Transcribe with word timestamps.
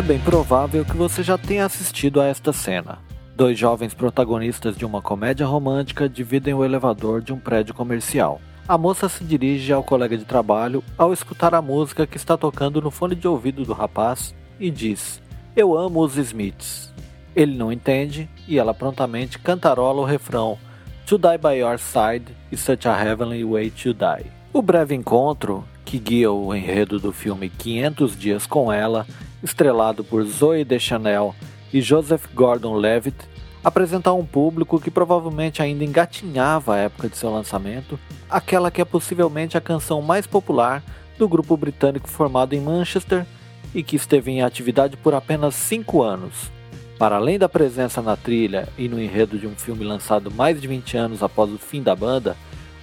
É 0.00 0.02
bem 0.02 0.18
provável 0.18 0.82
que 0.82 0.96
você 0.96 1.22
já 1.22 1.36
tenha 1.36 1.66
assistido 1.66 2.22
a 2.22 2.26
esta 2.26 2.54
cena. 2.54 3.00
Dois 3.36 3.58
jovens 3.58 3.92
protagonistas 3.92 4.74
de 4.74 4.86
uma 4.86 5.02
comédia 5.02 5.44
romântica 5.44 6.08
dividem 6.08 6.54
o 6.54 6.64
elevador 6.64 7.20
de 7.20 7.34
um 7.34 7.38
prédio 7.38 7.74
comercial. 7.74 8.40
A 8.66 8.78
moça 8.78 9.10
se 9.10 9.22
dirige 9.22 9.74
ao 9.74 9.84
colega 9.84 10.16
de 10.16 10.24
trabalho 10.24 10.82
ao 10.96 11.12
escutar 11.12 11.54
a 11.54 11.60
música 11.60 12.06
que 12.06 12.16
está 12.16 12.34
tocando 12.34 12.80
no 12.80 12.90
fone 12.90 13.14
de 13.14 13.28
ouvido 13.28 13.62
do 13.62 13.74
rapaz 13.74 14.34
e 14.58 14.70
diz: 14.70 15.20
Eu 15.54 15.76
amo 15.76 16.00
os 16.00 16.16
Smiths. 16.16 16.90
Ele 17.36 17.54
não 17.54 17.70
entende 17.70 18.26
e 18.48 18.58
ela 18.58 18.72
prontamente 18.72 19.38
cantarola 19.38 20.00
o 20.00 20.06
refrão 20.06 20.56
To 21.04 21.18
Die 21.18 21.36
By 21.36 21.58
Your 21.58 21.78
Side 21.78 22.34
is 22.50 22.60
Such 22.60 22.88
a 22.88 22.98
Heavenly 22.98 23.44
Way 23.44 23.70
to 23.72 23.92
Die. 23.92 24.30
O 24.50 24.62
breve 24.62 24.94
encontro, 24.94 25.62
que 25.84 25.98
guia 25.98 26.32
o 26.32 26.54
enredo 26.54 26.98
do 26.98 27.12
filme 27.12 27.50
500 27.50 28.16
Dias 28.16 28.46
com 28.46 28.72
Ela, 28.72 29.06
estrelado 29.42 30.04
por 30.04 30.24
Zoe 30.24 30.64
Deschanel 30.64 31.34
e 31.72 31.80
Joseph 31.80 32.26
Gordon-Levitt, 32.34 33.16
apresenta 33.62 34.10
a 34.10 34.14
um 34.14 34.24
público 34.24 34.80
que 34.80 34.90
provavelmente 34.90 35.62
ainda 35.62 35.84
engatinhava 35.84 36.74
a 36.74 36.78
época 36.78 37.08
de 37.08 37.16
seu 37.16 37.30
lançamento, 37.30 37.98
aquela 38.28 38.70
que 38.70 38.80
é 38.80 38.84
possivelmente 38.84 39.56
a 39.56 39.60
canção 39.60 40.00
mais 40.00 40.26
popular 40.26 40.82
do 41.18 41.28
grupo 41.28 41.56
britânico 41.56 42.08
formado 42.08 42.54
em 42.54 42.60
Manchester 42.60 43.26
e 43.74 43.82
que 43.82 43.96
esteve 43.96 44.30
em 44.30 44.42
atividade 44.42 44.96
por 44.96 45.14
apenas 45.14 45.54
5 45.54 46.02
anos. 46.02 46.50
Para 46.98 47.16
além 47.16 47.38
da 47.38 47.48
presença 47.48 48.02
na 48.02 48.16
trilha 48.16 48.68
e 48.76 48.88
no 48.88 49.00
enredo 49.00 49.38
de 49.38 49.46
um 49.46 49.54
filme 49.54 49.84
lançado 49.84 50.30
mais 50.30 50.60
de 50.60 50.66
20 50.66 50.96
anos 50.96 51.22
após 51.22 51.50
o 51.50 51.58
fim 51.58 51.82
da 51.82 51.94
banda, 51.94 52.36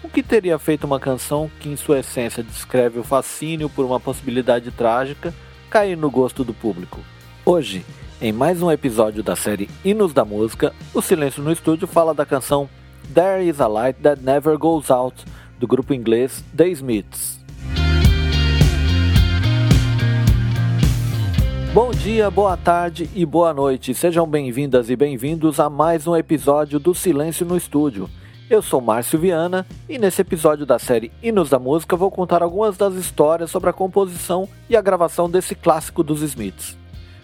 o 0.04 0.10
que 0.10 0.24
teria 0.24 0.58
feito 0.58 0.86
uma 0.86 1.00
canção 1.00 1.50
que, 1.60 1.70
em 1.70 1.76
sua 1.76 2.00
essência, 2.00 2.42
descreve 2.42 3.00
o 3.00 3.04
fascínio 3.04 3.70
por 3.70 3.86
uma 3.86 4.00
possibilidade 4.00 4.72
trágica 4.72 5.34
cair 5.78 5.96
no 5.96 6.10
gosto 6.10 6.44
do 6.44 6.56
público? 6.56 7.00
Hoje, 7.46 7.86
em 8.20 8.32
mais 8.32 8.64
um 8.64 8.72
episódio 8.72 9.22
da 9.22 9.36
série 9.36 9.70
Hinos 9.86 10.12
da 10.12 10.26
Música, 10.26 10.74
o 10.92 11.04
Silêncio 11.04 11.44
no 11.44 11.52
Estúdio 11.52 11.88
fala 11.88 12.16
da 12.16 12.26
canção 12.26 12.68
There 13.14 13.48
Is 13.48 13.62
a 13.62 13.68
Light 13.68 14.02
That 14.02 14.24
Never 14.24 14.58
Goes 14.58 14.90
Out, 14.90 15.24
do 15.60 15.68
grupo 15.68 15.94
inglês 15.94 16.44
The 16.56 16.68
Smiths. 16.70 17.40
Bom 21.76 21.92
dia, 21.92 22.32
boa 22.32 22.58
tarde 22.58 23.08
e 23.14 23.24
boa 23.24 23.54
noite. 23.54 23.94
Sejam 23.94 24.28
bem-vindas 24.28 24.90
e 24.90 24.96
bem-vindos 24.96 25.60
a 25.60 25.70
mais 25.70 26.08
um 26.08 26.16
episódio 26.16 26.80
do 26.80 26.96
Silêncio 26.96 27.46
no 27.46 27.56
Estúdio. 27.56 28.10
Eu 28.50 28.62
sou 28.62 28.80
Márcio 28.80 29.20
Viana 29.20 29.66
e 29.90 29.98
nesse 29.98 30.22
episódio 30.22 30.66
da 30.66 30.80
série 30.80 31.12
Hinos 31.22 31.50
da 31.50 31.60
Música 31.60 31.98
vou 31.98 32.10
contar 32.10 32.42
algumas 32.42 32.78
das 32.78 32.94
histórias 32.94 33.52
sobre 33.52 33.70
a 33.70 33.74
composição 33.74 34.48
e 34.70 34.78
a 34.78 34.82
gravação 34.82 35.30
desse 35.30 35.54
clássico 35.54 36.02
dos 36.02 36.22
Smiths. 36.22 36.78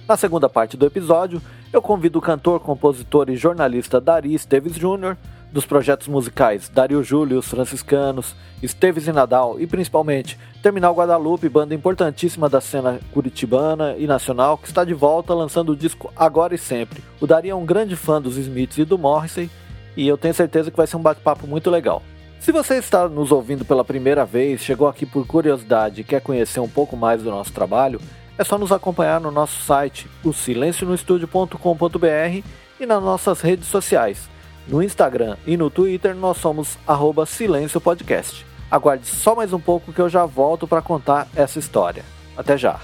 Na 0.05 0.17
segunda 0.17 0.49
parte 0.49 0.75
do 0.75 0.85
episódio, 0.85 1.41
eu 1.71 1.81
convido 1.81 2.19
o 2.19 2.21
cantor, 2.21 2.59
compositor 2.59 3.29
e 3.29 3.37
jornalista 3.37 4.01
Dari 4.01 4.33
Esteves 4.33 4.75
Jr., 4.75 5.15
dos 5.49 5.65
projetos 5.65 6.09
musicais 6.09 6.67
Dario 6.67 7.01
Júlio, 7.01 7.39
os 7.39 7.47
Franciscanos, 7.47 8.35
Esteves 8.61 9.07
e 9.07 9.13
Nadal 9.13 9.57
e 9.61 9.65
principalmente 9.65 10.37
Terminal 10.61 10.93
Guadalupe, 10.93 11.47
banda 11.47 11.73
importantíssima 11.73 12.49
da 12.49 12.59
cena 12.59 12.99
curitibana 13.13 13.95
e 13.97 14.07
nacional 14.07 14.57
que 14.57 14.67
está 14.67 14.83
de 14.83 14.93
volta 14.93 15.33
lançando 15.33 15.71
o 15.71 15.75
disco 15.75 16.11
Agora 16.17 16.53
e 16.53 16.57
Sempre. 16.57 17.01
O 17.21 17.27
Dari 17.27 17.49
é 17.49 17.55
um 17.55 17.65
grande 17.65 17.95
fã 17.95 18.21
dos 18.21 18.35
Smiths 18.35 18.77
e 18.77 18.83
do 18.83 18.97
Morrissey 18.97 19.49
e 19.95 20.07
eu 20.07 20.17
tenho 20.17 20.33
certeza 20.33 20.71
que 20.71 20.77
vai 20.77 20.87
ser 20.87 20.97
um 20.97 21.01
bate-papo 21.01 21.47
muito 21.47 21.69
legal. 21.69 22.01
Se 22.39 22.51
você 22.51 22.75
está 22.75 23.07
nos 23.07 23.31
ouvindo 23.31 23.63
pela 23.63 23.85
primeira 23.85 24.25
vez, 24.25 24.61
chegou 24.61 24.87
aqui 24.87 25.05
por 25.05 25.25
curiosidade 25.25 26.01
e 26.01 26.03
quer 26.03 26.21
conhecer 26.21 26.59
um 26.59 26.67
pouco 26.67 26.97
mais 26.97 27.23
do 27.23 27.31
nosso 27.31 27.53
trabalho, 27.53 28.01
é 28.37 28.43
só 28.43 28.57
nos 28.57 28.71
acompanhar 28.71 29.21
no 29.21 29.31
nosso 29.31 29.61
site, 29.61 30.07
o 30.23 30.33
silencionoestudio.com.br 30.33 32.47
e 32.79 32.85
nas 32.85 33.01
nossas 33.01 33.41
redes 33.41 33.67
sociais. 33.67 34.29
No 34.67 34.81
Instagram 34.81 35.37
e 35.45 35.55
no 35.55 35.69
Twitter 35.69 36.15
nós 36.15 36.37
somos 36.37 36.77
arroba 36.87 37.25
Silêncio 37.25 37.79
Podcast. 37.79 38.45
Aguarde 38.69 39.05
só 39.05 39.35
mais 39.35 39.53
um 39.53 39.59
pouco 39.59 39.93
que 39.93 40.01
eu 40.01 40.09
já 40.09 40.25
volto 40.25 40.67
para 40.67 40.81
contar 40.81 41.27
essa 41.35 41.59
história. 41.59 42.03
Até 42.35 42.57
já! 42.57 42.79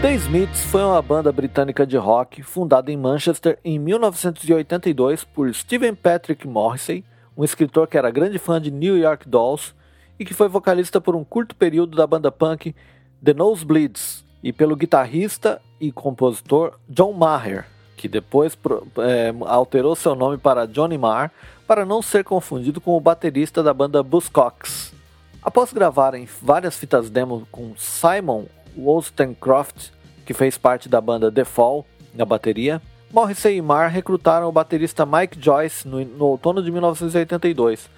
The 0.00 0.14
Smiths 0.14 0.64
foi 0.64 0.82
uma 0.82 1.02
banda 1.02 1.30
britânica 1.30 1.86
de 1.86 1.98
rock 1.98 2.42
fundada 2.42 2.90
em 2.90 2.96
Manchester 2.96 3.58
em 3.62 3.78
1982 3.78 5.24
por 5.24 5.52
Stephen 5.54 5.94
Patrick 5.94 6.48
Morrissey, 6.48 7.04
um 7.36 7.44
escritor 7.44 7.86
que 7.86 7.98
era 7.98 8.10
grande 8.10 8.38
fã 8.38 8.58
de 8.58 8.70
New 8.70 8.96
York 8.96 9.28
Dolls 9.28 9.74
e 10.18 10.24
que 10.24 10.32
foi 10.32 10.48
vocalista 10.48 11.02
por 11.02 11.14
um 11.14 11.22
curto 11.22 11.54
período 11.54 11.98
da 11.98 12.06
banda 12.06 12.32
punk 12.32 12.74
The 13.22 13.34
Nosebleeds, 13.34 14.24
e 14.42 14.54
pelo 14.54 14.74
guitarrista 14.74 15.60
e 15.78 15.92
compositor 15.92 16.78
John 16.88 17.12
Maher, 17.12 17.66
que 17.94 18.08
depois 18.08 18.56
é, 19.00 19.34
alterou 19.44 19.94
seu 19.94 20.14
nome 20.14 20.38
para 20.38 20.66
Johnny 20.66 20.96
Marr 20.96 21.30
para 21.66 21.84
não 21.84 22.00
ser 22.00 22.24
confundido 22.24 22.80
com 22.80 22.96
o 22.96 23.00
baterista 23.00 23.62
da 23.62 23.74
banda 23.74 24.02
Buzzcocks. 24.02 24.94
Após 25.42 25.74
gravarem 25.74 26.26
várias 26.40 26.78
fitas 26.78 27.10
demo 27.10 27.46
com 27.52 27.74
Simon 27.76 28.46
Wollstonecraft, 28.76 29.90
que 30.24 30.34
fez 30.34 30.56
parte 30.56 30.88
da 30.88 31.00
banda 31.00 31.30
The 31.30 31.44
Fall, 31.44 31.86
na 32.14 32.24
bateria, 32.24 32.80
Morrissey 33.12 33.56
e 33.56 33.62
Marr 33.62 33.90
recrutaram 33.90 34.48
o 34.48 34.52
baterista 34.52 35.04
Mike 35.04 35.36
Joyce 35.40 35.86
no, 35.86 36.04
no 36.04 36.26
outono 36.26 36.62
de 36.62 36.70
1982, 36.70 37.90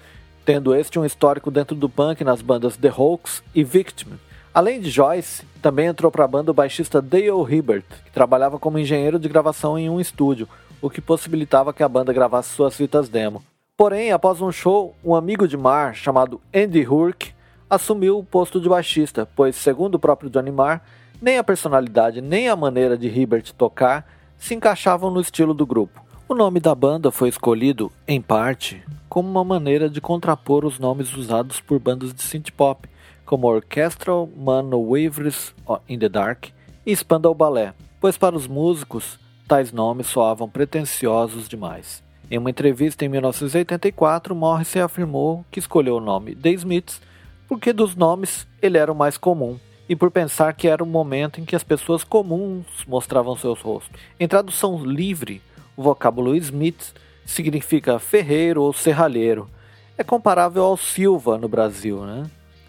tendo 0.43 0.75
este 0.75 0.97
um 0.97 1.05
histórico 1.05 1.51
dentro 1.51 1.75
do 1.75 1.87
punk 1.87 2.23
nas 2.23 2.41
bandas 2.41 2.77
The 2.77 2.91
Hoax 2.95 3.43
e 3.53 3.63
Victim. 3.63 4.13
Além 4.51 4.79
de 4.79 4.89
Joyce, 4.89 5.43
também 5.61 5.85
entrou 5.85 6.11
para 6.11 6.25
a 6.25 6.27
banda 6.27 6.49
o 6.49 6.53
baixista 6.53 7.01
Dale 7.01 7.29
Hibbert, 7.47 7.85
que 8.05 8.11
trabalhava 8.11 8.57
como 8.57 8.79
engenheiro 8.79 9.19
de 9.19 9.29
gravação 9.29 9.77
em 9.77 9.87
um 9.87 9.99
estúdio, 9.99 10.47
o 10.81 10.89
que 10.89 10.99
possibilitava 10.99 11.73
que 11.73 11.83
a 11.83 11.89
banda 11.89 12.11
gravasse 12.11 12.49
suas 12.49 12.75
fitas 12.75 13.07
demo. 13.07 13.43
Porém, 13.77 14.11
após 14.11 14.41
um 14.41 14.51
show, 14.51 14.95
um 15.03 15.15
amigo 15.15 15.47
de 15.47 15.57
Marr, 15.57 15.93
chamado 15.93 16.41
Andy 16.53 16.87
Hurk, 16.87 17.33
assumiu 17.73 18.19
o 18.19 18.23
posto 18.23 18.59
de 18.59 18.69
baixista, 18.69 19.27
pois, 19.35 19.55
segundo 19.55 19.95
o 19.95 19.99
próprio 19.99 20.29
Johnny 20.29 20.51
Marr, 20.51 20.81
nem 21.21 21.37
a 21.37 21.43
personalidade 21.43 22.21
nem 22.21 22.49
a 22.49 22.55
maneira 22.55 22.97
de 22.97 23.07
Hibbert 23.07 23.51
tocar 23.53 24.05
se 24.37 24.53
encaixavam 24.53 25.09
no 25.09 25.21
estilo 25.21 25.53
do 25.53 25.65
grupo. 25.65 26.03
O 26.27 26.35
nome 26.35 26.59
da 26.59 26.73
banda 26.73 27.11
foi 27.11 27.29
escolhido, 27.29 27.91
em 28.07 28.21
parte, 28.21 28.83
como 29.07 29.29
uma 29.29 29.43
maneira 29.43 29.89
de 29.89 30.01
contrapor 30.01 30.65
os 30.65 30.79
nomes 30.79 31.13
usados 31.15 31.59
por 31.59 31.79
bandas 31.79 32.13
de 32.13 32.21
synth 32.21 32.51
pop, 32.51 32.89
como 33.25 33.47
Orchestral 33.47 34.27
Waves 34.37 35.53
in 35.87 35.99
the 35.99 36.09
Dark 36.09 36.47
e 36.85 36.95
Spandau 36.95 37.33
Ballet, 37.33 37.73
pois 37.99 38.17
para 38.17 38.35
os 38.35 38.47
músicos 38.47 39.19
tais 39.47 39.71
nomes 39.71 40.07
soavam 40.07 40.49
pretensiosos 40.49 41.47
demais. 41.47 42.03
Em 42.29 42.37
uma 42.37 42.49
entrevista 42.49 43.05
em 43.05 43.09
1984, 43.09 44.35
Morrissey 44.35 44.81
afirmou 44.81 45.45
que 45.51 45.59
escolheu 45.59 45.97
o 45.97 46.01
nome 46.01 46.35
The 46.35 46.51
Smiths 46.51 47.01
porque 47.53 47.71
dos 47.71 47.95
nomes 47.95 48.47
ele 48.59 48.79
era 48.79 48.91
o 48.91 48.95
mais 48.95 49.15
comum 49.15 49.59
e 49.87 49.95
por 49.95 50.09
pensar 50.09 50.55
que 50.55 50.67
era 50.67 50.83
o 50.83 50.87
momento 50.87 51.39
em 51.39 51.45
que 51.45 51.55
as 51.55 51.63
pessoas 51.63 52.03
comuns 52.03 52.65
mostravam 52.87 53.35
seus 53.35 53.61
rostos. 53.61 53.91
Em 54.19 54.27
tradução 54.27 54.83
livre, 54.83 55.39
o 55.77 55.83
vocábulo 55.83 56.35
Smith 56.35 56.95
significa 57.23 57.99
ferreiro 57.99 58.63
ou 58.63 58.73
serralheiro. 58.73 59.47
É 59.95 60.03
comparável 60.03 60.63
ao 60.63 60.75
Silva 60.75 61.37
no 61.37 61.47
Brasil, 61.47 62.03
né? 62.07 62.23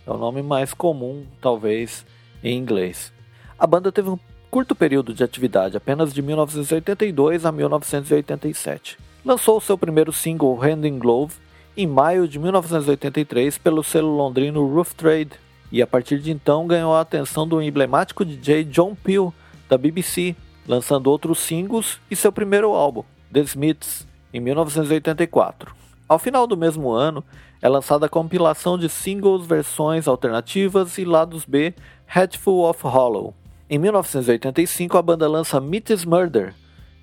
É 0.06 0.10
o 0.10 0.18
nome 0.18 0.42
mais 0.42 0.74
comum, 0.74 1.24
talvez, 1.40 2.04
em 2.42 2.54
inglês. 2.54 3.10
A 3.58 3.66
banda 3.66 3.90
teve 3.90 4.10
um 4.10 4.18
curto 4.50 4.74
período 4.74 5.14
de 5.14 5.24
atividade, 5.24 5.78
apenas 5.78 6.12
de 6.12 6.20
1982 6.20 7.46
a 7.46 7.50
1987. 7.50 8.98
Lançou 9.24 9.62
seu 9.62 9.78
primeiro 9.78 10.12
single, 10.12 10.62
Hand 10.62 10.86
in 10.86 10.98
Glove, 10.98 11.36
em 11.76 11.86
maio 11.86 12.28
de 12.28 12.38
1983 12.38 13.58
pelo 13.58 13.82
selo 13.82 14.16
londrino 14.16 14.66
Roof 14.66 14.94
Trade, 14.94 15.32
e 15.72 15.82
a 15.82 15.86
partir 15.86 16.20
de 16.20 16.30
então 16.30 16.66
ganhou 16.66 16.94
a 16.94 17.00
atenção 17.00 17.48
do 17.48 17.60
emblemático 17.60 18.24
DJ 18.24 18.64
John 18.64 18.94
Peel, 18.94 19.34
da 19.68 19.76
BBC, 19.76 20.36
lançando 20.68 21.08
outros 21.08 21.40
singles 21.40 22.00
e 22.10 22.14
seu 22.14 22.30
primeiro 22.30 22.72
álbum, 22.72 23.02
The 23.32 23.40
Smiths, 23.40 24.06
em 24.32 24.40
1984. 24.40 25.74
Ao 26.08 26.18
final 26.18 26.46
do 26.46 26.56
mesmo 26.56 26.92
ano, 26.92 27.24
é 27.60 27.68
lançada 27.68 28.06
a 28.06 28.10
compilação 28.10 28.78
de 28.78 28.88
singles, 28.88 29.46
versões 29.46 30.06
alternativas 30.06 30.98
e 30.98 31.04
lados 31.04 31.44
B 31.44 31.74
Headful 32.06 32.68
of 32.68 32.80
Hollow. 32.86 33.34
Em 33.68 33.78
1985, 33.78 34.98
a 34.98 35.02
banda 35.02 35.26
lança 35.26 35.60
Meet 35.60 36.04
Murder, 36.04 36.54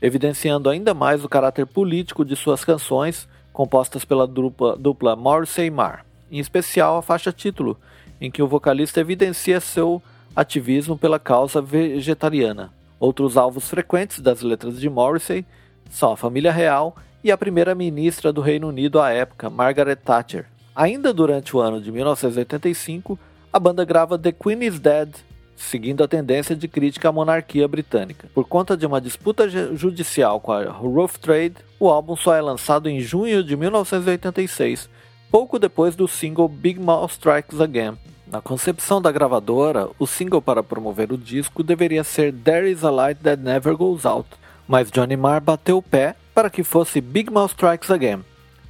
evidenciando 0.02 0.70
ainda 0.70 0.94
mais 0.94 1.26
o 1.26 1.30
caráter 1.30 1.66
político 1.66 2.24
de 2.24 2.36
suas 2.36 2.64
canções, 2.64 3.28
compostas 3.54 4.06
pela 4.06 4.26
dupla, 4.28 4.76
dupla 4.76 5.16
Morrissey 5.16 5.70
Marr, 5.70 6.06
em 6.32 6.40
especial 6.40 6.98
a 6.98 7.02
faixa 7.02 7.32
título, 7.32 7.78
em 8.20 8.30
que 8.30 8.42
o 8.42 8.48
vocalista 8.48 9.00
evidencia 9.00 9.60
seu 9.60 10.02
ativismo 10.36 10.98
pela 10.98 11.20
causa 11.20 11.62
vegetariana. 11.62 12.72
Outros 13.00 13.36
alvos 13.36 13.68
frequentes 13.68 14.20
das 14.20 14.42
letras 14.42 14.80
de 14.80 14.90
Morrissey 14.90 15.46
são 15.90 16.12
a 16.12 16.18
família 16.18 16.52
real 16.52 16.96
e 17.24 17.32
a 17.32 17.38
primeira-ministra 17.38 18.32
do 18.32 18.42
Reino 18.42 18.68
Unido 18.68 19.00
à 19.00 19.12
época, 19.12 19.50
Margaret 19.50 19.98
Thatcher. 19.98 20.46
Ainda 20.76 21.14
durante 21.14 21.56
o 21.56 21.60
ano 21.60 21.82
de 21.82 21.92
1985, 21.92 23.20
a 23.52 23.60
banda 23.60 23.84
grava 23.84 24.18
The 24.18 24.32
Queen 24.32 24.64
is 24.64 24.80
Dead, 24.80 25.10
seguindo 25.62 26.04
a 26.04 26.08
tendência 26.08 26.56
de 26.56 26.68
crítica 26.68 27.10
à 27.10 27.12
monarquia 27.12 27.68
britânica. 27.68 28.30
Por 28.34 28.48
conta 28.48 28.76
de 28.76 28.86
uma 28.86 29.00
disputa 29.00 29.48
judicial 29.50 30.40
com 30.40 30.52
a 30.52 30.66
Rough 30.66 31.18
Trade, 31.22 31.56
o 31.80 31.90
álbum 31.90 32.16
só 32.16 32.34
é 32.36 32.42
lançado 32.42 32.90
em 32.90 33.00
junho 33.00 33.44
de 33.44 33.56
1986, 33.56 34.90
pouco 35.32 35.58
depois 35.58 35.96
do 35.96 36.08
single 36.08 36.48
Big 36.48 36.80
Mouth 36.80 37.12
Strikes 37.12 37.62
Again. 37.62 37.98
Na 38.28 38.42
concepção 38.42 39.02
da 39.02 39.12
gravadora, 39.12 39.90
o 40.00 40.08
single 40.08 40.42
para 40.42 40.64
promover 40.64 41.12
o 41.12 41.18
disco 41.18 41.64
deveria 41.64 42.04
ser 42.04 42.34
There 42.34 42.70
Is 42.70 42.84
a 42.84 42.90
Light 42.90 43.22
That 43.22 43.42
Never 43.42 43.76
Goes 43.76 44.06
Out, 44.06 44.30
mas 44.68 44.90
Johnny 44.90 45.18
Marr 45.18 45.42
bateu 45.42 45.78
o 45.78 45.82
pé 45.82 46.16
para 46.34 46.50
que 46.50 46.64
fosse 46.64 47.02
Big 47.02 47.30
Mouth 47.30 47.52
Strikes 47.52 47.92
Again, 47.92 48.24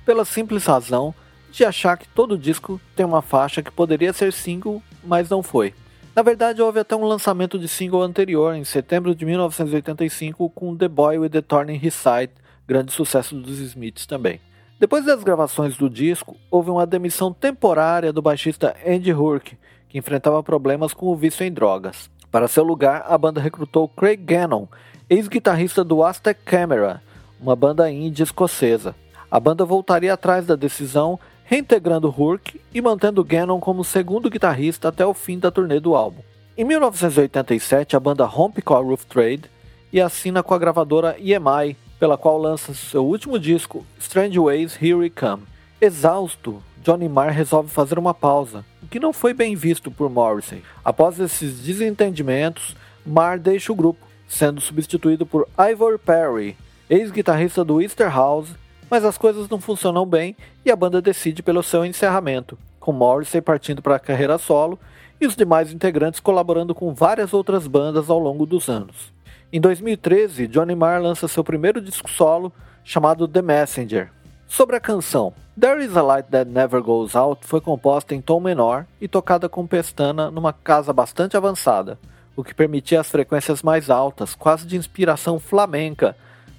pela 0.05 0.25
simples 0.25 0.65
razão 0.65 1.13
de 1.51 1.65
achar 1.65 1.97
que 1.97 2.07
todo 2.07 2.37
disco 2.37 2.79
tem 2.95 3.05
uma 3.05 3.21
faixa 3.21 3.61
que 3.61 3.71
poderia 3.71 4.13
ser 4.13 4.33
single, 4.33 4.81
mas 5.03 5.29
não 5.29 5.43
foi. 5.43 5.73
Na 6.13 6.21
verdade, 6.21 6.61
houve 6.61 6.77
até 6.77 6.93
um 6.93 7.05
lançamento 7.05 7.57
de 7.57 7.69
single 7.69 8.01
anterior, 8.01 8.53
em 8.53 8.65
setembro 8.65 9.15
de 9.15 9.25
1985, 9.25 10.49
com 10.49 10.75
The 10.75 10.89
Boy 10.89 11.19
with 11.19 11.29
the 11.29 11.41
Thorn 11.41 11.73
in 11.73 11.79
His 11.81 11.93
Side, 11.93 12.33
grande 12.67 12.91
sucesso 12.91 13.33
dos 13.33 13.59
Smiths 13.59 14.05
também. 14.05 14.41
Depois 14.77 15.05
das 15.05 15.23
gravações 15.23 15.77
do 15.77 15.89
disco, 15.89 16.35
houve 16.49 16.69
uma 16.69 16.85
demissão 16.85 17.31
temporária 17.31 18.11
do 18.11 18.21
baixista 18.21 18.75
Andy 18.85 19.13
Hurk, 19.13 19.57
que 19.87 19.97
enfrentava 19.97 20.43
problemas 20.43 20.93
com 20.93 21.05
o 21.05 21.15
vício 21.15 21.45
em 21.45 21.51
drogas. 21.51 22.09
Para 22.29 22.49
seu 22.49 22.65
lugar, 22.65 23.05
a 23.07 23.17
banda 23.17 23.39
recrutou 23.39 23.87
Craig 23.87 24.17
Gannon, 24.17 24.67
ex-guitarrista 25.09 25.81
do 25.81 26.03
Aztec 26.03 26.41
Camera, 26.43 27.01
uma 27.39 27.55
banda 27.55 27.89
indie 27.89 28.23
escocesa. 28.23 28.93
A 29.29 29.39
banda 29.39 29.63
voltaria 29.63 30.13
atrás 30.13 30.45
da 30.45 30.57
decisão 30.57 31.17
reintegrando 31.51 32.07
Hurk 32.07 32.61
e 32.73 32.81
mantendo 32.81 33.25
Gannon 33.25 33.59
como 33.59 33.83
segundo 33.83 34.29
guitarrista 34.29 34.87
até 34.87 35.05
o 35.05 35.13
fim 35.13 35.37
da 35.37 35.51
turnê 35.51 35.81
do 35.81 35.97
álbum. 35.97 36.21
Em 36.57 36.63
1987, 36.63 37.93
a 37.93 37.99
banda 37.99 38.23
rompe 38.23 38.61
com 38.61 38.73
a 38.73 38.79
Roof 38.79 39.05
Trade 39.05 39.51
e 39.91 39.99
assina 39.99 40.41
com 40.41 40.53
a 40.53 40.57
gravadora 40.57 41.17
EMI, 41.19 41.75
pela 41.99 42.17
qual 42.17 42.37
lança 42.37 42.73
seu 42.73 43.05
último 43.05 43.37
disco, 43.37 43.85
Strange 43.99 44.39
Ways 44.39 44.81
Here 44.81 44.93
We 44.93 45.09
Come. 45.09 45.43
Exausto, 45.81 46.63
Johnny 46.81 47.09
Marr 47.09 47.33
resolve 47.33 47.69
fazer 47.69 47.99
uma 47.99 48.13
pausa, 48.13 48.63
o 48.81 48.87
que 48.87 48.97
não 48.97 49.11
foi 49.11 49.33
bem 49.33 49.53
visto 49.53 49.91
por 49.91 50.09
Morrissey. 50.09 50.63
Após 50.85 51.19
esses 51.19 51.59
desentendimentos, 51.59 52.77
Marr 53.05 53.37
deixa 53.37 53.73
o 53.73 53.75
grupo, 53.75 54.07
sendo 54.25 54.61
substituído 54.61 55.25
por 55.25 55.45
Ivor 55.59 55.99
Perry, 55.99 56.55
ex-guitarrista 56.89 57.61
do 57.65 57.81
Easterhouse 57.81 58.60
mas 58.91 59.05
as 59.05 59.17
coisas 59.17 59.47
não 59.47 59.61
funcionam 59.61 60.05
bem 60.05 60.35
e 60.65 60.69
a 60.69 60.75
banda 60.75 61.01
decide 61.01 61.41
pelo 61.41 61.63
seu 61.63 61.85
encerramento, 61.85 62.57
com 62.77 62.91
Morrissey 62.91 63.39
partindo 63.39 63.81
para 63.81 63.95
a 63.95 63.99
carreira 63.99 64.37
solo 64.37 64.77
e 65.19 65.25
os 65.25 65.33
demais 65.33 65.71
integrantes 65.71 66.19
colaborando 66.19 66.75
com 66.75 66.93
várias 66.93 67.33
outras 67.33 67.67
bandas 67.67 68.09
ao 68.09 68.19
longo 68.19 68.45
dos 68.45 68.67
anos. 68.67 69.13
Em 69.53 69.61
2013, 69.61 70.45
Johnny 70.47 70.75
Marr 70.75 71.01
lança 71.01 71.27
seu 71.29 71.41
primeiro 71.41 71.79
disco 71.79 72.09
solo, 72.09 72.51
chamado 72.83 73.29
The 73.29 73.41
Messenger. 73.41 74.11
Sobre 74.45 74.75
a 74.75 74.79
canção, 74.81 75.33
There 75.57 75.81
Is 75.83 75.95
a 75.95 76.01
Light 76.01 76.27
That 76.29 76.49
Never 76.49 76.81
Goes 76.81 77.15
Out 77.15 77.47
foi 77.47 77.61
composta 77.61 78.13
em 78.13 78.19
tom 78.19 78.41
menor 78.41 78.85
e 78.99 79.07
tocada 79.07 79.47
com 79.47 79.65
pestana 79.65 80.29
numa 80.29 80.51
casa 80.51 80.91
bastante 80.91 81.37
avançada, 81.37 81.97
o 82.35 82.43
que 82.43 82.53
permitia 82.53 82.99
as 82.99 83.09
frequências 83.09 83.63
mais 83.63 83.89
altas, 83.89 84.35
quase 84.35 84.67
de 84.67 84.75
inspiração 84.75 85.39
flamenca, 85.39 86.13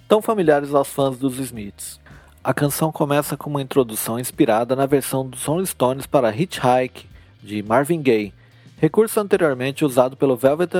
tão 0.08 0.22
familiares 0.22 0.72
aos 0.72 0.88
fãs 0.88 1.18
dos 1.18 1.38
Smiths. 1.38 2.01
A 2.44 2.52
canção 2.52 2.90
começa 2.90 3.36
com 3.36 3.48
uma 3.48 3.62
introdução 3.62 4.18
inspirada 4.18 4.74
na 4.74 4.84
versão 4.84 5.24
dos 5.24 5.44
Rolling 5.44 5.64
Stones 5.64 6.06
para 6.06 6.34
Hitchhike, 6.34 7.06
de 7.40 7.62
Marvin 7.62 8.02
Gaye, 8.02 8.34
recurso 8.78 9.20
anteriormente 9.20 9.84
usado 9.84 10.16
pelo 10.16 10.36
Velvet 10.36 10.72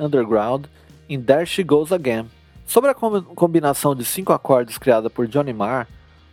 Underground 0.00 0.64
em 1.10 1.20
There 1.20 1.44
She 1.44 1.62
Goes 1.62 1.92
Again. 1.92 2.24
Sobre 2.64 2.90
a 2.90 2.94
combinação 2.94 3.94
de 3.94 4.02
cinco 4.02 4.32
acordes 4.32 4.78
criada 4.78 5.10
por 5.10 5.26
Johnny 5.26 5.52
Marr, 5.52 5.86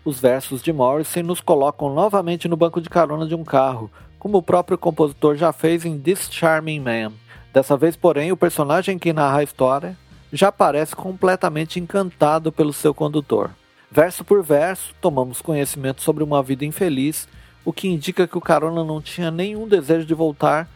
os 0.06 0.22
versos 0.22 0.62
de 0.62 0.72
Morrison 0.72 1.22
nos 1.22 1.42
colocam 1.42 1.94
novamente 1.94 2.48
no 2.48 2.56
banco 2.56 2.80
de 2.80 2.90
carona 2.90 3.28
de 3.28 3.36
um 3.36 3.44
carro, 3.44 3.92
como 4.18 4.38
o 4.38 4.44
próprio 4.44 4.78
compositor 4.78 5.36
já 5.36 5.52
fez 5.52 5.84
em 5.84 6.00
This 6.00 6.30
Charming 6.32 6.80
Man. 6.80 7.12
Dessa 7.52 7.76
vez, 7.76 7.98
porém, 7.98 8.32
o 8.32 8.38
personagem 8.38 8.98
que 8.98 9.12
narra 9.12 9.40
a 9.40 9.44
história 9.44 9.98
já 10.32 10.50
parece 10.50 10.96
completamente 10.96 11.78
encantado 11.78 12.54
pelo 12.54 12.72
seu 12.72 12.94
condutor. 12.94 13.50
Verso 13.90 14.26
por 14.26 14.44
verso, 14.44 14.94
tomamos 15.00 15.42
conhecimento 15.42 16.02
sobre 16.02 16.22
uma 16.22 16.44
vida 16.44 16.66
infeliz, 16.66 17.28
o 17.64 17.72
que 17.72 17.88
indica 17.88 18.28
que 18.28 18.38
o 18.38 18.42
Carona 18.42 18.84
não 18.84 19.02
tinha 19.02 19.32
nenhum 19.32 19.66
desejo 19.66 20.06
de 20.06 20.14
voltar, 20.14 20.70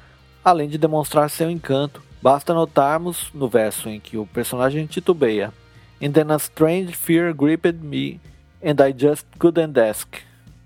além 0.44 0.70
de 0.70 0.78
demonstrar 0.78 1.30
seu 1.30 1.52
encanto. 1.52 2.02
Basta 2.22 2.54
notarmos 2.54 3.30
no 3.34 3.50
verso 3.50 3.90
em 3.90 4.00
que 4.00 4.18
o 4.18 4.26
personagem 4.26 4.86
titubeia: 4.86 5.54
And 6.02 6.12
then 6.12 6.32
a 6.32 6.38
strange 6.38 6.94
fear 6.94 7.34
gripped 7.34 7.84
me, 7.84 8.22
and 8.64 8.82
I 8.82 8.96
just 8.98 9.26
couldn't 9.38 9.78
ask. 9.78 10.08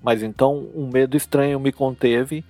Mas 0.04 0.22
então 0.22 0.68
um 0.76 0.88
medo 0.88 1.18
estranho 1.18 1.60
me 1.60 1.72
conteve 1.72 2.46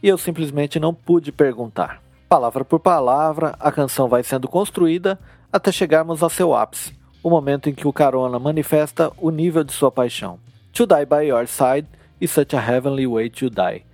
e 0.00 0.06
eu 0.06 0.16
simplesmente 0.16 0.78
não 0.78 0.94
pude 0.94 1.32
perguntar. 1.32 2.00
Palavra 2.28 2.64
por 2.64 2.78
palavra, 2.78 3.56
a 3.58 3.72
canção 3.72 4.08
vai 4.08 4.22
sendo 4.22 4.46
construída 4.46 5.18
até 5.52 5.72
chegarmos 5.72 6.22
ao 6.22 6.30
seu 6.30 6.54
ápice 6.54 6.99
o 7.22 7.30
momento 7.30 7.68
em 7.68 7.74
que 7.74 7.86
o 7.86 7.92
Carona 7.92 8.38
manifesta 8.38 9.12
o 9.18 9.30
nível 9.30 9.62
de 9.62 9.72
sua 9.72 9.90
paixão. 9.90 10.38
To 10.72 10.86
die 10.86 11.04
by 11.04 11.26
your 11.26 11.46
side 11.46 11.86
is 12.20 12.30
such 12.30 12.54
a 12.54 12.60
heavenly 12.60 13.06
way 13.06 13.28
to 13.30 13.50
die. 13.50 13.84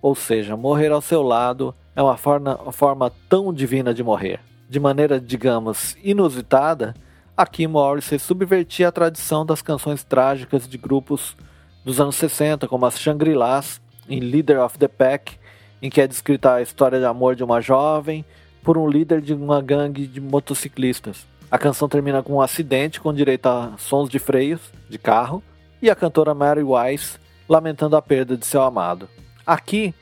Ou 0.00 0.14
seja, 0.14 0.56
morrer 0.56 0.92
ao 0.92 1.00
seu 1.00 1.22
lado 1.22 1.74
é 1.94 2.02
uma 2.02 2.16
forma, 2.16 2.56
forma 2.72 3.12
tão 3.28 3.52
divina 3.52 3.92
de 3.92 4.02
morrer. 4.02 4.40
De 4.68 4.78
maneira, 4.78 5.20
digamos, 5.20 5.96
inusitada, 6.02 6.94
aqui 7.36 7.66
Morrissey 7.66 8.18
subvertia 8.18 8.88
a 8.88 8.92
tradição 8.92 9.44
das 9.44 9.62
canções 9.62 10.04
trágicas 10.04 10.68
de 10.68 10.76
grupos 10.76 11.36
dos 11.84 12.00
anos 12.00 12.16
60, 12.16 12.68
como 12.68 12.86
as 12.86 13.00
Shangri-Las, 13.00 13.80
em 14.08 14.20
Leader 14.20 14.60
of 14.60 14.78
the 14.78 14.88
Pack, 14.88 15.38
em 15.80 15.90
que 15.90 16.00
é 16.00 16.06
descrita 16.06 16.54
a 16.54 16.62
história 16.62 16.98
de 16.98 17.04
amor 17.04 17.34
de 17.34 17.44
uma 17.44 17.60
jovem 17.60 18.24
por 18.62 18.76
um 18.76 18.88
líder 18.88 19.20
de 19.20 19.32
uma 19.32 19.62
gangue 19.62 20.06
de 20.06 20.20
motociclistas. 20.20 21.26
A 21.50 21.58
canção 21.58 21.88
termina 21.88 22.22
com 22.22 22.34
um 22.34 22.40
acidente 22.40 23.00
com 23.00 23.14
direito 23.14 23.46
a 23.46 23.74
sons 23.78 24.08
de 24.08 24.18
freios 24.18 24.60
de 24.88 24.98
carro 24.98 25.42
e 25.80 25.88
a 25.88 25.94
cantora 25.94 26.34
Mary 26.34 26.62
Wise 26.62 27.18
lamentando 27.48 27.96
a 27.96 28.02
perda 28.02 28.36
de 28.36 28.44
seu 28.44 28.62
amado. 28.62 29.08
Aqui 29.46 29.94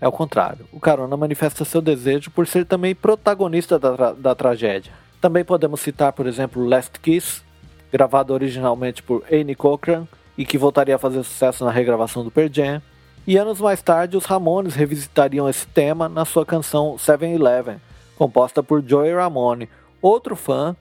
é 0.00 0.06
o 0.06 0.12
contrário. 0.12 0.66
O 0.72 0.78
Carona 0.78 1.16
manifesta 1.16 1.64
seu 1.64 1.80
desejo 1.80 2.30
por 2.30 2.46
ser 2.46 2.64
também 2.64 2.94
protagonista 2.94 3.78
da, 3.78 3.96
tra 3.96 4.12
da 4.12 4.34
tragédia. 4.34 4.92
Também 5.20 5.44
podemos 5.44 5.80
citar, 5.80 6.12
por 6.12 6.26
exemplo, 6.26 6.64
Last 6.64 7.00
Kiss, 7.00 7.42
gravado 7.92 8.32
originalmente 8.32 9.02
por 9.02 9.24
Annie 9.30 9.56
Cochran 9.56 10.06
e 10.38 10.44
que 10.44 10.58
voltaria 10.58 10.94
a 10.94 10.98
fazer 10.98 11.22
sucesso 11.24 11.64
na 11.64 11.70
regravação 11.70 12.22
do 12.22 12.30
Pearl 12.30 12.48
Jam. 12.52 12.82
E 13.26 13.36
anos 13.36 13.60
mais 13.60 13.82
tarde, 13.82 14.16
os 14.16 14.24
Ramones 14.24 14.74
revisitariam 14.74 15.48
esse 15.48 15.66
tema 15.66 16.08
na 16.08 16.24
sua 16.24 16.46
canção 16.46 16.96
Seven 16.96 17.34
Eleven, 17.34 17.80
composta 18.16 18.62
por 18.62 18.82
Joey 18.84 19.14
Ramone, 19.14 19.68
outro 20.00 20.34
fã 20.34 20.76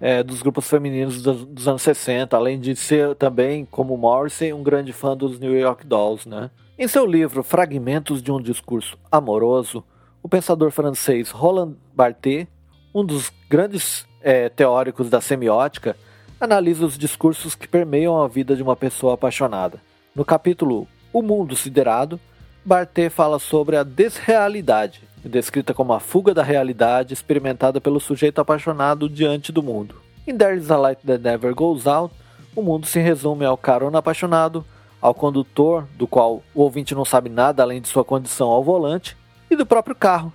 é, 0.00 0.22
dos 0.22 0.42
grupos 0.42 0.68
femininos 0.68 1.22
dos, 1.22 1.44
dos, 1.44 1.68
anos 1.68 1.82
60, 1.82 2.36
além 2.36 2.58
de 2.58 2.76
ser 2.76 3.14
também, 3.16 3.64
como 3.64 3.96
Morrissey, 3.96 4.52
um 4.52 4.62
grande 4.62 4.92
fã 4.92 5.16
dos 5.16 5.38
New 5.38 5.56
York 5.58 5.86
Dolls. 5.86 6.28
Né? 6.28 6.50
Em 6.78 6.86
seu 6.86 7.04
livro 7.04 7.42
Fragmentos 7.42 8.22
de 8.22 8.30
um 8.30 8.40
Discurso 8.40 8.96
Amoroso, 9.10 9.84
o 10.22 10.28
pensador 10.28 10.70
francês 10.70 11.30
Roland 11.30 11.74
Barthes, 11.94 12.46
um 12.94 13.04
dos 13.04 13.32
grandes 13.48 14.06
é, 14.22 14.48
teóricos 14.48 15.10
da 15.10 15.20
semiótica, 15.20 15.96
analisa 16.40 16.86
os 16.86 16.96
discursos 16.96 17.54
que 17.54 17.66
permeiam 17.66 18.20
a 18.20 18.28
vida 18.28 18.54
de 18.54 18.62
uma 18.62 18.76
pessoa 18.76 19.14
apaixonada. 19.14 19.80
No 20.14 20.24
capítulo 20.24 20.86
O 21.12 21.22
Mundo 21.22 21.56
Siderado, 21.56 22.20
Barthes 22.64 23.12
fala 23.12 23.38
sobre 23.38 23.76
a 23.76 23.82
desrealidade, 23.82 25.07
descrita 25.24 25.72
como 25.72 25.92
a 25.92 26.00
fuga 26.00 26.34
da 26.34 26.42
realidade 26.42 27.14
experimentada 27.14 27.80
pelo 27.80 27.98
sujeito 27.98 28.40
apaixonado 28.40 29.08
diante 29.08 29.50
do 29.50 29.62
mundo. 29.62 29.96
Em 30.26 30.36
There 30.36 30.56
is 30.56 30.70
a 30.70 30.76
Light 30.76 31.00
That 31.06 31.22
Never 31.22 31.54
Goes 31.54 31.86
Out, 31.86 32.14
o 32.54 32.62
mundo 32.62 32.86
se 32.86 33.00
resume 33.00 33.44
ao 33.44 33.56
carona 33.56 33.98
apaixonado, 33.98 34.64
ao 35.00 35.14
condutor, 35.14 35.86
do 35.96 36.06
qual 36.06 36.42
o 36.54 36.62
ouvinte 36.62 36.94
não 36.94 37.04
sabe 37.04 37.30
nada 37.30 37.62
além 37.62 37.80
de 37.80 37.88
sua 37.88 38.04
condição 38.04 38.48
ao 38.48 38.62
volante, 38.62 39.16
e 39.50 39.56
do 39.56 39.64
próprio 39.64 39.96
carro, 39.96 40.32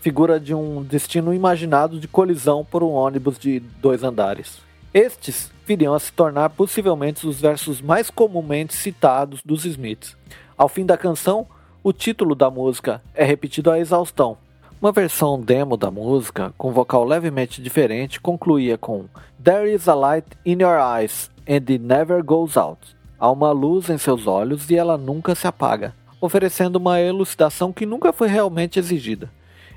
figura 0.00 0.40
de 0.40 0.54
um 0.54 0.82
destino 0.82 1.32
imaginado 1.32 2.00
de 2.00 2.08
colisão 2.08 2.64
por 2.64 2.82
um 2.82 2.92
ônibus 2.92 3.38
de 3.38 3.60
dois 3.60 4.02
andares. 4.02 4.60
Estes 4.92 5.52
viriam 5.66 5.94
a 5.94 6.00
se 6.00 6.12
tornar 6.12 6.50
possivelmente 6.50 7.26
os 7.26 7.40
versos 7.40 7.80
mais 7.82 8.08
comumente 8.08 8.74
citados 8.74 9.42
dos 9.44 9.64
Smiths. 9.64 10.16
Ao 10.56 10.68
fim 10.68 10.86
da 10.86 10.96
canção, 10.96 11.46
o 11.88 11.92
título 11.92 12.34
da 12.34 12.50
música 12.50 13.00
é 13.14 13.24
repetido 13.24 13.70
à 13.70 13.78
exaustão. 13.78 14.36
Uma 14.78 14.92
versão 14.92 15.40
demo 15.40 15.74
da 15.74 15.90
música, 15.90 16.52
com 16.58 16.70
vocal 16.70 17.02
levemente 17.02 17.62
diferente, 17.62 18.20
concluía 18.20 18.76
com 18.76 19.06
There 19.42 19.72
is 19.72 19.88
a 19.88 19.94
light 19.94 20.26
in 20.44 20.60
your 20.60 20.78
eyes 20.78 21.30
and 21.48 21.64
it 21.66 21.78
never 21.78 22.22
goes 22.22 22.58
out. 22.58 22.94
Há 23.18 23.30
uma 23.30 23.52
luz 23.52 23.88
em 23.88 23.96
seus 23.96 24.26
olhos 24.26 24.68
e 24.68 24.76
ela 24.76 24.98
nunca 24.98 25.34
se 25.34 25.46
apaga. 25.46 25.94
oferecendo 26.20 26.76
uma 26.76 27.00
elucidação 27.00 27.72
que 27.72 27.86
nunca 27.86 28.12
foi 28.12 28.28
realmente 28.28 28.78
exigida. 28.78 29.30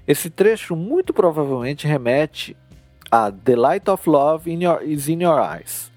Esse 0.05 0.29
trecho 0.29 0.75
muito 0.75 1.13
provavelmente 1.13 1.87
remete 1.87 2.57
a 3.09 3.31
The 3.31 3.55
Light 3.55 3.89
of 3.89 4.09
Love 4.09 4.51
in 4.51 4.63
your, 4.63 4.81
is 4.83 5.07
in 5.07 5.21
Your 5.21 5.39
Eyes, 5.39 5.91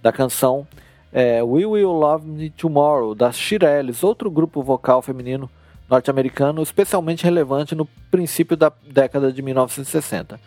da 0.00 0.12
canção 0.12 0.66
é, 1.12 1.42
We 1.42 1.66
Will 1.66 1.90
Love 1.90 2.26
Me 2.26 2.48
Tomorrow, 2.48 3.14
das 3.14 3.36
Shirelles, 3.36 4.04
outro 4.04 4.30
grupo 4.30 4.62
vocal 4.62 5.02
feminino 5.02 5.50
norte-americano 5.88 6.62
especialmente 6.62 7.24
relevante 7.24 7.74
no 7.74 7.86
princípio 8.10 8.56
da 8.56 8.72
década 8.90 9.32
de 9.32 9.40
1960. 9.42 10.38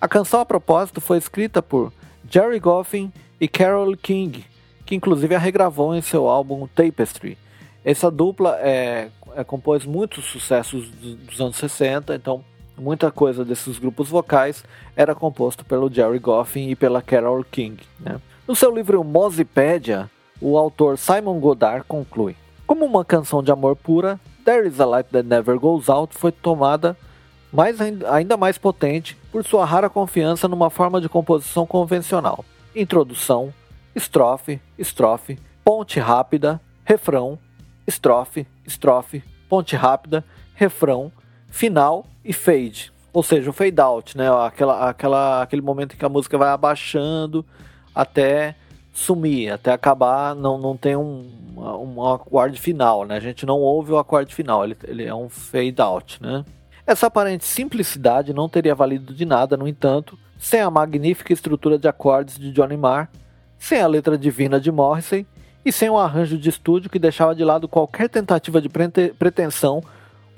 A 0.00 0.08
canção, 0.08 0.40
a 0.40 0.46
propósito, 0.46 1.00
foi 1.00 1.18
escrita 1.18 1.62
por 1.62 1.92
Jerry 2.28 2.58
Goffin 2.58 3.12
e 3.40 3.48
Carole 3.48 3.96
King, 3.96 4.44
que 4.84 4.94
inclusive 4.94 5.34
a 5.34 5.38
regravou 5.38 5.94
em 5.94 6.02
seu 6.02 6.28
álbum 6.28 6.66
Tapestry. 6.66 7.38
Essa 7.84 8.10
dupla 8.10 8.58
é, 8.60 9.08
é 9.34 9.44
compôs 9.44 9.84
muitos 9.84 10.24
sucessos 10.24 10.88
dos 10.90 11.40
anos 11.40 11.56
60, 11.56 12.14
então 12.14 12.44
muita 12.76 13.10
coisa 13.10 13.44
desses 13.44 13.78
grupos 13.78 14.08
vocais 14.08 14.64
era 14.94 15.14
composto 15.14 15.64
pelo 15.64 15.92
Jerry 15.92 16.18
Goffin 16.18 16.68
e 16.68 16.76
pela 16.76 17.00
Carole 17.00 17.44
King. 17.50 17.82
Né? 17.98 18.20
No 18.46 18.54
seu 18.54 18.74
livro 18.74 19.02
Mozipédia, 19.02 20.10
o 20.40 20.58
autor 20.58 20.98
Simon 20.98 21.38
Godard 21.40 21.84
conclui: 21.86 22.36
Como 22.66 22.84
uma 22.84 23.04
canção 23.04 23.42
de 23.42 23.50
amor 23.50 23.76
pura, 23.76 24.20
There 24.46 24.64
Is 24.64 24.78
a 24.78 24.86
Light 24.86 25.10
That 25.10 25.26
Never 25.26 25.58
Goes 25.58 25.88
Out 25.88 26.16
foi 26.16 26.30
tomada 26.30 26.96
mais, 27.52 27.80
ainda 27.80 28.36
mais 28.36 28.56
potente 28.56 29.18
por 29.32 29.44
sua 29.44 29.64
rara 29.64 29.90
confiança 29.90 30.46
numa 30.46 30.70
forma 30.70 31.00
de 31.00 31.08
composição 31.08 31.66
convencional. 31.66 32.44
Introdução, 32.72 33.52
estrofe, 33.92 34.60
estrofe, 34.78 35.36
ponte 35.64 35.98
rápida, 35.98 36.60
refrão, 36.84 37.36
estrofe, 37.88 38.46
estrofe, 38.64 39.24
ponte 39.48 39.74
rápida, 39.74 40.24
refrão, 40.54 41.10
final 41.48 42.06
e 42.24 42.32
fade. 42.32 42.92
Ou 43.12 43.24
seja, 43.24 43.50
o 43.50 43.52
fade 43.52 43.80
out, 43.80 44.16
né? 44.16 44.28
Aquela, 44.46 44.88
aquela, 44.88 45.42
aquele 45.42 45.62
momento 45.62 45.94
em 45.94 45.98
que 45.98 46.04
a 46.04 46.08
música 46.08 46.38
vai 46.38 46.50
abaixando 46.50 47.44
até 47.92 48.54
sumir, 48.96 49.52
até 49.52 49.72
acabar, 49.72 50.34
não, 50.34 50.56
não 50.56 50.74
tem 50.74 50.96
um, 50.96 51.28
um 51.54 52.06
acorde 52.06 52.58
final, 52.58 53.04
né? 53.04 53.16
A 53.16 53.20
gente 53.20 53.44
não 53.44 53.60
ouve 53.60 53.92
o 53.92 53.98
acorde 53.98 54.34
final, 54.34 54.64
ele, 54.64 54.74
ele 54.84 55.04
é 55.04 55.14
um 55.14 55.28
fade 55.28 55.74
out, 55.78 56.20
né? 56.22 56.42
Essa 56.86 57.08
aparente 57.08 57.44
simplicidade 57.44 58.32
não 58.32 58.48
teria 58.48 58.74
valido 58.74 59.12
de 59.12 59.26
nada, 59.26 59.54
no 59.54 59.68
entanto, 59.68 60.18
sem 60.38 60.60
a 60.60 60.70
magnífica 60.70 61.30
estrutura 61.30 61.78
de 61.78 61.86
acordes 61.86 62.38
de 62.38 62.50
Johnny 62.50 62.76
Marr, 62.76 63.10
sem 63.58 63.82
a 63.82 63.86
letra 63.86 64.16
divina 64.16 64.58
de 64.58 64.72
Morrissey 64.72 65.26
e 65.62 65.70
sem 65.70 65.90
um 65.90 65.98
arranjo 65.98 66.38
de 66.38 66.48
estúdio 66.48 66.88
que 66.88 66.98
deixava 66.98 67.34
de 67.34 67.44
lado 67.44 67.68
qualquer 67.68 68.08
tentativa 68.08 68.62
de 68.62 68.70
pretensão 69.18 69.82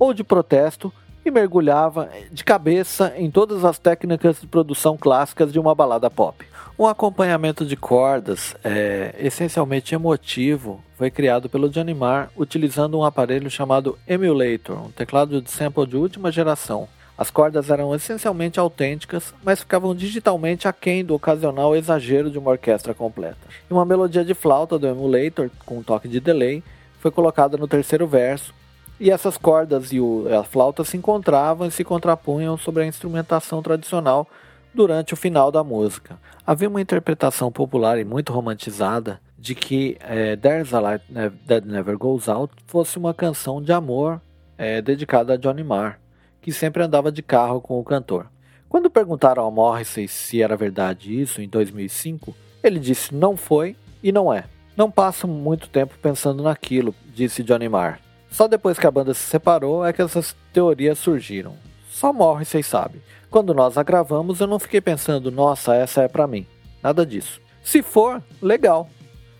ou 0.00 0.12
de 0.12 0.24
protesto 0.24 0.92
e 1.28 1.30
mergulhava 1.30 2.08
de 2.32 2.42
cabeça 2.42 3.12
em 3.16 3.30
todas 3.30 3.64
as 3.64 3.78
técnicas 3.78 4.40
de 4.40 4.46
produção 4.46 4.96
clássicas 4.96 5.52
de 5.52 5.58
uma 5.58 5.74
balada 5.74 6.10
pop. 6.10 6.44
Um 6.78 6.86
acompanhamento 6.86 7.64
de 7.66 7.76
cordas, 7.76 8.56
é, 8.64 9.14
essencialmente 9.18 9.94
emotivo, 9.94 10.82
foi 10.96 11.10
criado 11.10 11.48
pelo 11.48 11.68
Johnny 11.68 11.92
Marr 11.94 12.30
utilizando 12.36 12.98
um 12.98 13.04
aparelho 13.04 13.50
chamado 13.50 13.98
Emulator, 14.06 14.86
um 14.86 14.90
teclado 14.90 15.42
de 15.42 15.50
sample 15.50 15.86
de 15.86 15.96
última 15.96 16.32
geração. 16.32 16.88
As 17.16 17.30
cordas 17.30 17.68
eram 17.68 17.94
essencialmente 17.94 18.60
autênticas, 18.60 19.34
mas 19.42 19.58
ficavam 19.58 19.94
digitalmente 19.94 20.68
aquém 20.68 21.04
do 21.04 21.14
ocasional 21.14 21.74
exagero 21.74 22.30
de 22.30 22.38
uma 22.38 22.52
orquestra 22.52 22.94
completa. 22.94 23.38
E 23.68 23.72
uma 23.72 23.84
melodia 23.84 24.24
de 24.24 24.34
flauta 24.34 24.78
do 24.78 24.86
Emulator, 24.86 25.50
com 25.66 25.78
um 25.78 25.82
toque 25.82 26.06
de 26.08 26.20
delay, 26.20 26.62
foi 27.00 27.10
colocada 27.10 27.56
no 27.56 27.66
terceiro 27.66 28.06
verso, 28.06 28.54
e 29.00 29.10
essas 29.10 29.36
cordas 29.36 29.92
e 29.92 30.00
o, 30.00 30.26
a 30.34 30.42
flauta 30.42 30.84
se 30.84 30.96
encontravam 30.96 31.66
e 31.66 31.70
se 31.70 31.84
contrapunham 31.84 32.56
sobre 32.56 32.82
a 32.82 32.86
instrumentação 32.86 33.62
tradicional 33.62 34.26
durante 34.74 35.14
o 35.14 35.16
final 35.16 35.50
da 35.50 35.62
música. 35.62 36.18
Havia 36.46 36.68
uma 36.68 36.80
interpretação 36.80 37.50
popular 37.50 37.98
e 37.98 38.04
muito 38.04 38.32
romantizada 38.32 39.20
de 39.38 39.54
que 39.54 39.96
é, 40.00 40.36
There's 40.36 40.74
a 40.74 40.80
Light 40.80 41.04
That 41.46 41.66
Never 41.66 41.96
Goes 41.96 42.28
Out 42.28 42.52
fosse 42.66 42.98
uma 42.98 43.14
canção 43.14 43.62
de 43.62 43.72
amor 43.72 44.20
é, 44.56 44.82
dedicada 44.82 45.34
a 45.34 45.36
Johnny 45.36 45.62
Marr, 45.62 46.00
que 46.42 46.52
sempre 46.52 46.82
andava 46.82 47.12
de 47.12 47.22
carro 47.22 47.60
com 47.60 47.78
o 47.78 47.84
cantor. 47.84 48.26
Quando 48.68 48.90
perguntaram 48.90 49.44
ao 49.44 49.50
Morrissey 49.50 50.08
se 50.08 50.42
era 50.42 50.56
verdade 50.56 51.18
isso 51.18 51.40
em 51.40 51.48
2005, 51.48 52.34
ele 52.62 52.78
disse 52.80 53.14
não 53.14 53.36
foi 53.36 53.76
e 54.02 54.10
não 54.10 54.32
é. 54.32 54.44
Não 54.76 54.90
passo 54.90 55.26
muito 55.26 55.68
tempo 55.68 55.94
pensando 56.00 56.42
naquilo, 56.42 56.94
disse 57.14 57.42
Johnny 57.42 57.68
Marr. 57.68 58.07
Só 58.30 58.46
depois 58.46 58.78
que 58.78 58.86
a 58.86 58.90
banda 58.90 59.14
se 59.14 59.22
separou 59.22 59.84
é 59.84 59.92
que 59.92 60.02
essas 60.02 60.36
teorias 60.52 60.98
surgiram. 60.98 61.56
Só 61.90 62.12
Morrissey 62.12 62.62
sabe. 62.62 63.02
Quando 63.30 63.52
nós 63.52 63.76
a 63.76 63.82
gravamos, 63.82 64.40
eu 64.40 64.46
não 64.46 64.58
fiquei 64.58 64.80
pensando, 64.80 65.30
nossa, 65.30 65.74
essa 65.74 66.02
é 66.02 66.08
para 66.08 66.26
mim. 66.26 66.46
Nada 66.82 67.04
disso. 67.04 67.40
Se 67.62 67.82
for, 67.82 68.22
legal. 68.40 68.88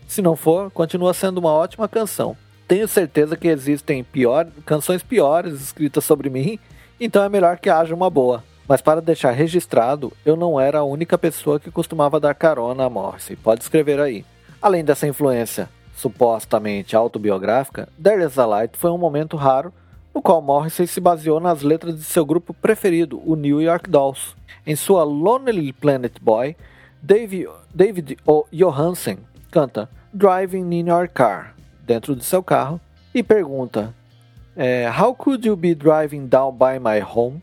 Se 0.07 0.21
não 0.21 0.35
for, 0.35 0.69
continua 0.71 1.13
sendo 1.13 1.37
uma 1.37 1.51
ótima 1.51 1.87
canção. 1.87 2.35
Tenho 2.67 2.87
certeza 2.87 3.35
que 3.35 3.47
existem 3.47 4.03
pior, 4.03 4.47
canções 4.65 5.01
piores 5.01 5.53
escritas 5.61 6.03
sobre 6.03 6.29
mim, 6.29 6.59
então 6.99 7.23
é 7.23 7.29
melhor 7.29 7.57
que 7.57 7.69
haja 7.69 7.95
uma 7.95 8.09
boa. 8.09 8.43
Mas 8.67 8.81
para 8.81 9.01
deixar 9.01 9.31
registrado, 9.31 10.13
eu 10.23 10.35
não 10.35 10.59
era 10.59 10.79
a 10.79 10.83
única 10.83 11.17
pessoa 11.17 11.59
que 11.59 11.71
costumava 11.71 12.19
dar 12.19 12.35
carona 12.35 12.85
a 12.85 12.89
Morrissey. 12.89 13.35
Pode 13.35 13.63
escrever 13.63 13.99
aí. 13.99 14.23
Além 14.61 14.83
dessa 14.83 15.07
influência 15.07 15.69
supostamente 15.99 16.95
autobiográfica, 16.95 17.89
There 18.01 18.23
Is 18.23 18.39
a 18.39 18.45
Light 18.45 18.77
foi 18.77 18.89
um 18.89 18.97
momento 18.97 19.35
raro 19.35 19.73
no 20.15 20.21
qual 20.21 20.41
Morrissey 20.41 20.87
se 20.87 21.01
baseou 21.01 21.39
nas 21.39 21.61
letras 21.61 21.95
de 21.95 22.03
seu 22.03 22.25
grupo 22.25 22.53
preferido, 22.53 23.21
o 23.25 23.35
New 23.35 23.61
York 23.61 23.89
Dolls. 23.89 24.33
Em 24.65 24.75
sua 24.75 25.03
Lonely 25.03 25.73
Planet 25.73 26.13
Boy, 26.21 26.55
David, 27.01 28.17
o. 28.25 28.45
Johansen 28.51 29.19
canta 29.51 29.89
Driving 30.13 30.73
in 30.73 30.87
Your 30.87 31.09
Car, 31.09 31.53
dentro 31.85 32.15
de 32.15 32.23
seu 32.23 32.41
carro, 32.41 32.79
e 33.13 33.21
pergunta 33.21 33.93
é, 34.55 34.89
How 34.89 35.13
could 35.13 35.45
you 35.45 35.55
be 35.55 35.75
driving 35.75 36.27
down 36.27 36.53
by 36.53 36.79
my 36.79 37.01
home 37.01 37.41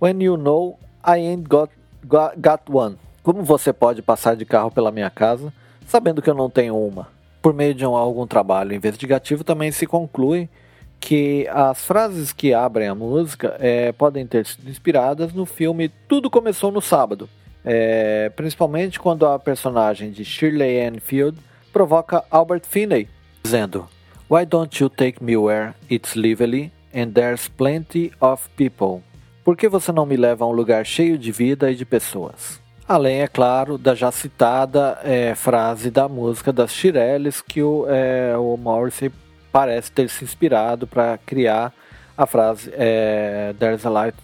when 0.00 0.22
you 0.22 0.36
know 0.36 0.78
I 1.04 1.18
ain't 1.18 1.48
got, 1.48 1.70
got, 2.04 2.36
got 2.36 2.62
one? 2.68 2.96
Como 3.22 3.42
você 3.42 3.72
pode 3.72 4.00
passar 4.00 4.36
de 4.36 4.46
carro 4.46 4.70
pela 4.70 4.90
minha 4.90 5.10
casa 5.10 5.52
sabendo 5.86 6.22
que 6.22 6.30
eu 6.30 6.34
não 6.34 6.48
tenho 6.48 6.76
uma? 6.76 7.19
Por 7.40 7.54
meio 7.54 7.74
de 7.74 7.86
um, 7.86 7.96
algum 7.96 8.26
trabalho 8.26 8.74
investigativo 8.74 9.42
também 9.42 9.72
se 9.72 9.86
conclui 9.86 10.48
que 11.00 11.48
as 11.48 11.82
frases 11.82 12.32
que 12.32 12.52
abrem 12.52 12.86
a 12.86 12.94
música 12.94 13.56
é, 13.58 13.90
podem 13.92 14.26
ter 14.26 14.44
sido 14.44 14.68
inspiradas 14.68 15.32
no 15.32 15.46
filme 15.46 15.88
Tudo 16.06 16.28
Começou 16.28 16.70
no 16.70 16.82
Sábado, 16.82 17.28
é, 17.64 18.30
principalmente 18.36 19.00
quando 19.00 19.26
a 19.26 19.38
personagem 19.38 20.10
de 20.10 20.24
Shirley 20.24 20.86
Ann 20.86 21.00
Field 21.00 21.38
provoca 21.72 22.22
Albert 22.30 22.64
Finney, 22.68 23.08
dizendo 23.42 23.88
Why 24.28 24.44
don't 24.44 24.80
you 24.80 24.88
take 24.88 25.24
me 25.24 25.36
where 25.36 25.74
it's 25.90 26.14
lively 26.14 26.70
and 26.94 27.12
there's 27.12 27.48
plenty 27.48 28.12
of 28.20 28.48
people? 28.56 29.02
Por 29.42 29.56
que 29.56 29.68
você 29.68 29.90
não 29.90 30.04
me 30.04 30.16
leva 30.16 30.44
a 30.44 30.48
um 30.48 30.52
lugar 30.52 30.84
cheio 30.84 31.18
de 31.18 31.32
vida 31.32 31.70
e 31.70 31.74
de 31.74 31.84
pessoas? 31.84 32.60
Além, 32.90 33.20
é 33.20 33.28
claro, 33.28 33.78
da 33.78 33.94
já 33.94 34.10
citada 34.10 34.98
é, 35.04 35.32
frase 35.36 35.92
da 35.92 36.08
música 36.08 36.52
das 36.52 36.72
Shirelles 36.72 37.40
que 37.40 37.62
o, 37.62 37.86
é, 37.88 38.36
o 38.36 38.56
Morrissey 38.56 39.12
parece 39.52 39.92
ter 39.92 40.10
se 40.10 40.24
inspirado 40.24 40.88
para 40.88 41.16
criar 41.18 41.72
a 42.18 42.26
frase 42.26 42.68
é, 42.74 43.54
There's 43.60 43.86
a 43.86 43.90
Light 43.90 44.16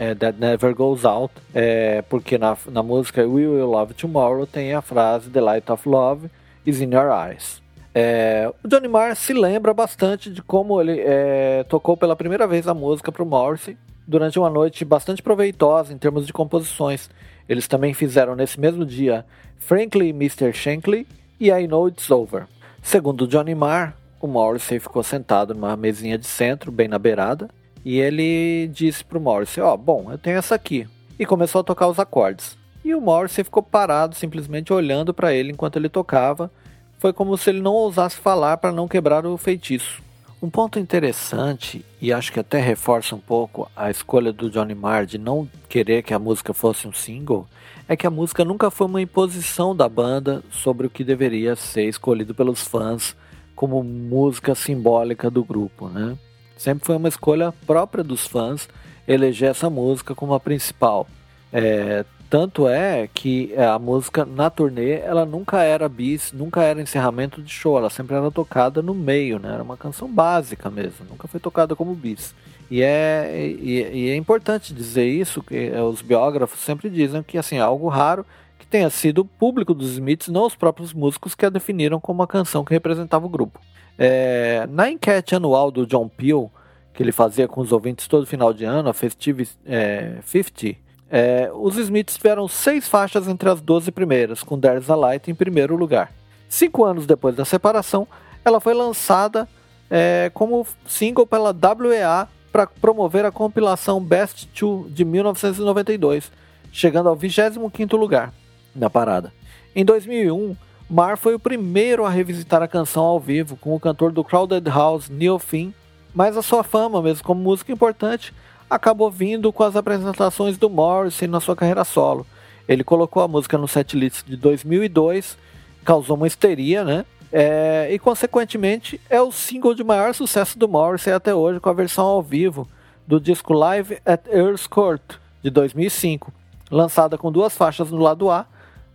é, 0.00 0.16
That 0.16 0.36
Never 0.36 0.74
Goes 0.74 1.04
Out, 1.04 1.32
é, 1.54 2.02
porque 2.08 2.36
na, 2.36 2.56
na 2.72 2.82
música 2.82 3.20
We 3.20 3.46
Will 3.46 3.70
Love 3.70 3.94
Tomorrow 3.94 4.48
tem 4.48 4.74
a 4.74 4.82
frase 4.82 5.30
The 5.30 5.40
Light 5.40 5.70
of 5.70 5.88
Love 5.88 6.28
is 6.66 6.80
in 6.80 6.92
Your 6.92 7.12
Eyes. 7.12 7.62
É, 7.94 8.52
o 8.64 8.66
Johnny 8.66 8.88
Marr 8.88 9.14
se 9.14 9.32
lembra 9.32 9.72
bastante 9.72 10.28
de 10.28 10.42
como 10.42 10.80
ele 10.80 10.98
é, 10.98 11.64
tocou 11.68 11.96
pela 11.96 12.16
primeira 12.16 12.48
vez 12.48 12.66
a 12.66 12.74
música 12.74 13.12
para 13.12 13.22
o 13.22 13.26
Morrissey 13.26 13.78
durante 14.08 14.40
uma 14.40 14.50
noite 14.50 14.84
bastante 14.84 15.22
proveitosa 15.22 15.92
em 15.92 15.98
termos 15.98 16.26
de 16.26 16.32
composições. 16.32 17.08
Eles 17.48 17.66
também 17.66 17.94
fizeram 17.94 18.36
nesse 18.36 18.60
mesmo 18.60 18.84
dia 18.84 19.24
Frankly 19.56 20.10
Mr. 20.10 20.52
Shankly 20.52 21.06
e 21.40 21.50
I 21.50 21.66
Know 21.66 21.88
It's 21.88 22.10
Over. 22.10 22.46
Segundo 22.82 23.26
Johnny 23.26 23.54
Marr, 23.54 23.94
o 24.20 24.26
Morrissey 24.26 24.78
ficou 24.78 25.02
sentado 25.02 25.54
numa 25.54 25.76
mesinha 25.76 26.18
de 26.18 26.26
centro, 26.26 26.72
bem 26.72 26.88
na 26.88 26.98
beirada, 26.98 27.48
e 27.84 27.98
ele 27.98 28.68
disse 28.68 29.04
pro 29.04 29.20
Morrissey: 29.20 29.62
Ó, 29.62 29.74
oh, 29.74 29.76
bom, 29.76 30.10
eu 30.10 30.18
tenho 30.18 30.36
essa 30.36 30.54
aqui. 30.54 30.86
E 31.18 31.24
começou 31.24 31.60
a 31.60 31.64
tocar 31.64 31.88
os 31.88 31.98
acordes. 31.98 32.56
E 32.84 32.94
o 32.94 33.00
Morrissey 33.00 33.44
ficou 33.44 33.62
parado, 33.62 34.14
simplesmente 34.14 34.72
olhando 34.72 35.12
para 35.12 35.32
ele 35.32 35.52
enquanto 35.52 35.76
ele 35.76 35.88
tocava. 35.88 36.50
Foi 36.98 37.12
como 37.12 37.36
se 37.36 37.50
ele 37.50 37.60
não 37.60 37.72
ousasse 37.72 38.16
falar 38.16 38.56
para 38.56 38.72
não 38.72 38.88
quebrar 38.88 39.24
o 39.24 39.36
feitiço. 39.36 40.02
Um 40.40 40.48
ponto 40.48 40.78
interessante, 40.78 41.84
e 42.00 42.12
acho 42.12 42.32
que 42.32 42.38
até 42.38 42.60
reforça 42.60 43.16
um 43.16 43.20
pouco 43.20 43.68
a 43.74 43.90
escolha 43.90 44.32
do 44.32 44.48
Johnny 44.48 44.74
Marr 44.74 45.04
de 45.04 45.18
não 45.18 45.48
querer 45.68 46.02
que 46.04 46.14
a 46.14 46.18
música 46.18 46.54
fosse 46.54 46.86
um 46.86 46.92
single, 46.92 47.44
é 47.88 47.96
que 47.96 48.06
a 48.06 48.10
música 48.10 48.44
nunca 48.44 48.70
foi 48.70 48.86
uma 48.86 49.02
imposição 49.02 49.74
da 49.74 49.88
banda 49.88 50.44
sobre 50.50 50.86
o 50.86 50.90
que 50.90 51.02
deveria 51.02 51.56
ser 51.56 51.88
escolhido 51.88 52.36
pelos 52.36 52.62
fãs 52.62 53.16
como 53.56 53.82
música 53.82 54.54
simbólica 54.54 55.28
do 55.28 55.42
grupo, 55.42 55.88
né? 55.88 56.16
Sempre 56.56 56.86
foi 56.86 56.96
uma 56.96 57.08
escolha 57.08 57.52
própria 57.66 58.04
dos 58.04 58.24
fãs 58.24 58.68
eleger 59.08 59.50
essa 59.50 59.68
música 59.68 60.14
como 60.14 60.34
a 60.34 60.38
principal. 60.38 61.08
É, 61.52 62.04
tanto 62.28 62.68
é 62.68 63.08
que 63.12 63.54
a 63.56 63.78
música 63.78 64.24
na 64.24 64.50
turnê 64.50 65.00
ela 65.00 65.24
nunca 65.24 65.62
era 65.62 65.88
bis, 65.88 66.32
nunca 66.32 66.62
era 66.62 66.80
encerramento 66.80 67.42
de 67.42 67.50
show, 67.50 67.78
ela 67.78 67.88
sempre 67.88 68.16
era 68.16 68.30
tocada 68.30 68.82
no 68.82 68.94
meio, 68.94 69.38
né? 69.38 69.54
Era 69.54 69.62
uma 69.62 69.76
canção 69.76 70.08
básica 70.08 70.68
mesmo, 70.68 71.06
nunca 71.08 71.26
foi 71.26 71.40
tocada 71.40 71.74
como 71.74 71.94
bis. 71.94 72.34
E 72.70 72.82
é, 72.82 73.48
e, 73.48 73.80
e 73.92 74.10
é 74.10 74.16
importante 74.16 74.74
dizer 74.74 75.06
isso, 75.06 75.42
que 75.42 75.56
é, 75.56 75.82
os 75.82 76.02
biógrafos 76.02 76.60
sempre 76.60 76.90
dizem 76.90 77.22
que 77.22 77.38
assim, 77.38 77.56
é 77.56 77.60
algo 77.60 77.88
raro 77.88 78.26
que 78.58 78.66
tenha 78.66 78.90
sido 78.90 79.20
o 79.20 79.24
público 79.24 79.72
dos 79.72 79.92
Smiths, 79.92 80.28
não 80.28 80.44
os 80.44 80.54
próprios 80.54 80.92
músicos 80.92 81.34
que 81.34 81.46
a 81.46 81.50
definiram 81.50 81.98
como 81.98 82.20
uma 82.20 82.26
canção 82.26 82.64
que 82.64 82.74
representava 82.74 83.24
o 83.24 83.30
grupo. 83.30 83.58
É, 83.96 84.66
na 84.70 84.90
enquete 84.90 85.34
anual 85.34 85.70
do 85.70 85.86
John 85.86 86.08
Peel, 86.08 86.50
que 86.92 87.02
ele 87.02 87.12
fazia 87.12 87.48
com 87.48 87.60
os 87.60 87.72
ouvintes 87.72 88.06
todo 88.06 88.26
final 88.26 88.52
de 88.52 88.64
ano, 88.64 88.90
a 88.90 88.92
Festive 88.92 89.48
é, 89.64 90.18
50, 90.24 90.87
é, 91.10 91.50
os 91.54 91.76
Smiths 91.76 92.16
tiveram 92.16 92.46
seis 92.46 92.86
faixas 92.86 93.28
entre 93.28 93.48
as 93.48 93.60
12 93.60 93.90
primeiras, 93.90 94.42
com 94.42 94.58
There's 94.58 94.90
a 94.90 94.94
Light 94.96 95.30
em 95.30 95.34
primeiro 95.34 95.74
lugar. 95.76 96.12
Cinco 96.48 96.84
anos 96.84 97.06
depois 97.06 97.34
da 97.34 97.44
separação, 97.44 98.06
ela 98.44 98.60
foi 98.60 98.74
lançada 98.74 99.48
é, 99.90 100.30
como 100.34 100.66
single 100.86 101.26
pela 101.26 101.50
WEA 101.50 102.28
para 102.52 102.66
promover 102.66 103.24
a 103.24 103.32
compilação 103.32 104.00
Best 104.00 104.48
2 104.58 104.92
de 104.92 105.04
1992, 105.04 106.30
chegando 106.70 107.08
ao 107.08 107.16
25º 107.16 107.96
lugar 107.96 108.32
na 108.74 108.90
parada. 108.90 109.32
Em 109.74 109.84
2001, 109.84 110.56
Mar 110.90 111.18
foi 111.18 111.34
o 111.34 111.38
primeiro 111.38 112.04
a 112.04 112.10
revisitar 112.10 112.62
a 112.62 112.68
canção 112.68 113.04
ao 113.04 113.20
vivo 113.20 113.56
com 113.56 113.74
o 113.74 113.80
cantor 113.80 114.10
do 114.10 114.24
Crowded 114.24 114.66
House, 114.68 115.08
Neil 115.08 115.38
Finn, 115.38 115.72
mas 116.14 116.36
a 116.36 116.42
sua 116.42 116.64
fama, 116.64 117.02
mesmo 117.02 117.24
como 117.24 117.40
música 117.42 117.72
importante, 117.72 118.34
acabou 118.68 119.10
vindo 119.10 119.52
com 119.52 119.62
as 119.62 119.76
apresentações 119.76 120.56
do 120.56 120.68
Morrissey 120.68 121.28
na 121.28 121.40
sua 121.40 121.56
carreira 121.56 121.84
solo. 121.84 122.26
Ele 122.68 122.84
colocou 122.84 123.22
a 123.22 123.28
música 123.28 123.56
no 123.56 123.66
setlist 123.66 124.24
de 124.26 124.36
2002, 124.36 125.38
causou 125.84 126.16
uma 126.16 126.26
histeria, 126.26 126.84
né? 126.84 127.04
É, 127.30 127.88
e 127.90 127.98
consequentemente 127.98 129.00
é 129.08 129.20
o 129.20 129.30
single 129.30 129.74
de 129.74 129.84
maior 129.84 130.14
sucesso 130.14 130.58
do 130.58 130.68
Morrissey 130.68 131.12
até 131.12 131.34
hoje 131.34 131.60
com 131.60 131.68
a 131.68 131.74
versão 131.74 132.06
ao 132.06 132.22
vivo 132.22 132.66
do 133.06 133.20
disco 133.20 133.52
Live 133.52 133.98
at 134.04 134.26
Earl's 134.26 134.66
Court 134.66 135.02
de 135.42 135.50
2005, 135.50 136.32
lançada 136.70 137.16
com 137.16 137.32
duas 137.32 137.56
faixas 137.56 137.90
no 137.90 137.98
lado 137.98 138.30
A, 138.30 138.46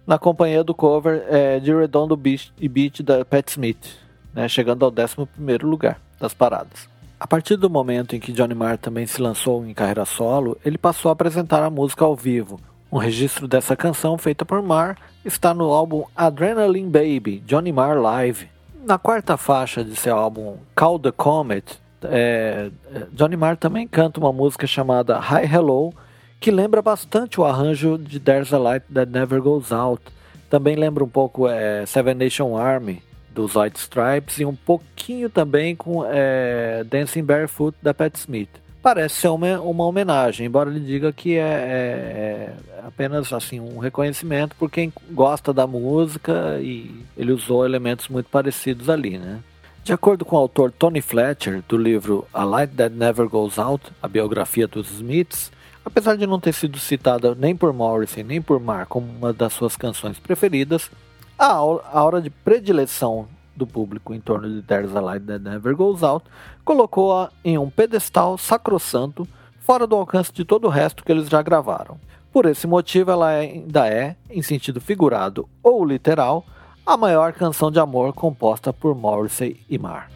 na 0.06 0.20
companhia 0.20 0.64
do 0.64 0.74
cover 0.74 1.24
é, 1.30 1.60
de 1.60 1.74
Redondo 1.74 2.16
Beach 2.16 2.52
e 2.60 2.68
Beat 2.68 3.02
da 3.02 3.24
Pat 3.24 3.50
Smith, 3.50 3.98
né, 4.34 4.48
chegando 4.48 4.84
ao 4.84 4.92
11 4.92 5.64
lugar 5.64 6.00
das 6.20 6.34
paradas. 6.34 6.93
A 7.24 7.26
partir 7.26 7.56
do 7.56 7.70
momento 7.70 8.18
em 8.18 8.20
que 8.20 8.34
Johnny 8.34 8.54
Marr 8.54 8.78
também 8.78 9.08
se 9.08 9.22
lançou 9.22 9.66
em 9.66 9.74
carreira 9.74 10.04
solo, 10.04 10.58
ele 10.66 10.78
passou 10.78 11.08
a 11.08 11.14
apresentar 11.14 11.64
a 11.64 11.70
música 11.70 12.04
ao 12.04 12.18
vivo. 12.18 12.60
Um 12.92 12.98
registro 12.98 13.48
dessa 13.48 13.78
canção, 13.78 14.18
feita 14.18 14.44
por 14.44 14.62
Marr, 14.62 14.98
está 15.24 15.54
no 15.54 15.72
álbum 15.72 16.04
Adrenaline 16.14 16.90
Baby, 16.90 17.42
Johnny 17.48 17.72
Marr 17.72 17.98
Live. 17.98 18.50
Na 18.86 18.98
quarta 18.98 19.38
faixa 19.38 19.86
de 19.86 19.96
seu 19.96 20.18
álbum 20.18 20.58
Call 20.76 21.00
the 21.00 21.14
Comet, 21.14 21.80
é, 22.04 22.70
é, 22.94 23.08
Johnny 23.14 23.38
Marr 23.38 23.56
também 23.56 23.88
canta 23.88 24.20
uma 24.20 24.34
música 24.34 24.68
chamada 24.68 25.18
Hi 25.18 25.46
Hello, 25.50 25.94
que 26.42 26.52
lembra 26.52 26.82
bastante 26.82 27.40
o 27.40 27.46
arranjo 27.46 27.98
de 27.98 28.20
There's 28.20 28.54
a 28.54 28.58
Light 28.58 28.86
That 28.94 29.10
Never 29.10 29.42
Goes 29.42 29.72
Out. 29.72 30.04
Também 30.50 30.76
lembra 30.76 31.02
um 31.02 31.10
pouco 31.10 31.48
é, 31.48 31.86
Seven 31.86 32.16
Nation 32.16 32.58
Army, 32.58 33.02
dos 33.34 33.56
White 33.56 33.80
Stripes, 33.80 34.40
e 34.40 34.46
um 34.46 34.56
pouquinho 34.56 35.30
também 35.30 35.76
com 35.76 36.04
é, 36.06 36.84
Dancing 36.84 37.24
Barefoot, 37.24 37.76
da 37.82 37.94
Pat 37.94 38.16
Smith 38.16 38.64
parece 38.84 39.16
ser 39.16 39.30
uma, 39.30 39.62
uma 39.62 39.86
homenagem, 39.86 40.46
embora 40.46 40.70
ele 40.70 40.82
diga 40.82 41.14
que 41.14 41.38
é, 41.38 41.42
é, 41.42 41.46
é, 41.48 42.54
apenas 42.86 43.32
assim 43.32 43.62
um 43.62 43.80
reconhecimento 43.80 44.58
por 44.58 44.70
quem 44.70 44.92
gosta 45.12 45.54
da 45.54 45.66
música 45.66 46.60
e 46.62 46.94
ele 47.18 47.32
usou 47.32 47.66
elementos 47.66 48.10
muito 48.10 48.30
parecidos 48.30 48.90
ali, 48.90 49.18
né? 49.18 49.40
De 49.86 49.94
acordo 49.94 50.26
com 50.26 50.36
o 50.36 50.40
autor 50.40 50.70
Tony 50.72 51.02
Fletcher, 51.02 51.64
do 51.68 51.78
livro 51.78 52.28
A 52.34 52.44
Light 52.44 52.74
That 52.76 52.94
Never 52.94 53.28
Goes 53.28 53.58
Out, 53.58 53.90
a 54.02 54.08
biografia 54.08 54.68
dos 54.68 54.92
Smiths, 54.92 55.50
apesar 55.86 56.18
de 56.18 56.28
não 56.28 56.40
ter 56.40 56.54
sido 56.54 56.78
citada 56.78 57.34
nem 57.36 57.56
por 57.56 57.72
Morrissey 57.72 58.24
nem 58.24 58.42
por 58.42 58.60
Mark 58.60 58.90
como 58.90 59.08
uma 59.08 59.32
das 59.32 59.54
suas 59.54 59.78
canções 59.78 60.20
preferidas, 60.20 60.92
a 61.38 61.48
aura 61.48 62.22
de 62.22 62.30
predileção 62.30 63.28
do 63.56 63.68
público 63.68 64.14
em 64.14 64.20
torno 64.20 64.50
de 64.50 64.62
There's 64.64 64.96
a 64.96 65.02
Light 65.02 65.26
That 65.26 65.44
Never 65.44 65.76
Goes 65.76 66.04
Out, 66.04 66.26
colocou-a 66.66 67.32
em 67.44 67.58
um 67.58 67.70
pedestal 67.70 68.38
sacrossanto, 68.38 69.28
fora 69.60 69.88
do 69.88 69.96
alcance 69.96 70.32
de 70.34 70.44
todo 70.44 70.66
o 70.66 70.70
resto 70.70 71.04
que 71.04 71.12
eles 71.12 71.30
já 71.30 71.42
gravaram. 71.42 71.98
Por 72.32 72.46
esse 72.46 72.66
motivo, 72.66 73.12
ela 73.12 73.28
ainda 73.28 73.88
é, 73.88 74.16
em 74.30 74.42
sentido 74.42 74.82
figurado 74.82 75.48
ou 75.62 75.86
literal, 75.86 76.46
a 76.86 76.98
maior 76.98 77.32
canção 77.32 77.72
de 77.72 77.80
amor 77.80 78.14
composta 78.14 78.74
por 78.74 78.96
Morrissey 78.96 79.60
e 79.70 79.78
Marr. 79.78 80.10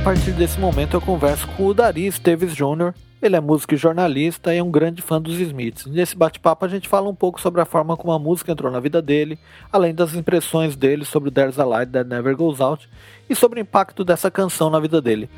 A 0.00 0.04
partir 0.04 0.32
desse 0.32 0.58
momento 0.58 0.96
eu 0.96 1.00
converso 1.00 1.46
com 1.48 1.66
o 1.66 1.74
Dari 1.74 2.06
Esteves 2.06 2.54
Jr., 2.54 2.94
ele 3.22 3.36
é 3.36 3.40
músico 3.40 3.74
e 3.74 3.76
jornalista 3.76 4.54
e 4.54 4.58
é 4.58 4.62
um 4.62 4.70
grande 4.70 5.02
fã 5.02 5.20
dos 5.20 5.38
Smiths. 5.38 5.86
Nesse 5.86 6.16
bate-papo 6.16 6.64
a 6.64 6.68
gente 6.68 6.88
fala 6.88 7.08
um 7.08 7.14
pouco 7.14 7.40
sobre 7.40 7.60
a 7.60 7.66
forma 7.66 7.96
como 7.96 8.12
a 8.12 8.18
música 8.18 8.52
entrou 8.52 8.72
na 8.72 8.80
vida 8.80 9.02
dele, 9.02 9.38
além 9.70 9.94
das 9.94 10.14
impressões 10.14 10.74
dele 10.74 11.04
sobre 11.04 11.30
There's 11.30 11.58
a 11.58 11.64
Light 11.64 11.92
That 11.92 12.08
Never 12.08 12.34
Goes 12.34 12.60
Out 12.60 12.88
e 13.28 13.34
sobre 13.34 13.60
o 13.60 13.62
impacto 13.62 14.04
dessa 14.04 14.30
canção 14.30 14.70
na 14.70 14.80
vida 14.80 15.02
dele. 15.02 15.28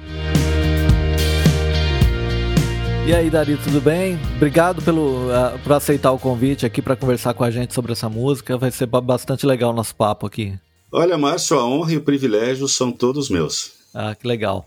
E 3.04 3.12
aí, 3.12 3.28
Dari, 3.28 3.56
tudo 3.56 3.80
bem? 3.80 4.16
Obrigado 4.36 4.80
pelo, 4.80 5.26
uh, 5.26 5.58
por 5.64 5.72
aceitar 5.72 6.12
o 6.12 6.18
convite 6.20 6.64
aqui 6.64 6.80
para 6.80 6.94
conversar 6.94 7.34
com 7.34 7.42
a 7.42 7.50
gente 7.50 7.74
sobre 7.74 7.90
essa 7.90 8.08
música. 8.08 8.56
Vai 8.56 8.70
ser 8.70 8.86
bastante 8.86 9.44
legal 9.44 9.72
o 9.72 9.74
nosso 9.74 9.92
papo 9.96 10.24
aqui. 10.24 10.56
Olha, 10.92 11.18
Márcio, 11.18 11.58
a 11.58 11.66
honra 11.66 11.94
e 11.94 11.96
o 11.96 12.02
privilégio 12.02 12.68
são 12.68 12.92
todos 12.92 13.28
meus. 13.28 13.72
Ah, 13.92 14.14
que 14.14 14.26
legal. 14.26 14.64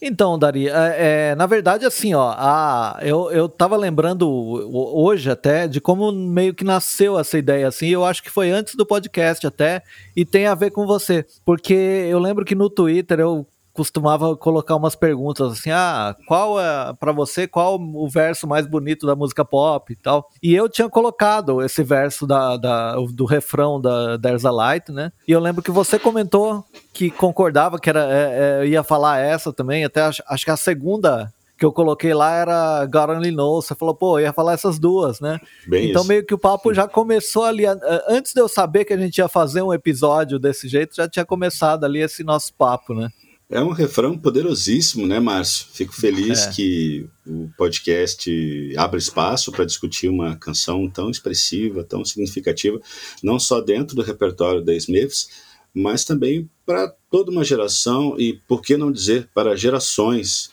Então, 0.00 0.38
Dari, 0.38 0.68
é, 0.68 1.30
é, 1.30 1.34
na 1.34 1.44
verdade, 1.46 1.84
assim, 1.84 2.14
ó, 2.14 2.32
a, 2.36 3.00
eu, 3.02 3.32
eu 3.32 3.48
tava 3.48 3.76
lembrando 3.76 4.28
hoje 4.30 5.28
até 5.28 5.66
de 5.66 5.80
como 5.80 6.12
meio 6.12 6.54
que 6.54 6.62
nasceu 6.62 7.18
essa 7.18 7.36
ideia, 7.36 7.66
assim, 7.66 7.88
eu 7.88 8.04
acho 8.04 8.22
que 8.22 8.30
foi 8.30 8.50
antes 8.50 8.76
do 8.76 8.86
podcast 8.86 9.44
até, 9.44 9.82
e 10.14 10.24
tem 10.24 10.46
a 10.46 10.54
ver 10.54 10.70
com 10.70 10.86
você, 10.86 11.26
porque 11.44 11.74
eu 11.74 12.20
lembro 12.20 12.44
que 12.44 12.54
no 12.54 12.70
Twitter 12.70 13.18
eu 13.18 13.44
costumava 13.78 14.36
colocar 14.36 14.74
umas 14.74 14.96
perguntas 14.96 15.52
assim: 15.52 15.70
ah, 15.70 16.16
qual 16.26 16.60
é, 16.60 16.92
para 16.98 17.12
você, 17.12 17.46
qual 17.46 17.80
o 17.80 18.08
verso 18.08 18.44
mais 18.44 18.66
bonito 18.66 19.06
da 19.06 19.14
música 19.14 19.44
pop 19.44 19.92
e 19.92 19.96
tal. 19.96 20.28
E 20.42 20.52
eu 20.52 20.68
tinha 20.68 20.88
colocado 20.88 21.62
esse 21.62 21.84
verso 21.84 22.26
da, 22.26 22.56
da 22.56 22.96
do 23.12 23.24
refrão 23.24 23.80
da 23.80 24.18
There's 24.18 24.44
a 24.44 24.50
Light, 24.50 24.90
né? 24.90 25.12
E 25.28 25.30
eu 25.30 25.38
lembro 25.38 25.62
que 25.62 25.70
você 25.70 25.96
comentou 25.96 26.64
que 26.92 27.08
concordava 27.08 27.78
que 27.78 27.88
era, 27.88 28.04
é, 28.10 28.62
é, 28.62 28.66
ia 28.66 28.82
falar 28.82 29.18
essa 29.18 29.52
também, 29.52 29.84
até 29.84 30.00
acho, 30.02 30.24
acho 30.28 30.44
que 30.44 30.50
a 30.50 30.56
segunda 30.56 31.32
que 31.56 31.64
eu 31.64 31.72
coloquei 31.72 32.14
lá 32.14 32.34
era 32.34 32.86
God 32.86 33.10
Only 33.10 33.30
Knows. 33.30 33.66
Você 33.66 33.74
falou, 33.76 33.94
pô, 33.94 34.18
ia 34.18 34.32
falar 34.32 34.54
essas 34.54 34.78
duas, 34.78 35.20
né? 35.20 35.40
Bem 35.66 35.90
então 35.90 36.02
isso. 36.02 36.08
meio 36.08 36.26
que 36.26 36.34
o 36.34 36.38
papo 36.38 36.74
já 36.74 36.88
começou 36.88 37.44
ali. 37.44 37.64
Antes 38.08 38.32
de 38.32 38.40
eu 38.40 38.48
saber 38.48 38.84
que 38.84 38.92
a 38.92 38.96
gente 38.96 39.18
ia 39.18 39.28
fazer 39.28 39.62
um 39.62 39.72
episódio 39.72 40.38
desse 40.38 40.68
jeito, 40.68 40.96
já 40.96 41.08
tinha 41.08 41.24
começado 41.24 41.84
ali 41.84 42.00
esse 42.00 42.24
nosso 42.24 42.52
papo, 42.54 42.94
né? 42.94 43.08
É 43.50 43.62
um 43.62 43.72
refrão 43.72 44.18
poderosíssimo, 44.18 45.06
né, 45.06 45.18
Márcio? 45.18 45.68
Fico 45.72 45.94
feliz 45.94 46.46
é. 46.46 46.52
que 46.52 47.08
o 47.26 47.48
podcast 47.56 48.30
abra 48.76 48.98
espaço 48.98 49.50
para 49.50 49.64
discutir 49.64 50.08
uma 50.08 50.36
canção 50.36 50.88
tão 50.90 51.10
expressiva, 51.10 51.82
tão 51.82 52.04
significativa, 52.04 52.78
não 53.22 53.38
só 53.38 53.62
dentro 53.62 53.96
do 53.96 54.02
repertório 54.02 54.62
da 54.62 54.74
Smiths, 54.74 55.30
mas 55.72 56.04
também 56.04 56.48
para 56.66 56.94
toda 57.10 57.30
uma 57.30 57.42
geração 57.42 58.16
e, 58.18 58.34
por 58.46 58.60
que 58.60 58.76
não 58.76 58.92
dizer, 58.92 59.30
para 59.34 59.56
gerações 59.56 60.50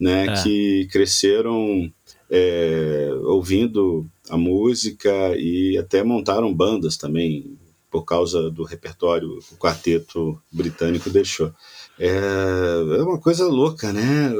né, 0.00 0.26
é. 0.26 0.42
que 0.42 0.88
cresceram 0.90 1.92
é, 2.30 3.10
ouvindo 3.24 4.06
a 4.30 4.38
música 4.38 5.36
e 5.36 5.76
até 5.76 6.02
montaram 6.02 6.54
bandas 6.54 6.96
também, 6.96 7.58
por 7.90 8.04
causa 8.04 8.50
do 8.50 8.64
repertório 8.64 9.38
que 9.38 9.54
o 9.54 9.58
quarteto 9.58 10.40
britânico 10.50 11.10
deixou. 11.10 11.52
É, 11.98 12.08
é 12.08 13.02
uma 13.02 13.18
coisa 13.18 13.46
louca, 13.46 13.92
né? 13.92 14.30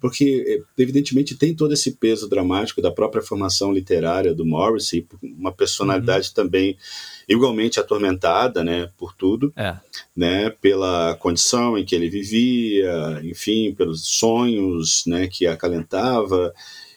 Porque, 0.00 0.62
evidentemente, 0.76 1.36
tem 1.36 1.54
todo 1.54 1.74
esse 1.74 1.92
peso 1.92 2.28
dramático 2.28 2.80
da 2.80 2.90
própria 2.90 3.22
formação 3.22 3.72
literária 3.72 4.32
do 4.32 4.46
Morrissey, 4.46 5.06
uma 5.22 5.50
personalidade 5.50 6.28
uhum. 6.28 6.34
também 6.34 6.78
igualmente 7.28 7.80
atormentada, 7.80 8.62
né, 8.64 8.88
por 8.96 9.12
tudo, 9.14 9.52
é. 9.56 9.76
né, 10.16 10.50
pela 10.50 11.14
condição 11.16 11.76
em 11.76 11.84
que 11.84 11.94
ele 11.94 12.08
vivia, 12.08 13.20
enfim, 13.22 13.74
pelos 13.74 14.06
sonhos, 14.06 15.02
né, 15.06 15.26
que 15.26 15.46
acalentava, 15.46 16.54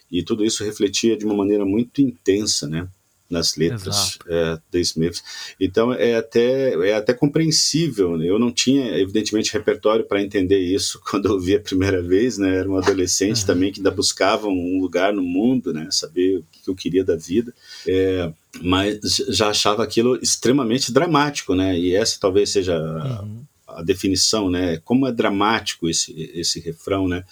e 0.09 0.23
tudo 0.23 0.45
isso 0.45 0.63
refletia 0.63 1.17
de 1.17 1.25
uma 1.25 1.35
maneira 1.35 1.65
muito 1.65 2.01
intensa, 2.01 2.67
né, 2.67 2.87
nas 3.31 3.55
letras 3.55 4.19
é, 4.27 4.79
Smiths. 4.79 5.23
Então 5.59 5.93
é 5.93 6.15
até, 6.15 6.73
é 6.89 6.93
até 6.93 7.13
compreensível. 7.13 8.17
Né? 8.17 8.29
Eu 8.29 8.37
não 8.37 8.51
tinha, 8.51 8.97
evidentemente, 8.97 9.53
repertório 9.53 10.05
para 10.05 10.21
entender 10.21 10.59
isso 10.59 11.01
quando 11.09 11.27
eu 11.27 11.39
vi 11.39 11.55
a 11.55 11.59
primeira 11.59 12.01
vez, 12.01 12.37
né? 12.37 12.57
Era 12.57 12.69
um 12.69 12.77
adolescente 12.77 13.45
também 13.45 13.71
que 13.71 13.79
ainda 13.79 13.91
buscava 13.91 14.47
um 14.47 14.79
lugar 14.79 15.13
no 15.13 15.23
mundo, 15.23 15.73
né? 15.73 15.87
Saber 15.89 16.37
o 16.37 16.45
que 16.51 16.69
eu 16.69 16.75
queria 16.75 17.03
da 17.03 17.15
vida. 17.15 17.53
É, 17.87 18.31
mas 18.61 18.99
já 19.29 19.49
achava 19.49 19.83
aquilo 19.83 20.19
extremamente 20.21 20.91
dramático, 20.91 21.55
né? 21.55 21.77
E 21.77 21.95
essa 21.95 22.19
talvez 22.19 22.49
seja 22.49 22.77
uhum. 22.77 23.43
a, 23.67 23.79
a 23.79 23.83
definição, 23.83 24.49
né? 24.49 24.77
Como 24.83 25.07
é 25.07 25.11
dramático 25.11 25.87
esse, 25.87 26.13
esse 26.33 26.59
refrão, 26.59 27.07
né? 27.07 27.23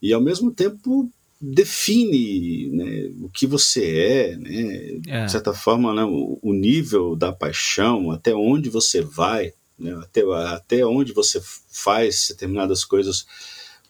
E 0.00 0.12
ao 0.12 0.20
mesmo 0.20 0.50
tempo 0.50 1.10
define 1.42 2.70
né, 2.70 3.10
o 3.20 3.28
que 3.28 3.48
você 3.48 3.84
é, 3.98 4.36
né, 4.36 5.00
é. 5.08 5.24
de 5.24 5.32
certa 5.32 5.52
forma, 5.52 5.92
né, 5.92 6.04
o, 6.04 6.38
o, 6.40 6.52
nível 6.52 7.16
da 7.16 7.32
paixão, 7.32 8.12
até 8.12 8.32
onde 8.32 8.70
você 8.70 9.00
vai, 9.00 9.52
né, 9.76 9.92
até, 10.04 10.22
até 10.54 10.86
onde 10.86 11.12
você 11.12 11.42
faz 11.68 12.28
determinadas 12.28 12.84
coisas 12.84 13.26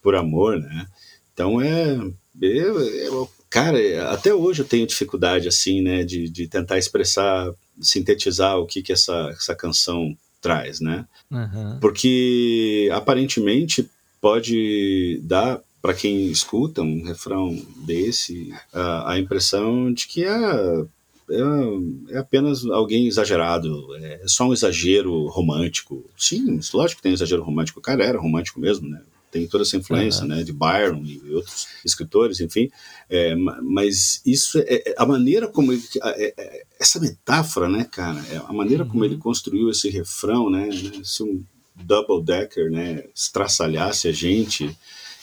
por 0.01 0.15
amor, 0.15 0.59
né? 0.59 0.87
Então 1.35 1.61
é, 1.61 1.99
eu, 2.41 2.81
eu, 2.81 3.31
cara, 3.51 4.11
até 4.11 4.33
hoje 4.33 4.63
eu 4.63 4.67
tenho 4.67 4.87
dificuldade 4.87 5.47
assim, 5.47 5.83
né, 5.83 6.05
de, 6.05 6.31
de 6.31 6.49
tentar 6.49 6.79
expressar, 6.79 7.53
sintetizar 7.79 8.59
o 8.59 8.67
que 8.67 8.83
que 8.83 8.95
essa, 8.95 9.29
essa 9.31 9.55
canção 9.55 10.17
traz, 10.41 10.81
né? 10.81 11.07
Uhum. 11.31 11.79
Porque 11.81 12.89
aparentemente 12.93 13.89
pode 14.21 15.21
dar 15.23 15.61
para 15.83 15.93
quem 15.93 16.31
escuta 16.31 16.81
um 16.81 17.03
refrão 17.03 17.61
desse, 17.85 18.55
a, 18.73 19.13
a 19.13 19.19
impressão 19.19 19.93
de 19.93 20.07
que 20.07 20.25
é, 20.25 20.31
é, 20.31 22.15
é, 22.15 22.19
apenas 22.19 22.65
alguém 22.67 23.09
exagerado, 23.09 23.95
é 23.97 24.23
só 24.27 24.49
um 24.49 24.53
exagero 24.53 25.27
romântico. 25.27 26.09
Sim, 26.17 26.61
lógico 26.73 26.99
que 26.99 27.03
tem 27.03 27.13
um 27.13 27.15
exagero 27.15 27.43
romântico. 27.43 27.81
O 27.81 27.83
cara 27.83 28.05
era 28.05 28.21
romântico 28.21 28.61
mesmo, 28.61 28.89
né? 28.89 29.03
Tem 29.31 29.47
toda 29.47 29.65
essa 29.65 29.79
influência, 29.79 30.23
uhum. 30.23 30.29
né, 30.29 30.43
de 30.43 30.53
Byron 30.53 31.03
e 31.07 31.35
outros 31.35 31.67
escritores, 31.83 32.39
enfim. 32.39 32.71
É, 33.09 33.35
mas 33.35 34.21
isso 34.27 34.59
é, 34.59 34.91
é 34.91 34.95
a 34.99 35.07
maneira 35.07 35.49
como 35.49 35.73
ele, 35.73 35.83
é, 36.03 36.35
é, 36.37 36.63
essa 36.79 37.01
metáfora, 37.01 37.67
né, 37.67 37.89
cara, 37.91 38.23
é 38.31 38.37
a 38.37 38.53
maneira 38.53 38.85
uhum. 38.85 38.91
como 38.91 39.05
ele 39.07 39.17
construiu 39.17 39.71
esse 39.71 39.89
refrão, 39.89 40.51
né, 40.51 40.67
né 40.67 41.01
se 41.03 41.23
um 41.23 41.43
double 41.75 42.23
decker, 42.23 42.71
né, 42.71 43.05
estraçalhasse 43.15 44.07
a 44.07 44.13
gente, 44.13 44.77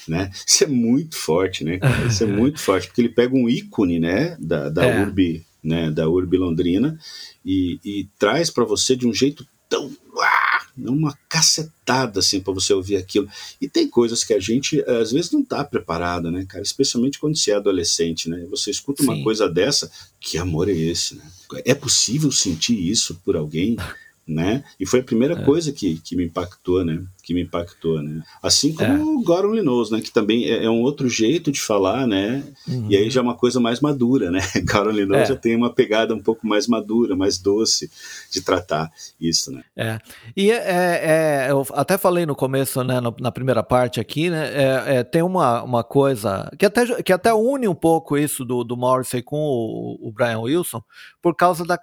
né? 0.10 0.32
Isso 0.46 0.64
é 0.64 0.68
muito 0.68 1.16
forte, 1.16 1.64
né? 1.64 1.80
Isso 2.08 2.24
é 2.24 2.28
muito 2.28 2.60
forte, 2.60 2.88
porque 2.88 3.02
ele 3.02 3.10
pega 3.10 3.36
um 3.36 3.48
ícone, 3.48 4.00
né, 4.00 4.36
da, 4.40 4.70
da 4.70 4.86
é. 4.86 5.02
urbe, 5.02 5.46
né, 5.64 5.92
da 5.92 6.08
urbe 6.08 6.38
londrina 6.38 6.98
e, 7.46 7.80
e 7.84 8.08
traz 8.18 8.50
para 8.50 8.64
você 8.64 8.96
de 8.96 9.08
um 9.08 9.14
jeito 9.14 9.46
tão 9.70 9.92
ah, 10.18 10.66
uma 10.78 11.18
cacetada 11.30 12.20
assim 12.20 12.40
para 12.40 12.54
você 12.54 12.74
ouvir 12.74 12.96
aquilo. 12.96 13.30
E 13.62 13.70
tem 13.70 13.88
coisas 13.88 14.24
que 14.24 14.34
a 14.34 14.40
gente 14.40 14.82
às 14.90 15.12
vezes 15.12 15.32
não 15.32 15.44
tá 15.44 15.64
preparado, 15.64 16.32
né, 16.32 16.46
cara? 16.48 16.64
Especialmente 16.64 17.20
quando 17.20 17.38
você 17.38 17.52
é 17.52 17.56
adolescente, 17.56 18.30
né? 18.30 18.46
Você 18.50 18.72
escuta 18.72 19.04
uma 19.04 19.16
Sim. 19.16 19.24
coisa 19.24 19.48
dessa, 19.48 19.92
que 20.20 20.38
amor 20.38 20.70
é 20.70 20.74
esse, 20.74 21.16
né? 21.16 21.24
É 21.66 21.76
possível 21.76 22.32
sentir 22.32 22.76
isso 22.76 23.22
por 23.24 23.36
alguém? 23.36 23.78
né? 24.30 24.64
E 24.80 24.86
foi 24.86 25.00
a 25.00 25.04
primeira 25.04 25.34
é. 25.34 25.44
coisa 25.44 25.72
que, 25.72 26.00
que 26.00 26.16
me 26.16 26.26
impactou, 26.26 26.86
né? 26.86 27.04
Que 27.30 27.34
me 27.36 27.44
impactou, 27.44 28.02
né? 28.02 28.24
Assim 28.42 28.74
como 28.74 28.92
é. 28.92 28.98
o 28.98 29.22
Goron 29.22 29.54
Linoso, 29.54 29.96
né? 29.96 30.02
Que 30.02 30.10
também 30.10 30.46
é, 30.46 30.66
é, 30.66 30.70
um 30.70 30.82
outro 30.82 31.08
jeito 31.08 31.52
de 31.52 31.62
falar, 31.62 32.08
né? 32.08 32.44
Uhum. 32.68 32.88
E 32.90 32.98
aí 32.98 33.08
já 33.08 33.22
é 33.22 33.24
uma 33.24 33.36
coisa 33.36 33.60
mais 33.60 33.80
madura, 33.80 34.32
né? 34.32 34.40
Goron 34.66 34.90
Linoso 34.90 35.22
é. 35.22 35.26
já 35.28 35.36
tem 35.36 35.56
uma 35.56 35.72
pegada 35.72 36.16
um 36.16 36.20
pouco 36.20 36.48
mais 36.48 36.68
madura, 36.68 37.16
mais 37.16 37.38
doce 37.38 37.92
de 38.32 38.42
tratar 38.42 38.92
isso, 39.22 39.52
né? 39.52 39.62
É. 39.78 40.00
E 40.36 40.50
é, 40.50 40.56
é, 40.56 41.46
é 41.46 41.52
eu 41.52 41.64
até 41.74 42.00
falei 42.00 42.26
no 42.26 42.36
começo, 42.36 42.84
né? 42.84 43.00
No, 43.00 43.16
na 43.20 43.32
primeira 43.32 43.62
parte 43.62 44.00
aqui, 44.00 44.32
né? 44.32 45.04
tem 45.04 45.22
uma, 45.22 45.62
uma 45.62 45.84
coisa 45.84 46.52
que 46.58 46.66
até, 46.66 47.04
que 47.04 47.14
até 47.14 47.32
une 47.32 47.68
um 47.68 47.76
pouco 47.76 48.18
isso 48.18 48.44
do, 48.44 48.64
do 48.64 48.76
Morrissey 48.76 49.22
com 49.22 49.38
o, 49.38 50.00
o 50.02 50.12
Brian 50.12 50.40
Wilson, 50.40 50.82
por 51.22 51.36
causa 51.36 51.64
da, 51.64 51.78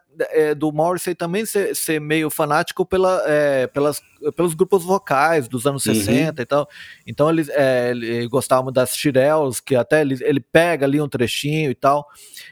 do 0.56 0.72
Morrissey 0.72 1.14
também 1.14 1.46
ser, 1.46 1.76
ser 1.76 2.00
meio 2.00 2.30
fanático 2.30 2.84
pela, 2.84 3.22
é, 3.26 3.68
pelas, 3.68 4.02
pelos 4.32 4.54
grupos 4.54 4.84
vocais 4.84 5.48
dos 5.48 5.66
anos 5.66 5.84
uhum. 5.86 5.94
60 5.94 6.42
e 6.42 6.46
tal. 6.46 6.68
Então 7.06 7.30
ele, 7.30 7.46
é, 7.50 7.90
ele 7.90 8.28
gostava 8.28 8.72
das 8.72 8.96
Shirelles, 8.96 9.60
que 9.60 9.74
até 9.74 10.00
ele, 10.00 10.16
ele 10.22 10.40
pega 10.40 10.86
ali 10.86 11.00
um 11.00 11.08
trechinho 11.08 11.70
e 11.70 11.74
tal. 11.74 12.06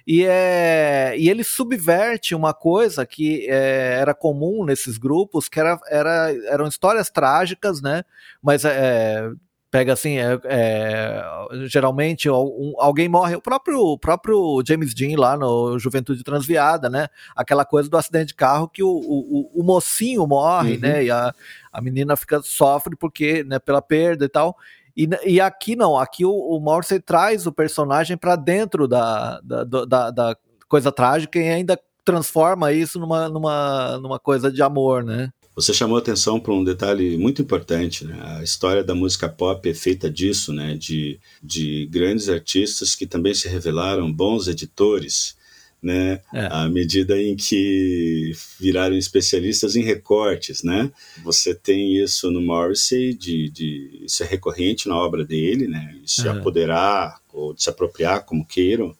E, 0.07 0.25
é, 0.25 1.15
e 1.17 1.29
ele 1.29 1.45
subverte 1.45 2.35
uma 2.35 2.53
coisa 2.53 3.05
que 3.07 3.47
é, 3.49 3.99
era 4.01 4.15
comum 4.15 4.65
nesses 4.65 4.99
grupos, 4.99 5.49
que 5.49 5.59
era, 5.59 5.79
era, 5.89 6.33
eram 6.47 6.67
histórias 6.67 7.11
trágicas, 7.11 7.81
né? 7.81 8.05
Mas 8.43 8.65
é, 8.65 9.31
pega 9.75 9.93
assim, 9.93 10.19
é, 10.19 10.39
é, 10.45 11.25
geralmente 11.67 12.31
um, 12.31 12.75
alguém 12.79 13.09
morre, 13.09 13.35
o 13.35 13.41
próprio, 13.41 13.81
o 13.81 13.99
próprio 13.99 14.63
James 14.65 14.95
Dean 14.95 15.19
lá 15.19 15.37
no 15.37 15.77
Juventude 15.81 16.23
Transviada, 16.23 16.89
né? 16.89 17.09
Aquela 17.35 17.65
coisa 17.65 17.91
do 17.91 17.97
acidente 17.97 18.29
de 18.29 18.35
carro 18.35 18.69
que 18.69 18.85
o, 18.85 18.89
o, 18.89 19.51
o 19.53 19.65
mocinho 19.65 20.25
morre, 20.29 20.75
uhum. 20.75 20.79
né? 20.79 21.05
E 21.07 21.11
a, 21.11 21.35
a 21.73 21.81
menina 21.81 22.15
fica 22.15 22.41
sofre 22.41 22.95
porque, 22.95 23.43
né, 23.43 23.59
pela 23.59 23.83
perda 23.83 24.25
e 24.25 24.29
tal. 24.29 24.57
E, 24.97 25.09
e 25.27 25.41
aqui 25.41 25.75
não, 25.75 25.99
aqui 25.99 26.25
o, 26.25 26.31
o 26.31 26.61
Morrissey 26.61 27.01
traz 27.01 27.45
o 27.45 27.51
personagem 27.51 28.17
para 28.17 28.37
dentro 28.37 28.87
da, 28.87 29.41
da, 29.41 29.65
da, 29.65 30.11
da 30.13 30.37
coisa 30.69 30.93
trágica 30.93 31.37
e 31.37 31.49
ainda 31.49 31.77
transforma 32.05 32.71
isso 32.71 33.01
numa, 33.01 33.29
numa, 33.29 33.99
numa 33.99 34.21
coisa 34.21 34.53
de 34.53 34.63
amor, 34.63 35.03
né? 35.03 35.33
Você 35.55 35.73
chamou 35.73 35.97
atenção 35.97 36.41
para 36.41 36.53
um 36.53 36.65
detalhe 36.65 37.17
muito 37.17 37.41
importante, 37.41 38.05
né? 38.05 38.19
A 38.39 38.43
história 38.43 38.83
da 38.83 38.95
música 38.95 39.29
pop 39.29 39.69
é 39.69 39.75
feita 39.75 40.11
disso, 40.11 40.53
né? 40.53 40.75
De, 40.75 41.21
de 41.41 41.87
grandes 41.87 42.29
artistas 42.29 42.95
que 42.97 43.07
também 43.07 43.35
se 43.35 43.49
revelaram 43.49 44.13
bons 44.13 44.49
editores, 44.49 45.37
né? 45.81 46.21
É. 46.33 46.47
À 46.51 46.69
medida 46.69 47.21
em 47.23 47.37
que 47.37 48.33
viraram 48.59 48.97
especialistas 48.97 49.77
em 49.77 49.83
recortes, 49.83 50.65
né? 50.65 50.91
Você 51.23 51.55
tem 51.55 52.03
isso 52.03 52.33
no 52.33 52.41
Morrissey, 52.41 53.15
de, 53.15 53.49
de 53.49 54.01
isso 54.05 54.25
é 54.25 54.27
recorrente 54.27 54.89
na 54.89 54.97
obra 54.97 55.25
dele, 55.25 55.69
né? 55.69 55.97
De 56.03 56.11
se 56.11 56.27
uhum. 56.27 56.39
apoderar 56.39 57.21
ou 57.33 57.55
de 57.55 57.63
se 57.63 57.71
apropriar, 57.71 58.25
como 58.25 58.45
queiram, 58.45 58.97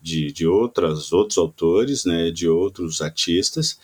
de, 0.00 0.30
de 0.30 0.46
outras, 0.46 1.12
outros 1.12 1.36
autores, 1.36 2.04
né? 2.04 2.30
De 2.30 2.48
outros 2.48 3.00
artistas 3.00 3.76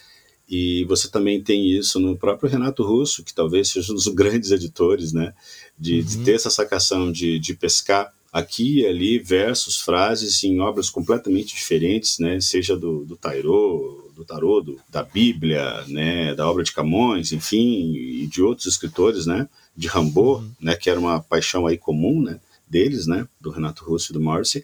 e 0.55 0.85
você 0.85 1.09
também 1.09 1.43
tem 1.43 1.67
isso 1.67 1.99
no 1.99 2.15
próprio 2.15 2.51
Renato 2.51 2.83
Russo, 2.83 3.25
que 3.25 3.33
talvez 3.33 3.71
seja 3.71 3.91
um 3.91 3.95
dos 3.95 4.07
grandes 4.13 4.51
editores, 4.51 5.11
né? 5.11 5.33
De, 5.79 6.01
uhum. 6.01 6.05
de 6.05 6.19
ter 6.19 6.35
essa 6.35 6.51
sacação 6.51 7.11
de, 7.11 7.39
de 7.39 7.55
pescar 7.55 8.13
aqui 8.31 8.81
e 8.81 8.87
ali 8.87 9.19
versos, 9.19 9.79
frases 9.79 10.45
em 10.45 10.61
obras 10.61 10.91
completamente 10.91 11.55
diferentes, 11.55 12.19
né? 12.19 12.39
Seja 12.39 12.77
do, 12.77 13.03
do 13.07 13.17
Tairô, 13.17 14.11
do 14.15 14.27
Tarô, 14.27 14.61
do, 14.61 14.79
da 14.91 15.03
Bíblia, 15.03 15.87
né? 15.89 16.35
Da 16.35 16.47
obra 16.47 16.63
de 16.63 16.73
Camões, 16.73 17.33
enfim, 17.33 17.95
e 17.95 18.27
de 18.27 18.43
outros 18.43 18.67
escritores, 18.67 19.25
né? 19.25 19.49
De 19.75 19.89
Rimbaud, 19.89 20.45
uhum. 20.45 20.51
né? 20.61 20.77
Que 20.77 20.91
era 20.91 21.01
uma 21.01 21.19
paixão 21.19 21.67
aí 21.67 21.79
comum, 21.79 22.21
né? 22.23 22.39
Deles, 22.69 23.07
né? 23.07 23.27
Do 23.41 23.49
Renato 23.49 23.87
Russo 23.87 24.13
e 24.13 24.15
do 24.15 24.21
Morrissey. 24.21 24.63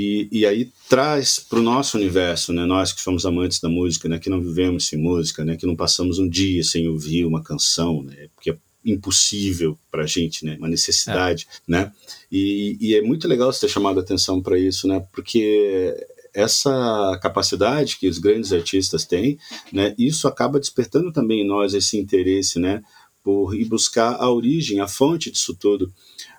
E, 0.00 0.28
e 0.30 0.46
aí 0.46 0.70
traz 0.88 1.40
para 1.40 1.58
o 1.58 1.62
nosso 1.62 1.96
universo, 1.98 2.52
né, 2.52 2.64
nós 2.64 2.92
que 2.92 3.00
somos 3.00 3.26
amantes 3.26 3.58
da 3.58 3.68
música, 3.68 4.08
né, 4.08 4.16
que 4.16 4.30
não 4.30 4.40
vivemos 4.40 4.86
sem 4.86 4.96
música, 4.96 5.44
né, 5.44 5.56
que 5.56 5.66
não 5.66 5.74
passamos 5.74 6.20
um 6.20 6.28
dia 6.28 6.62
sem 6.62 6.86
ouvir 6.86 7.24
uma 7.24 7.42
canção, 7.42 8.04
né, 8.04 8.28
porque 8.32 8.52
é 8.52 8.56
impossível 8.84 9.76
para 9.90 10.04
a 10.04 10.06
gente, 10.06 10.44
né, 10.44 10.54
uma 10.56 10.68
necessidade, 10.68 11.48
é. 11.50 11.72
né, 11.72 11.92
e, 12.30 12.78
e, 12.80 12.94
é 12.94 13.02
muito 13.02 13.26
legal 13.26 13.52
você 13.52 13.66
ter 13.66 13.72
chamado 13.72 13.98
a 13.98 14.02
atenção 14.04 14.40
para 14.40 14.56
isso, 14.56 14.86
né, 14.86 15.04
porque 15.12 15.92
essa 16.32 17.18
capacidade 17.20 17.96
que 17.98 18.06
os 18.06 18.20
grandes 18.20 18.52
artistas 18.52 19.04
têm, 19.04 19.36
né, 19.72 19.96
isso 19.98 20.28
acaba 20.28 20.60
despertando 20.60 21.10
também 21.10 21.40
em 21.40 21.46
nós 21.48 21.74
esse 21.74 21.98
interesse, 21.98 22.60
né, 22.60 22.84
por 23.28 23.54
ir 23.54 23.66
buscar 23.66 24.16
a 24.18 24.30
origem, 24.32 24.80
a 24.80 24.88
fonte 24.88 25.30
disso 25.30 25.54
tudo 25.54 25.92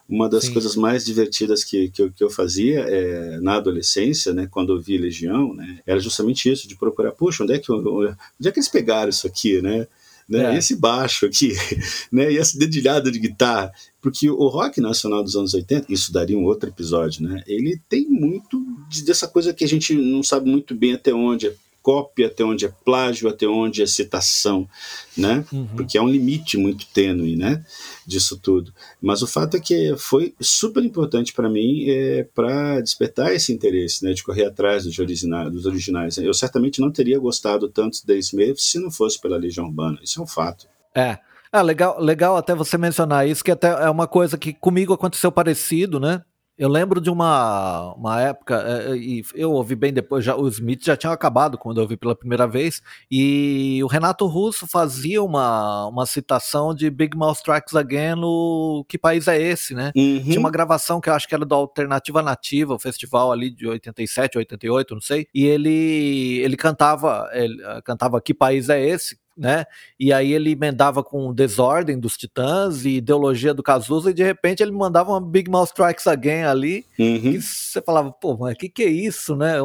uma 0.10 0.28
das 0.28 0.46
Sim. 0.46 0.54
coisas 0.54 0.76
mais 0.76 1.06
divertidas 1.06 1.64
que, 1.64 1.90
que, 1.90 2.02
eu, 2.02 2.12
que 2.12 2.24
eu 2.24 2.32
fazia 2.32 2.80
é, 2.80 3.40
na 3.42 3.58
adolescência, 3.58 4.34
né, 4.34 4.48
quando 4.50 4.74
eu 4.74 4.82
vi 4.82 4.98
Legião, 4.98 5.54
né, 5.54 5.82
era 5.86 6.00
justamente 6.00 6.52
isso, 6.52 6.68
de 6.68 6.76
procurar, 6.76 7.12
puxa, 7.12 7.44
onde 7.44 7.54
é 7.54 7.60
que, 7.60 7.72
onde 7.72 8.16
é 8.44 8.52
que 8.52 8.58
eles 8.58 8.68
pegaram 8.68 9.10
isso 9.10 9.28
aqui, 9.28 9.62
né? 9.62 9.86
Né, 10.28 10.56
é. 10.56 10.58
Esse 10.58 10.76
baixo 10.76 11.28
aqui, 11.28 11.54
né, 12.12 12.32
e 12.32 12.40
essa 12.40 12.58
dedilhada 12.58 13.12
de 13.12 13.20
guitarra, 13.20 13.72
porque 14.02 14.28
o 14.28 14.48
rock 14.48 14.82
nacional 14.82 15.24
dos 15.24 15.36
anos 15.36 15.54
80, 15.54 15.94
isso 15.94 16.12
daria 16.12 16.38
um 16.38 16.46
outro 16.46 16.70
episódio, 16.70 17.22
né? 17.22 17.44
Ele 17.46 17.80
tem 17.88 18.08
muito 18.10 18.60
dessa 19.06 19.28
coisa 19.28 19.54
que 19.54 19.64
a 19.64 19.68
gente 19.68 19.94
não 19.94 20.24
sabe 20.24 20.50
muito 20.50 20.74
bem 20.74 20.94
até 20.94 21.14
onde 21.14 21.52
cópia, 21.90 22.28
até 22.28 22.44
onde 22.44 22.68
é 22.68 22.74
plágio, 22.86 23.28
até 23.28 23.48
onde 23.48 23.82
é 23.82 23.88
citação, 23.88 24.70
né? 25.18 25.44
Uhum. 25.52 25.66
Porque 25.76 25.98
é 25.98 26.02
um 26.02 26.08
limite 26.08 26.56
muito 26.56 26.86
tênue, 26.94 27.36
né? 27.36 27.66
Disso 28.06 28.38
tudo. 28.38 28.72
Mas 29.02 29.24
o 29.24 29.28
fato 29.28 29.58
é 29.58 29.60
que 29.60 29.96
foi 29.98 30.36
super 30.40 30.84
importante 30.86 31.34
para 31.34 31.50
mim 31.50 31.90
é, 31.90 32.28
para 32.36 32.80
despertar 32.80 33.34
esse 33.34 33.52
interesse, 33.52 34.06
né? 34.06 34.14
De 34.14 34.24
correr 34.24 34.46
atrás 34.46 34.84
dos, 34.84 35.00
originais, 35.00 35.52
dos 35.52 35.66
originais. 35.66 36.20
Eu 36.20 36.32
certamente 36.32 36.80
não 36.80 36.92
teria 36.92 37.18
gostado 37.18 37.68
tanto 37.68 38.06
de 38.06 38.20
Smith 38.20 38.60
se 38.60 38.78
não 38.78 38.92
fosse 38.92 39.20
pela 39.20 39.38
Legião 39.38 39.66
Urbana. 39.66 39.98
Isso 40.04 40.20
é 40.20 40.24
um 40.24 40.28
fato. 40.28 40.68
É. 40.94 41.18
Ah, 41.52 41.64
legal, 41.64 42.00
legal 42.00 42.38
até 42.38 42.54
você 42.54 42.78
mencionar 42.78 43.28
isso, 43.28 43.44
que 43.44 43.50
até 43.50 43.70
é 43.70 43.90
uma 43.90 44.08
coisa 44.08 44.38
que 44.38 44.54
comigo 44.54 44.94
aconteceu 44.94 45.32
parecido, 45.32 46.00
né? 46.00 46.22
Eu 46.60 46.68
lembro 46.68 47.00
de 47.00 47.10
uma, 47.10 47.94
uma 47.94 48.20
época, 48.20 48.62
é, 48.68 48.92
é, 48.92 48.98
e 48.98 49.24
eu 49.34 49.54
ouvi 49.54 49.76
bem 49.76 49.94
depois, 49.94 50.26
já, 50.26 50.36
o 50.36 50.46
Smith 50.50 50.84
já 50.84 50.98
tinha 50.98 51.14
acabado 51.14 51.58
quando 51.58 51.78
eu 51.78 51.84
ouvi 51.84 51.96
pela 51.96 52.14
primeira 52.14 52.46
vez, 52.46 52.82
e 53.10 53.80
o 53.82 53.88
Renato 53.88 54.28
Russo 54.28 54.68
fazia 54.68 55.24
uma, 55.24 55.88
uma 55.88 56.06
citação 56.06 56.76
de 56.76 56.90
Big 56.90 57.16
Mouth 57.16 57.38
Strikes 57.38 57.74
Again 57.74 58.16
no 58.16 58.86
Que 58.90 58.98
País 58.98 59.30
é 59.30 59.42
Esse, 59.42 59.74
né? 59.74 59.94
Uhum. 59.96 60.22
Tinha 60.22 60.40
uma 60.40 60.52
gravação 60.52 61.00
que 61.00 61.10
eu 61.10 61.14
acho 61.14 61.30
que 61.30 61.34
era 61.34 61.46
do 61.46 61.56
Alternativa 61.56 62.22
Nativa, 62.22 62.74
o 62.74 62.80
festival 62.80 63.32
ali 63.32 63.50
de 63.50 63.66
87, 63.66 64.38
88, 64.38 64.94
não 64.94 65.02
sei, 65.02 65.28
e 65.34 65.46
ele, 65.46 66.42
ele 66.44 66.58
cantava, 66.58 67.30
ele 67.32 67.58
cantava 67.86 68.20
Que 68.20 68.34
País 68.34 68.68
é 68.68 68.86
Esse? 68.86 69.18
Né? 69.40 69.66
E 69.98 70.12
aí 70.12 70.34
ele 70.34 70.52
emendava 70.52 71.02
com 71.02 71.34
Desordem 71.34 71.98
dos 71.98 72.18
Titãs 72.18 72.84
e 72.84 72.98
Ideologia 72.98 73.54
do 73.54 73.64
Cazuza, 73.64 74.12
e 74.12 74.14
de 74.14 74.24
repente 74.24 74.62
ele 74.62 74.72
mandava 74.72 75.12
uma 75.12 75.22
Big 75.22 75.50
Mouth 75.50 75.68
Strikes 75.68 76.06
Again 76.06 76.44
ali, 76.44 76.86
uhum. 77.00 77.16
e 77.16 77.42
você 77.42 77.82
falava, 77.82 78.12
pô, 78.12 78.36
mas 78.38 78.56
que 78.58 78.68
que 78.68 78.84
é 78.84 78.90
isso, 78.90 79.36
né? 79.36 79.56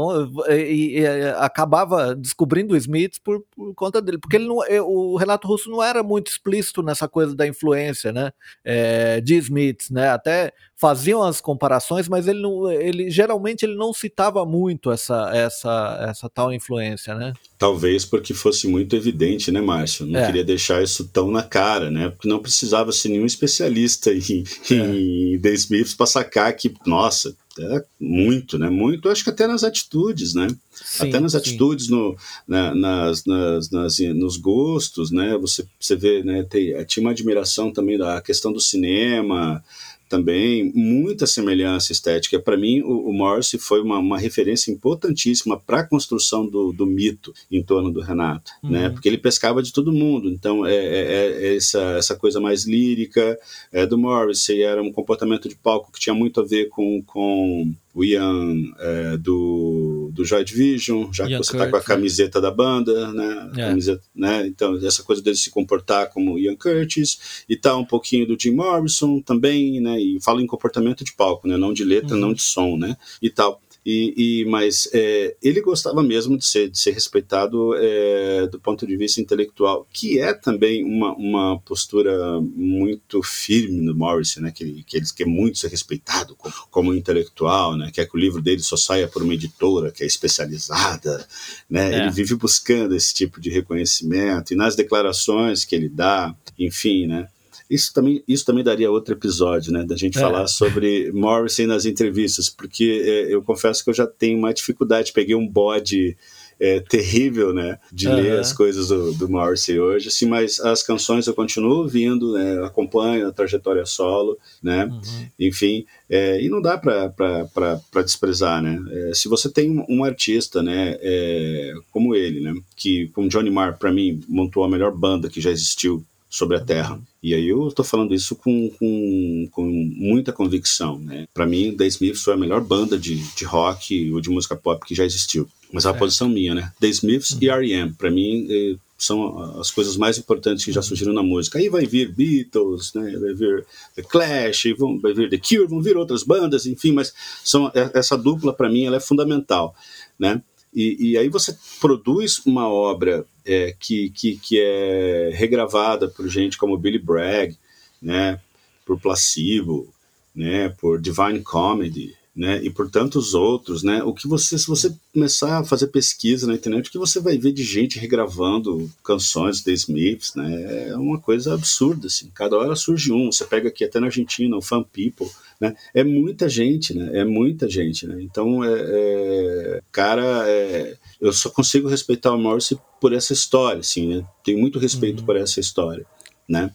E, 0.49 0.53
e, 0.53 1.01
e 1.01 1.07
acabava 1.39 2.15
descobrindo 2.15 2.75
o 2.75 2.77
Smith 2.77 3.19
por, 3.23 3.43
por, 3.55 3.75
conta 3.75 4.01
dele, 4.01 4.19
porque 4.19 4.37
ele 4.37 4.47
não, 4.47 4.59
o 4.87 5.17
Renato 5.17 5.49
Russo 5.49 5.69
não 5.69 5.83
era 5.83 6.03
muito 6.03 6.31
explícito 6.31 6.83
nessa 6.83 7.09
coisa 7.09 7.35
da 7.35 7.47
influência, 7.47 8.13
né? 8.13 8.31
É, 8.65 9.21
de 9.21 9.35
Smith, 9.37 9.91
né? 9.91 10.11
Até 10.11 10.53
faziam 10.77 11.23
as 11.23 11.41
comparações, 11.41 12.09
mas 12.09 12.29
ele, 12.29 12.43
não, 12.43 12.71
ele 12.71 13.11
geralmente 13.11 13.65
ele 13.65 13.75
não 13.75 13.93
citava 13.93 14.45
muito 14.45 14.91
essa, 14.91 15.31
essa, 15.35 16.07
essa 16.09 16.29
tal 16.29 16.53
influência, 16.53 17.15
né? 17.15 17.33
Talvez 17.59 18.05
porque 18.05 18.35
fosse 18.35 18.69
muito 18.69 18.95
evidente, 18.95 19.51
né, 19.51 19.61
Márcio? 19.65 20.07
Não 20.07 20.21
é. 20.21 20.27
queria 20.27 20.45
deixar 20.45 20.83
isso 20.83 21.09
tão 21.13 21.31
na 21.31 21.43
cara, 21.43 21.91
né? 21.91 22.11
Porque 22.11 22.29
não 22.29 22.39
precisava 22.39 22.93
ser 22.93 23.09
nenhum 23.09 23.27
especialista 23.27 24.13
em, 24.13 24.45
é. 24.71 24.75
em 24.75 25.39
The 25.41 25.53
Smiths 25.55 25.95
para 25.95 26.07
sacar 26.07 26.55
que, 26.55 26.73
nossa, 26.87 27.35
é 27.59 27.85
muito, 28.01 28.59
né? 28.59 28.69
Muito, 28.69 29.09
acho 29.09 29.23
que 29.23 29.31
até 29.31 29.47
nas 29.47 29.63
atitudes, 29.63 30.35
né? 30.35 30.49
Sim, 30.73 31.09
até 31.09 31.21
nas 31.21 31.33
sim. 31.33 31.39
atitudes, 31.39 31.89
no, 31.89 32.17
na, 32.47 32.75
nas, 32.75 33.25
nas, 33.25 33.71
nas, 33.71 33.99
nos 33.99 34.37
gostos, 34.37 35.11
né? 35.11 35.37
Você, 35.39 35.65
você 35.79 35.95
vê, 35.95 36.23
né? 36.23 36.43
Tem, 36.43 36.85
tinha 36.85 37.05
uma 37.05 37.13
admiração 37.13 37.73
também 37.73 37.97
da 37.97 38.21
questão 38.21 38.53
do 38.53 38.61
cinema, 38.61 39.63
também 40.09 40.73
muita 40.75 41.27
semelhança 41.27 41.93
estética. 41.93 42.39
Para 42.39 42.57
mim, 42.57 42.81
o, 42.83 43.09
o 43.09 43.13
Morrissey 43.13 43.59
foi 43.59 43.81
uma, 43.81 43.99
uma 43.99 44.19
referência 44.19 44.71
importantíssima 44.71 45.59
para 45.59 45.81
a 45.81 45.87
construção 45.87 46.47
do, 46.47 46.73
do, 46.73 46.87
mito 46.87 47.33
em 47.51 47.63
torno 47.63 47.91
do 47.91 48.01
Renato, 48.01 48.53
uhum. 48.63 48.71
né? 48.71 48.91
Porque 48.91 49.09
ele 49.09 49.19
pescava 49.19 49.63
de 49.63 49.73
todo 49.73 49.93
mundo. 49.93 50.29
Então, 50.29 50.65
é, 50.67 50.75
é, 50.75 51.47
é 51.47 51.57
essa, 51.57 51.81
essa 51.99 52.17
coisa 52.17 52.41
mais 52.41 52.67
lírica 52.67 53.39
é, 53.73 53.87
do 53.87 53.99
Morrissey 53.99 54.63
era 54.63 54.83
um 54.83 54.93
comportamento 54.93 55.49
de 55.49 55.57
palco 55.57 55.93
que 55.93 56.01
tinha 56.01 56.15
muito 56.15 56.41
a 56.41 56.45
ver 56.45 56.69
com, 56.69 57.03
com 57.03 57.75
o 57.95 58.05
Ian 58.05 58.57
é, 58.79 59.17
do, 59.17 60.11
do 60.13 60.25
Joy 60.25 60.45
Division, 60.45 61.13
já 61.13 61.29
Ian 61.29 61.39
que 61.39 61.47
você 61.47 61.53
está 61.57 61.71
com 61.71 61.77
a 61.77 61.83
camiseta 61.83 62.41
da 62.41 62.51
banda, 62.51 63.13
né? 63.13 63.51
É. 63.57 63.69
Camiseta, 63.69 64.03
né? 64.15 64.47
Então, 64.49 64.77
essa 64.85 65.05
coisa 65.05 65.23
dele 65.23 65.37
se 65.37 65.51
comportar 65.51 66.11
como 66.11 66.37
Ian 66.37 66.57
Curtis, 66.57 67.45
e 67.49 67.57
tá 67.57 67.77
um 67.77 67.85
pouquinho 67.85 68.27
do 68.27 68.37
Jim 68.39 68.51
Morrison 68.51 69.21
também, 69.21 69.81
né? 69.81 70.01
E 70.01 70.21
fala 70.21 70.43
em 70.43 70.47
comportamento 70.47 71.05
de 71.05 71.13
palco, 71.13 71.47
né? 71.47 71.57
Não 71.57 71.73
de 71.73 71.85
letra, 71.85 72.15
uhum. 72.15 72.21
não 72.21 72.33
de 72.33 72.43
som, 72.43 72.77
né? 72.77 72.97
E 73.23 73.31
tal. 73.31 73.61
E, 73.85 74.15
e 74.41 74.45
mas 74.47 74.89
é, 74.95 75.37
ele 75.43 75.61
gostava 75.61 76.03
mesmo 76.03 76.39
de 76.39 76.47
ser, 76.47 76.71
de 76.71 76.79
ser 76.79 76.93
respeitado 76.93 77.75
é, 77.77 78.47
do 78.47 78.59
ponto 78.59 78.87
de 78.87 78.97
vista 78.97 79.21
intelectual, 79.21 79.87
que 79.93 80.19
é 80.19 80.33
também 80.33 80.83
uma, 80.83 81.15
uma 81.15 81.61
postura 81.61 82.41
muito 82.41 83.23
firme 83.23 83.83
no 83.83 83.95
Morrison, 83.95 84.41
né? 84.41 84.51
Que, 84.51 84.83
que 84.85 84.97
ele 84.97 85.07
quer 85.15 85.27
muito 85.27 85.59
ser 85.59 85.69
respeitado 85.69 86.35
como, 86.35 86.55
como 86.71 86.95
intelectual, 86.95 87.77
né? 87.77 87.91
Quer 87.93 88.09
que 88.09 88.17
o 88.17 88.21
livro 88.21 88.41
dele 88.41 88.63
só 88.63 88.77
saia 88.77 89.07
por 89.07 89.23
uma 89.23 89.35
editora 89.35 89.93
que 89.93 90.03
é 90.03 90.07
especializada, 90.07 91.27
né? 91.69 91.93
É. 91.93 91.99
Ele 91.99 92.11
vive 92.11 92.35
buscando 92.37 92.97
esse 92.97 93.13
tipo 93.13 93.39
de 93.39 93.51
reconhecimento 93.51 94.53
e 94.55 94.57
nas 94.57 94.75
declarações 94.75 95.65
que 95.65 95.75
ele 95.75 95.91
dá, 95.91 96.35
enfim, 96.59 97.07
né? 97.07 97.29
Isso 97.69 97.93
também, 97.95 98.23
isso 98.29 98.45
também 98.45 98.63
daria 98.63 98.91
outro 98.91 99.15
episódio, 99.15 99.73
né? 99.73 99.85
Da 99.85 99.97
gente 99.97 100.19
é. 100.19 100.21
falar 100.21 100.47
sobre 100.47 101.11
Morrison 101.13 101.67
nas 101.67 101.87
entrevistas, 101.87 102.51
porque 102.51 103.03
é, 103.05 103.35
eu 103.35 103.43
confesso 103.43 103.83
que 103.83 103.91
eu 103.91 103.95
já 103.95 104.07
tenho 104.07 104.39
uma 104.39 104.53
dificuldade. 104.53 105.13
Peguei 105.13 105.35
um 105.35 105.49
bode 105.49 106.17
é, 106.61 106.81
terrível, 106.81 107.53
né? 107.53 107.79
De 107.93 108.09
uhum. 108.09 108.15
ler 108.15 108.39
as 108.39 108.53
coisas 108.53 108.89
do, 108.89 109.13
do 109.15 109.29
Morrissey 109.29 109.79
hoje, 109.79 110.09
assim, 110.09 110.27
mas 110.27 110.61
as 110.61 110.83
canções 110.83 111.27
eu 111.27 111.35
continuo 111.35 111.79
ouvindo, 111.79 112.35
né? 112.35 112.65
Acompanho 112.65 113.29
a 113.29 113.33
trajetória 113.33 113.85
solo, 113.87 114.39
né? 114.63 114.85
Uhum. 114.85 115.27
Enfim, 115.39 115.85
é, 116.09 116.41
e 116.43 116.49
não 116.49 116.61
dá 116.61 116.79
para 116.79 118.03
desprezar, 118.03 118.63
né? 118.63 118.79
É, 118.91 119.15
se 119.15 119.29
você 119.29 119.51
tem 119.51 119.85
um 119.89 120.05
artista, 120.05 120.63
né? 120.63 120.97
É, 121.01 121.73
como 121.91 122.15
ele, 122.15 122.41
né? 122.41 122.55
Que, 122.77 123.09
como 123.09 123.29
Johnny 123.29 123.51
Marr, 123.51 123.79
para 123.79 123.93
mim, 123.93 124.23
montou 124.29 124.65
a 124.65 124.69
melhor 124.69 124.93
banda 124.93 125.29
que 125.29 125.41
já 125.41 125.51
existiu 125.51 126.05
sobre 126.35 126.57
a 126.57 126.61
Terra. 126.61 127.01
E 127.23 127.33
aí 127.33 127.47
eu 127.49 127.69
estou 127.69 127.85
falando 127.85 128.13
isso 128.13 128.35
com, 128.35 128.69
com, 128.71 129.49
com 129.53 129.63
muita 129.65 130.33
convicção. 130.33 130.99
Né? 130.99 131.29
Para 131.33 131.47
mim, 131.47 131.77
The 131.77 131.87
Smiths 131.87 132.25
foi 132.25 132.35
a 132.35 132.37
melhor 132.37 132.61
banda 132.61 132.99
de, 132.99 133.23
de 133.37 133.45
rock 133.45 134.13
ou 134.13 134.21
de 134.21 134.31
música 134.31 134.57
pop 134.57 134.85
que 134.85 134.97
já 134.97 135.05
existiu. 135.05 135.49
Mas 135.73 135.85
é 135.85 135.89
uma 135.89 135.97
posição 135.97 136.29
minha, 136.29 136.53
né? 136.53 136.73
The 136.81 136.89
Smiths 136.89 137.31
uhum. 137.31 137.39
e 137.41 137.49
R.E.M. 137.49 137.93
Para 137.93 138.11
mim, 138.11 138.49
eh, 138.51 138.77
são 138.99 139.61
as 139.61 139.71
coisas 139.71 139.97
mais 139.97 140.19
importantes 140.19 140.65
que 140.65 140.73
já 140.73 140.83
surgiram 140.83 141.13
na 141.13 141.23
música. 141.23 141.57
Aí 141.57 141.69
vai 141.69 141.87
vir 141.87 142.13
Beatles, 142.13 142.93
né? 142.95 143.17
vai 143.17 143.33
vir 143.33 143.65
The 143.95 144.03
Clash, 144.03 144.65
vão, 144.77 144.99
vai 144.99 145.15
vir 145.15 145.31
The 145.31 145.39
Cure, 145.39 145.69
vão 145.69 145.81
vir 145.81 145.97
outras 145.97 146.25
bandas, 146.25 146.67
enfim, 146.67 146.91
mas 146.91 147.15
são, 147.45 147.71
é, 147.75 147.93
essa 147.95 148.19
dupla, 148.19 148.53
para 148.53 148.69
mim, 148.69 148.87
ela 148.87 148.97
é 148.97 149.01
fundamental. 149.01 149.73
Né? 150.19 150.43
E, 150.75 151.11
e 151.11 151.17
aí 151.17 151.29
você 151.29 151.57
produz 151.81 152.41
uma 152.45 152.69
obra 152.69 153.25
é, 153.45 153.75
que, 153.79 154.11
que, 154.11 154.37
que 154.37 154.61
é 154.61 155.31
regravada 155.35 156.09
por 156.09 156.29
gente 156.29 156.57
como 156.57 156.79
Billy 156.79 156.99
Bragg, 156.99 157.57
né, 158.01 158.41
por 158.85 159.01
Placebo, 159.01 159.93
né, 160.35 160.69
por 160.81 161.01
Divine 161.01 161.41
Comedy, 161.41 162.15
né, 162.35 162.61
e 162.65 162.69
por 162.69 162.91
tantos 162.91 163.33
outros, 163.33 163.85
né, 163.85 164.03
o 164.03 164.13
que 164.13 164.27
você, 164.27 164.59
se 164.59 164.67
você 164.67 164.93
começar 165.13 165.61
a 165.61 165.65
fazer 165.65 165.87
pesquisa 165.87 166.49
na 166.49 166.55
internet, 166.55 166.89
o 166.89 166.91
que 166.91 166.99
você 166.99 167.21
vai 167.21 167.39
ver 167.39 167.53
de 167.53 167.63
gente 167.63 167.99
regravando 167.99 168.91
canções 169.05 169.61
de 169.63 169.73
Smiths, 169.73 170.35
né, 170.35 170.89
é 170.89 170.97
uma 170.97 171.21
coisa 171.21 171.55
absurda, 171.55 172.09
assim, 172.09 172.29
cada 172.35 172.57
hora 172.57 172.75
surge 172.75 173.13
um, 173.13 173.31
você 173.31 173.45
pega 173.45 173.69
aqui 173.69 173.85
até 173.85 174.01
na 174.01 174.07
Argentina, 174.07 174.57
o 174.57 174.63
Fan 174.63 174.83
People, 174.83 175.31
né, 175.61 175.77
é 175.95 176.03
muita 176.03 176.49
gente, 176.49 176.93
né, 176.93 177.21
é 177.21 177.25
muita 177.25 177.69
gente, 177.69 178.05
né, 178.05 178.21
então, 178.21 178.65
é, 178.65 178.81
é 178.81 179.83
cara, 179.93 180.45
é, 180.49 180.97
eu 181.25 181.33
só 181.33 181.49
consigo 181.49 181.89
respeitar 181.89 182.33
o 182.33 182.39
Morrissey 182.39 182.79
por 183.01 183.13
essa 183.13 183.33
história, 183.33 183.81
assim, 183.81 184.07
né, 184.09 184.27
tenho 184.45 184.59
muito 184.59 184.79
respeito 184.79 185.21
uhum. 185.21 185.27
por 185.27 185.37
essa 185.37 185.59
história, 185.59 186.05
né, 186.49 186.71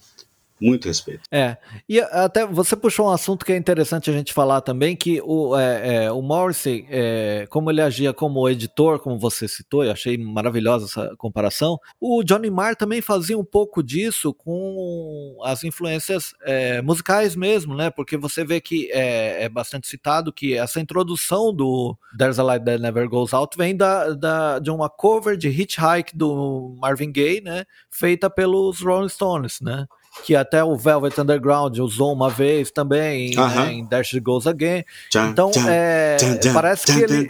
muito 0.62 0.88
respeito. 0.88 1.22
É, 1.32 1.58
e 1.88 2.00
até 2.00 2.46
você 2.46 2.76
puxou 2.76 3.08
um 3.08 3.12
assunto 3.12 3.46
que 3.46 3.54
é 3.54 3.58
interessante 3.58 4.10
a 4.10 4.14
gente 4.14 4.34
falar 4.34 4.62
também, 4.62 4.96
que 4.96 5.22
o, 5.22 5.58
é, 5.58 6.06
é, 6.06 6.12
o 6.12 6.22
Morrissey, 6.22 6.86
é, 6.90 7.48
como 7.50 7.72
ele 7.72 7.82
agia 7.82 8.14
como 8.14 8.48
editor, 8.50 9.00
como 9.00 9.18
você 9.18 9.48
citou, 9.48 9.84
eu 9.84 9.92
achei 9.92 10.18
maravilhosa 10.18 10.86
essa 10.86 11.16
comparação, 11.18 11.80
o 12.00 12.24
Johnny 12.24 12.50
Marr 12.50 12.76
também 12.76 13.02
fazia 13.02 13.38
um 13.38 13.44
pouco 13.44 13.82
disso 13.82 14.34
com 14.34 15.38
as 15.44 15.64
influências 15.64 16.34
é, 16.44 16.82
musicais 16.82 17.36
mesmo, 17.36 17.76
né, 17.76 17.90
porque 17.90 18.18
você 18.18 18.44
vê 18.44 18.60
que 18.60 18.92
é, 18.92 19.44
é, 19.44 19.50
bastante 19.50 19.88
citado 19.88 20.34
que 20.34 20.56
essa 20.56 20.80
introdução 20.80 21.54
do 21.54 21.98
There's 22.18 22.40
a 22.40 22.44
Light 22.44 22.66
That 22.66 22.82
Never 22.82 23.08
Goes 23.08 23.34
Out 23.34 23.58
vem 23.58 23.76
da, 23.76 24.10
da, 24.12 24.60
de 24.60 24.72
uma 24.72 24.90
cover 24.90 25.38
de 25.38 25.50
Hitchhike 25.50 26.16
do 26.16 26.76
Marvin 26.80 27.12
Gaye, 27.12 27.42
né, 27.42 27.66
feita 27.90 28.30
pelos 28.30 28.82
Rolling 28.82 29.10
Stones, 29.10 29.62
né, 29.62 29.86
que 30.24 30.36
até 30.36 30.64
o 30.64 30.76
Velvet 30.76 31.20
Underground 31.20 31.78
usou 31.80 32.14
uma 32.14 32.30
vez 32.30 32.72
também 32.72 33.32
uh 33.32 33.42
-huh. 33.42 33.56
né, 33.56 33.74
em 33.74 33.86
Dash 33.86 34.14
Goes 34.22 34.48
Again. 34.48 34.84
Então, 35.32 35.52
é, 35.68 36.18
parece 36.54 36.86
que 36.86 37.04
ele... 37.04 37.28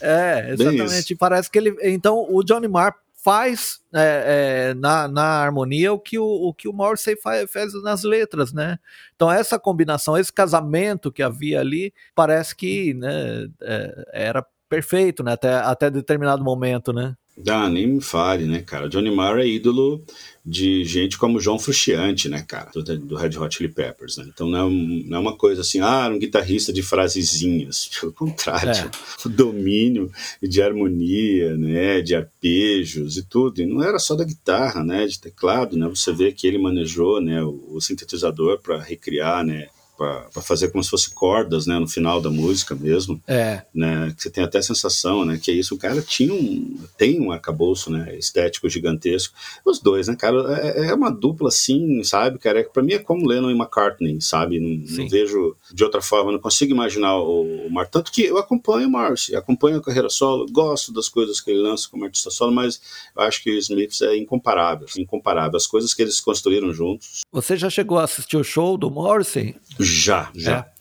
É, 0.00 0.50
exatamente. 0.50 1.14
Parece 1.16 1.50
que 1.50 1.58
ele... 1.58 1.76
Então, 1.82 2.26
o 2.28 2.42
Johnny 2.42 2.68
Marr 2.68 2.94
faz 3.22 3.78
é, 3.94 4.70
é, 4.72 4.74
na, 4.74 5.06
na 5.06 5.22
harmonia 5.22 5.92
o 5.92 5.98
que 5.98 6.18
o, 6.18 6.24
o 6.24 6.52
que 6.52 6.68
o 6.68 6.72
Morrissey 6.72 7.16
faz, 7.16 7.48
fez 7.50 7.72
nas 7.82 8.02
letras, 8.02 8.52
né? 8.52 8.78
Então 9.14 9.30
essa 9.30 9.60
combinação, 9.60 10.18
esse 10.18 10.32
casamento 10.32 11.12
que 11.12 11.22
havia 11.22 11.60
ali, 11.60 11.94
parece 12.16 12.54
que 12.56 12.92
né, 12.94 13.48
é, 13.60 14.08
era 14.12 14.44
perfeito, 14.68 15.22
né? 15.22 15.34
Até, 15.34 15.54
até 15.54 15.88
determinado 15.88 16.42
momento, 16.42 16.92
né? 16.92 17.14
Ah, 17.48 17.68
nem 17.68 17.86
me 17.86 18.00
fale, 18.00 18.44
né, 18.44 18.60
cara? 18.60 18.88
Johnny 18.88 19.14
Marr 19.14 19.38
é 19.38 19.46
ídolo 19.46 20.04
de 20.44 20.84
gente 20.84 21.16
como 21.16 21.38
João 21.38 21.58
Frusciante, 21.58 22.28
né, 22.28 22.44
cara, 22.46 22.70
do, 22.74 22.82
do, 22.82 23.14
Red 23.14 23.38
Hot 23.38 23.54
Chili 23.54 23.68
Peppers, 23.68 24.16
né? 24.16 24.24
Então 24.26 24.48
não 24.48 24.58
é, 24.58 24.64
um, 24.64 25.02
não 25.06 25.18
é, 25.18 25.20
uma 25.20 25.36
coisa 25.36 25.60
assim, 25.60 25.78
ah, 25.78 26.08
um 26.08 26.18
guitarrista 26.18 26.72
de 26.72 26.82
frasezinhas, 26.82 27.88
pelo 28.00 28.12
contrário, 28.12 28.70
é. 28.70 28.90
o 29.24 29.28
domínio 29.28 30.10
de 30.42 30.60
harmonia, 30.60 31.56
né, 31.56 32.00
de 32.00 32.16
arpejos 32.16 33.16
e 33.16 33.22
tudo, 33.22 33.62
e 33.62 33.66
não 33.66 33.82
era 33.82 34.00
só 34.00 34.16
da 34.16 34.24
guitarra, 34.24 34.82
né, 34.82 35.06
de 35.06 35.20
teclado, 35.20 35.76
né, 35.76 35.88
você 35.88 36.12
vê 36.12 36.32
que 36.32 36.46
ele 36.46 36.58
manejou, 36.58 37.20
né, 37.20 37.40
o, 37.42 37.62
o 37.68 37.80
sintetizador 37.80 38.60
para 38.60 38.82
recriar, 38.82 39.44
né, 39.44 39.68
para 39.96 40.42
fazer 40.42 40.68
como 40.68 40.82
se 40.82 40.90
fosse 40.90 41.10
cordas, 41.10 41.66
né, 41.66 41.78
no 41.78 41.88
final 41.88 42.20
da 42.20 42.30
música 42.30 42.74
mesmo. 42.74 43.22
É. 43.26 43.62
Né, 43.74 44.12
que 44.16 44.22
você 44.22 44.30
tem 44.30 44.44
até 44.44 44.58
a 44.58 44.62
sensação, 44.62 45.24
né, 45.24 45.38
que 45.40 45.50
é 45.50 45.54
isso. 45.54 45.74
O 45.74 45.78
cara 45.78 46.00
tinha 46.02 46.32
um, 46.32 46.78
tem 46.96 47.20
um 47.20 47.30
arcabouço, 47.30 47.90
né, 47.90 48.16
estético 48.18 48.68
gigantesco. 48.68 49.34
Os 49.64 49.80
dois, 49.80 50.08
né, 50.08 50.16
cara, 50.16 50.36
é, 50.60 50.86
é 50.86 50.94
uma 50.94 51.10
dupla 51.10 51.48
assim, 51.48 52.02
sabe, 52.04 52.38
cara. 52.38 52.60
É, 52.60 52.62
para 52.64 52.82
mim 52.82 52.94
é 52.94 52.98
como 52.98 53.26
Lennon 53.26 53.50
e 53.50 53.54
McCartney, 53.54 54.20
sabe. 54.20 54.58
Não, 54.58 55.02
não, 55.02 55.08
vejo 55.08 55.56
de 55.72 55.84
outra 55.84 56.00
forma, 56.02 56.32
não 56.32 56.38
consigo 56.38 56.72
imaginar 56.72 57.16
o, 57.18 57.66
o 57.66 57.70
Mar. 57.70 57.88
Tanto 57.88 58.12
que 58.12 58.22
eu 58.22 58.38
acompanho 58.38 58.88
o 58.88 58.90
Marcy, 58.90 59.34
acompanho 59.34 59.78
a 59.78 59.82
carreira 59.82 60.08
solo, 60.08 60.46
gosto 60.50 60.92
das 60.92 61.08
coisas 61.08 61.40
que 61.40 61.50
ele 61.50 61.60
lança 61.60 61.88
como 61.90 62.04
artista 62.04 62.30
solo, 62.30 62.52
mas 62.52 62.80
eu 63.16 63.22
acho 63.22 63.42
que 63.42 63.50
o 63.50 63.58
Smiths 63.58 64.02
é 64.02 64.16
incomparável, 64.16 64.86
incomparável. 64.96 65.56
As 65.56 65.66
coisas 65.66 65.94
que 65.94 66.02
eles 66.02 66.20
construíram 66.20 66.72
juntos. 66.72 67.22
Você 67.32 67.56
já 67.56 67.70
chegou 67.70 67.98
a 67.98 68.04
assistir 68.04 68.36
o 68.36 68.44
show 68.44 68.76
do 68.76 68.90
Morrissey? 68.90 69.56
Já, 69.78 70.30
já. 70.34 70.58
É. 70.58 70.72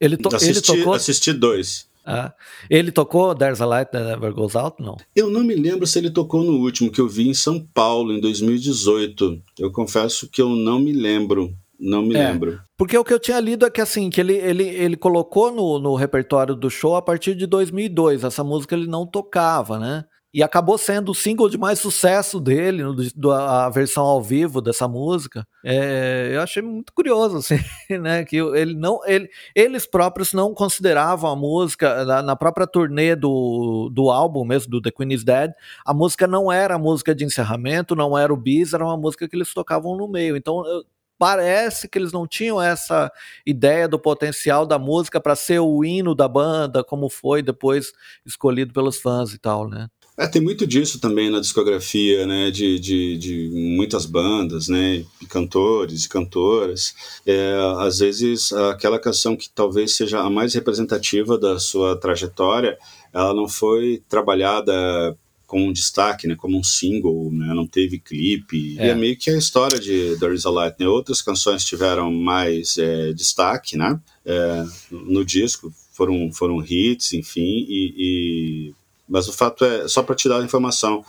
Ele, 0.00 0.16
to 0.16 0.28
assisti, 0.34 0.70
ele 0.72 0.80
tocou. 0.80 0.94
Assisti 0.94 1.32
dois. 1.32 1.88
Ah, 2.06 2.34
ele 2.68 2.92
tocou 2.92 3.34
There's 3.34 3.62
a 3.62 3.66
Light 3.66 3.90
That 3.90 4.04
Never 4.04 4.32
Goes 4.34 4.54
Out? 4.54 4.82
Não. 4.82 4.96
Eu 5.16 5.30
não 5.30 5.42
me 5.42 5.54
lembro 5.54 5.86
se 5.86 5.98
ele 5.98 6.10
tocou 6.10 6.44
no 6.44 6.58
último 6.58 6.90
que 6.90 7.00
eu 7.00 7.08
vi 7.08 7.28
em 7.28 7.34
São 7.34 7.58
Paulo, 7.72 8.12
em 8.12 8.20
2018. 8.20 9.42
Eu 9.58 9.72
confesso 9.72 10.28
que 10.28 10.42
eu 10.42 10.50
não 10.50 10.78
me 10.78 10.92
lembro. 10.92 11.56
Não 11.78 12.02
me 12.02 12.14
é, 12.14 12.28
lembro. 12.28 12.60
Porque 12.76 12.96
o 12.96 13.04
que 13.04 13.12
eu 13.12 13.20
tinha 13.20 13.40
lido 13.40 13.66
é 13.66 13.70
que 13.70 13.80
assim, 13.80 14.10
que 14.10 14.20
ele, 14.20 14.34
ele, 14.34 14.64
ele 14.64 14.96
colocou 14.96 15.52
no, 15.52 15.78
no 15.78 15.94
repertório 15.94 16.54
do 16.54 16.70
show 16.70 16.96
a 16.96 17.02
partir 17.02 17.34
de 17.34 17.46
2002. 17.46 18.24
Essa 18.24 18.44
música 18.44 18.74
ele 18.74 18.86
não 18.86 19.06
tocava, 19.06 19.78
né? 19.78 20.04
e 20.34 20.42
acabou 20.42 20.76
sendo 20.76 21.12
o 21.12 21.14
single 21.14 21.48
de 21.48 21.56
mais 21.56 21.78
sucesso 21.78 22.40
dele, 22.40 22.82
do, 23.14 23.30
a 23.30 23.70
versão 23.70 24.02
ao 24.02 24.20
vivo 24.20 24.60
dessa 24.60 24.88
música. 24.88 25.46
É, 25.64 26.32
eu 26.34 26.40
achei 26.40 26.60
muito 26.60 26.92
curioso, 26.92 27.36
assim, 27.36 27.60
né? 28.02 28.24
Que 28.24 28.38
ele 28.38 28.74
não, 28.74 28.98
ele, 29.06 29.30
eles 29.54 29.86
próprios 29.86 30.32
não 30.32 30.52
consideravam 30.52 31.30
a 31.30 31.36
música, 31.36 32.04
na, 32.04 32.20
na, 32.20 32.34
própria 32.34 32.66
turnê 32.66 33.14
do, 33.14 33.88
do 33.92 34.10
álbum 34.10 34.44
mesmo, 34.44 34.72
do 34.72 34.82
The 34.82 34.90
Queen 34.90 35.14
is 35.14 35.22
Dead, 35.22 35.52
a 35.86 35.94
música 35.94 36.26
não 36.26 36.50
era 36.50 36.74
a 36.74 36.78
música 36.80 37.14
de 37.14 37.24
encerramento, 37.24 37.94
não 37.94 38.18
era 38.18 38.34
o 38.34 38.36
bis, 38.36 38.72
era 38.72 38.84
uma 38.84 38.96
música 38.96 39.28
que 39.28 39.36
eles 39.36 39.54
tocavam 39.54 39.96
no 39.96 40.08
meio. 40.08 40.36
Então, 40.36 40.66
eu, 40.66 40.82
parece 41.24 41.88
que 41.88 41.98
eles 41.98 42.12
não 42.12 42.26
tinham 42.26 42.60
essa 42.60 43.10
ideia 43.46 43.88
do 43.88 43.98
potencial 43.98 44.66
da 44.66 44.78
música 44.78 45.18
para 45.18 45.34
ser 45.34 45.58
o 45.58 45.82
hino 45.82 46.14
da 46.14 46.28
banda, 46.28 46.84
como 46.84 47.08
foi 47.08 47.40
depois 47.40 47.94
escolhido 48.26 48.74
pelos 48.74 48.98
fãs 48.98 49.32
e 49.32 49.38
tal, 49.38 49.66
né? 49.66 49.88
É, 50.18 50.26
tem 50.26 50.42
muito 50.42 50.66
disso 50.66 51.00
também 51.00 51.30
na 51.30 51.40
discografia, 51.40 52.26
né, 52.26 52.50
de, 52.50 52.78
de, 52.78 53.16
de 53.16 53.50
muitas 53.50 54.04
bandas, 54.04 54.68
né, 54.68 55.02
e 55.20 55.26
cantores 55.26 56.04
e 56.04 56.08
cantoras. 56.10 56.94
É, 57.26 57.56
às 57.78 58.00
vezes, 58.00 58.52
aquela 58.52 58.98
canção 58.98 59.34
que 59.34 59.48
talvez 59.48 59.96
seja 59.96 60.20
a 60.20 60.28
mais 60.28 60.52
representativa 60.52 61.38
da 61.38 61.58
sua 61.58 61.98
trajetória, 61.98 62.76
ela 63.14 63.32
não 63.32 63.48
foi 63.48 64.02
trabalhada 64.10 65.16
com 65.46 65.68
um 65.68 65.72
destaque, 65.72 66.26
né, 66.26 66.34
como 66.36 66.58
um 66.58 66.64
single, 66.64 67.30
né, 67.32 67.52
não 67.54 67.66
teve 67.66 67.98
clipe. 67.98 68.76
É. 68.78 68.86
E 68.86 68.90
é 68.90 68.94
meio 68.94 69.16
que 69.16 69.30
a 69.30 69.36
história 69.36 69.78
de 69.78 70.16
There 70.18 70.34
Is 70.34 70.46
a 70.46 70.50
Light, 70.50 70.76
né? 70.78 70.88
Outras 70.88 71.20
canções 71.22 71.64
tiveram 71.64 72.12
mais 72.12 72.76
é, 72.78 73.12
destaque, 73.12 73.76
né, 73.76 74.00
é, 74.24 74.64
no 74.90 75.24
disco, 75.24 75.72
foram, 75.92 76.32
foram 76.32 76.62
hits, 76.64 77.12
enfim, 77.12 77.66
e, 77.68 77.94
e 77.96 78.74
mas 79.08 79.28
o 79.28 79.32
fato 79.32 79.64
é, 79.64 79.86
só 79.86 80.02
para 80.02 80.14
te 80.14 80.28
dar 80.28 80.40
a 80.40 80.44
informação, 80.44 81.04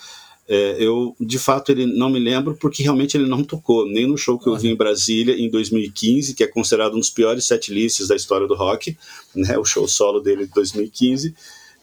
é, 0.48 0.76
eu 0.80 1.16
de 1.20 1.40
fato 1.40 1.72
ele 1.72 1.88
não 1.88 2.10
me 2.10 2.20
lembro 2.20 2.56
porque 2.56 2.84
realmente 2.84 3.18
ele 3.18 3.28
não 3.28 3.44
tocou 3.44 3.88
nem 3.88 4.06
no 4.06 4.18
show 4.18 4.38
que 4.38 4.48
eu 4.48 4.56
vi 4.56 4.70
em 4.70 4.76
Brasília 4.76 5.36
em 5.36 5.50
2015 5.50 6.36
que 6.36 6.44
é 6.44 6.48
considerado 6.48 6.94
um 6.94 7.00
dos 7.00 7.10
piores 7.10 7.46
setlists 7.46 8.08
da 8.08 8.16
história 8.16 8.48
do 8.48 8.54
rock 8.54 8.96
né 9.36 9.58
o 9.58 9.66
show 9.66 9.88
solo 9.88 10.20
dele 10.20 10.46
de 10.46 10.54
2015 10.54 11.34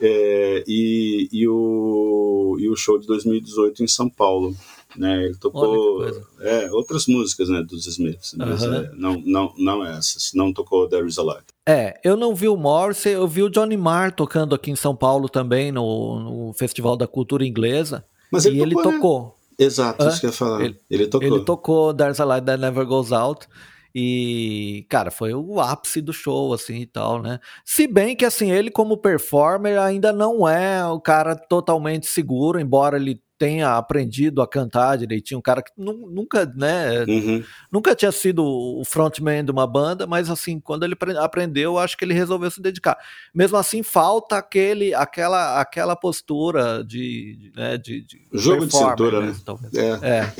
é, 0.03 0.65
e, 0.67 1.29
e, 1.33 1.49
o, 1.49 2.57
e 2.59 2.69
o 2.69 2.77
show 2.77 2.99
de 2.99 3.07
2018 3.07 3.85
em 3.85 3.89
São 3.89 4.09
Paulo 4.09 4.55
né 4.97 5.25
ele 5.25 5.37
tocou 5.37 6.05
é, 6.41 6.71
outras 6.71 7.07
músicas 7.07 7.49
né 7.49 7.63
dos 7.63 7.87
Smiths 7.87 8.35
mas 8.37 8.63
é, 8.63 8.91
não 8.95 9.23
não 9.25 9.55
não 9.57 9.87
essas 9.87 10.33
não 10.35 10.53
tocou 10.53 10.87
There 10.89 11.07
Is 11.07 11.19
a 11.19 11.23
Light 11.23 11.47
é, 11.67 12.01
eu 12.03 12.17
não 12.17 12.35
vi 12.35 12.49
o 12.49 12.57
Morrissey, 12.57 13.13
eu 13.13 13.27
vi 13.29 13.43
o 13.43 13.49
Johnny 13.49 13.77
Marr 13.77 14.13
tocando 14.13 14.53
aqui 14.53 14.73
em 14.73 14.77
São 14.77 14.97
Paulo 14.97 15.29
também, 15.29 15.71
no, 15.71 16.19
no 16.19 16.53
Festival 16.55 16.97
da 16.97 17.07
Cultura 17.07 17.47
Inglesa. 17.47 18.05
Mas 18.33 18.47
ele 18.47 18.57
e 18.57 18.59
tocou, 18.59 18.83
ele 18.83 18.89
né? 18.89 18.97
tocou. 18.97 19.39
Exato, 19.59 20.03
Hã? 20.03 20.09
isso 20.09 20.21
que 20.21 20.27
eu 20.27 20.31
ia 20.31 20.37
falar. 20.37 20.65
Ele, 20.65 20.81
ele, 20.91 21.07
tocou. 21.07 21.29
Ele 21.29 21.45
tocou 21.45 21.95
There's 21.95 22.19
a 22.19 22.25
Light 22.25 22.45
That 22.45 22.61
Never 22.61 22.85
Goes 22.85 23.13
Out. 23.13 23.47
E, 23.95 24.87
cara, 24.89 25.11
foi 25.11 25.35
o 25.35 25.61
ápice 25.61 26.01
do 26.01 26.13
show, 26.13 26.53
assim 26.53 26.77
e 26.77 26.87
tal, 26.87 27.21
né? 27.21 27.39
Se 27.65 27.87
bem 27.87 28.17
que, 28.17 28.25
assim, 28.25 28.51
ele 28.51 28.71
como 28.71 28.97
performer 28.97 29.79
ainda 29.79 30.13
não 30.13 30.49
é 30.49 30.85
o 30.87 31.01
cara 31.01 31.37
totalmente 31.37 32.07
seguro, 32.07 32.59
embora 32.59 32.97
ele 32.97 33.21
tenha 33.43 33.77
aprendido 33.77 34.41
a 34.41 34.47
cantar 34.47 34.97
direitinho, 34.99 35.41
um 35.41 35.43
cara 35.43 35.63
que 35.63 35.73
nunca, 35.77 36.47
né, 36.55 37.05
uhum. 37.09 37.43
nunca 37.73 37.93
tinha 37.93 38.13
sido 38.13 38.45
o 38.45 38.85
frontman 38.85 39.45
de 39.45 39.51
uma 39.51 39.67
banda, 39.67 40.07
mas 40.07 40.31
assim, 40.31 40.61
quando 40.61 40.85
ele 40.85 40.95
aprendeu, 41.19 41.77
acho 41.77 41.99
que 41.99 42.05
ele 42.05 42.15
resolveu 42.15 42.53
se 42.53 42.63
dedicar. 42.63 42.97
Mesmo 43.35 43.57
assim, 43.57 43.83
falta 43.83 44.37
aquele, 44.37 44.95
aquela, 44.95 45.61
aquela 45.61 45.97
postura 45.97 46.85
de, 46.85 47.51
né, 47.57 47.77
de, 47.77 48.03
de 48.05 48.29
jogo 48.33 48.65
de 48.65 48.77
cintura, 48.77 49.21
né? 49.21 49.35
né? 49.73 49.99
É. 50.03 50.09
é. 50.09 50.33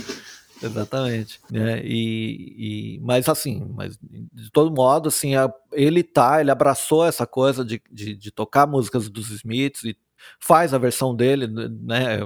Exatamente. 0.67 1.41
É, 1.53 1.83
e, 1.85 2.97
e, 2.97 3.01
mas 3.01 3.29
assim, 3.29 3.67
mas 3.75 3.99
de 4.01 4.51
todo 4.51 4.75
modo, 4.75 5.09
assim, 5.09 5.35
a, 5.35 5.53
ele 5.73 6.03
tá, 6.03 6.41
ele 6.41 6.51
abraçou 6.51 7.05
essa 7.05 7.27
coisa 7.27 7.65
de, 7.65 7.83
de, 7.91 8.15
de, 8.15 8.31
tocar 8.31 8.67
músicas 8.67 9.09
dos 9.09 9.31
Smiths 9.31 9.85
e 9.85 9.97
faz 10.39 10.73
a 10.73 10.79
versão 10.79 11.15
dele, 11.15 11.47
né? 11.47 12.19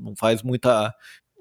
Não 0.00 0.14
faz 0.16 0.42
muita. 0.42 0.94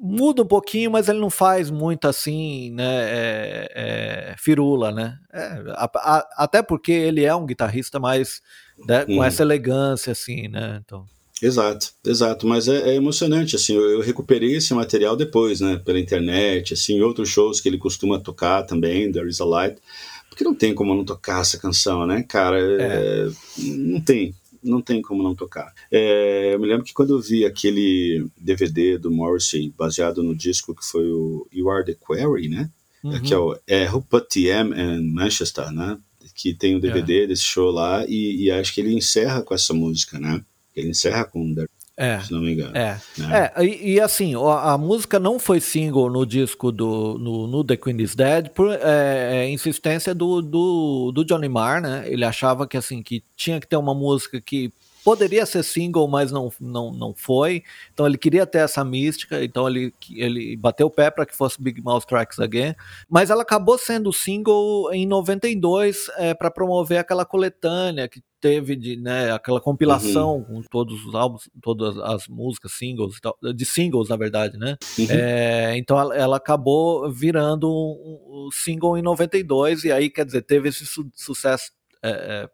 Muda 0.03 0.41
um 0.41 0.47
pouquinho, 0.47 0.89
mas 0.89 1.07
ele 1.07 1.19
não 1.19 1.29
faz 1.29 1.69
muito 1.69 2.07
assim, 2.07 2.71
né? 2.71 3.03
É, 3.03 3.71
é, 3.75 4.35
firula, 4.37 4.91
né? 4.91 5.19
É, 5.31 5.63
a, 5.75 5.85
a, 5.95 6.43
até 6.43 6.63
porque 6.63 6.91
ele 6.91 7.23
é 7.23 7.35
um 7.35 7.45
guitarrista 7.45 7.99
mais 7.99 8.41
né, 8.87 9.05
com 9.05 9.23
essa 9.23 9.43
elegância, 9.43 10.11
assim, 10.11 10.47
né? 10.47 10.81
Então. 10.83 11.05
Exato, 11.41 11.91
exato, 12.05 12.45
mas 12.45 12.67
é, 12.67 12.91
é, 12.91 12.95
emocionante, 12.95 13.55
assim, 13.55 13.73
eu, 13.73 13.89
eu, 13.89 14.01
recuperei 14.01 14.55
esse 14.55 14.73
material 14.75 15.17
depois, 15.17 15.59
né, 15.59 15.75
pela 15.83 15.99
internet, 15.99 16.75
assim, 16.75 17.01
outros 17.01 17.29
shows 17.29 17.59
que 17.59 17.67
ele 17.67 17.79
costuma 17.79 18.19
tocar 18.19 18.61
também, 18.61 19.11
There 19.11 19.27
Is 19.27 19.41
A 19.41 19.45
Light, 19.45 19.81
porque 20.29 20.43
não 20.43 20.53
tem 20.53 20.75
como 20.75 20.93
não 20.93 21.03
tocar 21.03 21.41
essa 21.41 21.57
canção, 21.57 22.05
né, 22.05 22.21
cara, 22.21 22.59
é. 22.59 23.25
É, 23.25 23.31
não 23.57 23.99
tem, 23.99 24.35
não 24.63 24.81
tem 24.83 25.01
como 25.01 25.23
não 25.23 25.33
tocar. 25.33 25.73
É, 25.91 26.53
eu 26.53 26.59
me 26.59 26.67
lembro 26.67 26.85
que 26.85 26.93
quando 26.93 27.15
eu 27.15 27.19
vi 27.19 27.43
aquele 27.43 28.27
DVD 28.37 28.99
do 28.99 29.09
Morrissey, 29.09 29.73
baseado 29.75 30.21
no 30.21 30.35
disco 30.35 30.75
que 30.75 30.85
foi 30.85 31.11
o 31.11 31.47
You 31.51 31.71
Are 31.71 31.83
The 31.83 31.95
Quarry, 31.95 32.49
né, 32.49 32.69
uhum. 33.03 33.19
que 33.19 33.33
é 33.33 33.37
o 33.37 33.57
é, 33.65 33.89
Who 33.89 34.03
Put 34.03 34.27
The 34.27 34.59
M 34.59 34.79
in 34.79 35.11
Manchester, 35.11 35.71
né, 35.71 35.97
que 36.35 36.53
tem 36.53 36.75
o 36.75 36.79
DVD 36.79 37.23
é. 37.23 37.27
desse 37.27 37.43
show 37.43 37.71
lá, 37.71 38.05
e, 38.07 38.43
e 38.43 38.51
acho 38.51 38.75
que 38.75 38.81
ele 38.81 38.93
encerra 38.93 39.41
com 39.41 39.55
essa 39.55 39.73
música, 39.73 40.19
né, 40.19 40.45
ele 40.75 40.89
encerra 40.89 41.25
com 41.25 41.53
é, 41.97 42.19
se 42.21 42.31
não 42.31 42.41
me 42.41 42.53
engano. 42.53 42.75
É, 42.75 42.99
né? 43.17 43.51
é 43.55 43.63
e, 43.63 43.93
e, 43.93 43.99
assim, 43.99 44.33
a, 44.35 44.71
a, 44.73 44.77
música 44.77 45.19
não 45.19 45.37
foi 45.37 45.59
single 45.59 46.09
no 46.09 46.25
disco 46.25 46.71
do 46.71 47.17
no, 47.19 47.45
no 47.45 47.63
The 47.63 47.77
Queen 47.77 48.01
is 48.01 48.15
Dead 48.15 48.49
por 48.49 48.71
é, 48.71 49.43
é, 49.43 49.49
insistência 49.49 50.15
do, 50.15 50.41
do, 50.41 51.11
do 51.11 51.23
Johnny 51.23 51.49
Marr, 51.49 51.81
né? 51.81 52.03
Ele 52.07 52.25
achava 52.25 52.65
que 52.65 52.75
assim 52.75 53.03
que 53.03 53.23
tinha 53.35 53.59
que 53.59 53.67
ter 53.67 53.75
uma 53.75 53.93
música 53.93 54.41
que 54.41 54.73
poderia 55.03 55.45
ser 55.45 55.63
single, 55.63 56.07
mas 56.07 56.31
não, 56.31 56.51
não, 56.59 56.91
não 56.91 57.13
foi. 57.15 57.63
Então 57.93 58.05
ele 58.05 58.17
queria 58.17 58.45
ter 58.45 58.59
essa 58.59 58.83
mística, 58.83 59.43
então 59.43 59.67
ele, 59.67 59.93
ele 60.11 60.55
bateu 60.55 60.87
o 60.87 60.91
pé 60.91 61.09
para 61.09 61.25
que 61.25 61.35
fosse 61.35 61.61
Big 61.61 61.81
Mouth 61.81 62.05
Tracks 62.05 62.39
Again. 62.39 62.75
Mas 63.09 63.29
ela 63.29 63.43
acabou 63.43 63.77
sendo 63.77 64.13
single 64.13 64.93
em 64.93 65.05
92 65.05 66.09
é, 66.17 66.33
para 66.33 66.51
promover 66.51 66.99
aquela 66.99 67.25
coletânea 67.25 68.07
que 68.07 68.21
teve 68.41 68.75
de, 68.75 68.97
né, 68.97 69.31
aquela 69.31 69.61
compilação 69.61 70.37
uhum. 70.37 70.43
com 70.43 70.61
todos 70.63 71.05
os 71.05 71.13
álbuns, 71.13 71.47
todas 71.61 71.95
as 71.99 72.27
músicas, 72.27 72.71
singles, 72.71 73.19
de 73.55 73.65
singles, 73.65 74.09
na 74.09 74.17
verdade, 74.17 74.57
né? 74.57 74.77
Uhum. 74.97 75.07
É, 75.11 75.77
então 75.77 75.97
ela, 75.99 76.17
ela, 76.17 76.37
acabou 76.37 77.09
virando 77.11 77.69
um, 77.69 78.47
um, 78.47 78.51
single 78.51 78.97
em 78.97 79.03
92, 79.03 79.83
e 79.83 79.91
aí, 79.91 80.09
quer 80.09 80.25
dizer, 80.25 80.41
teve 80.41 80.69
esse 80.69 80.87
su 80.87 81.07
sucesso 81.13 81.71
é, 82.01 82.09
é 82.09 82.49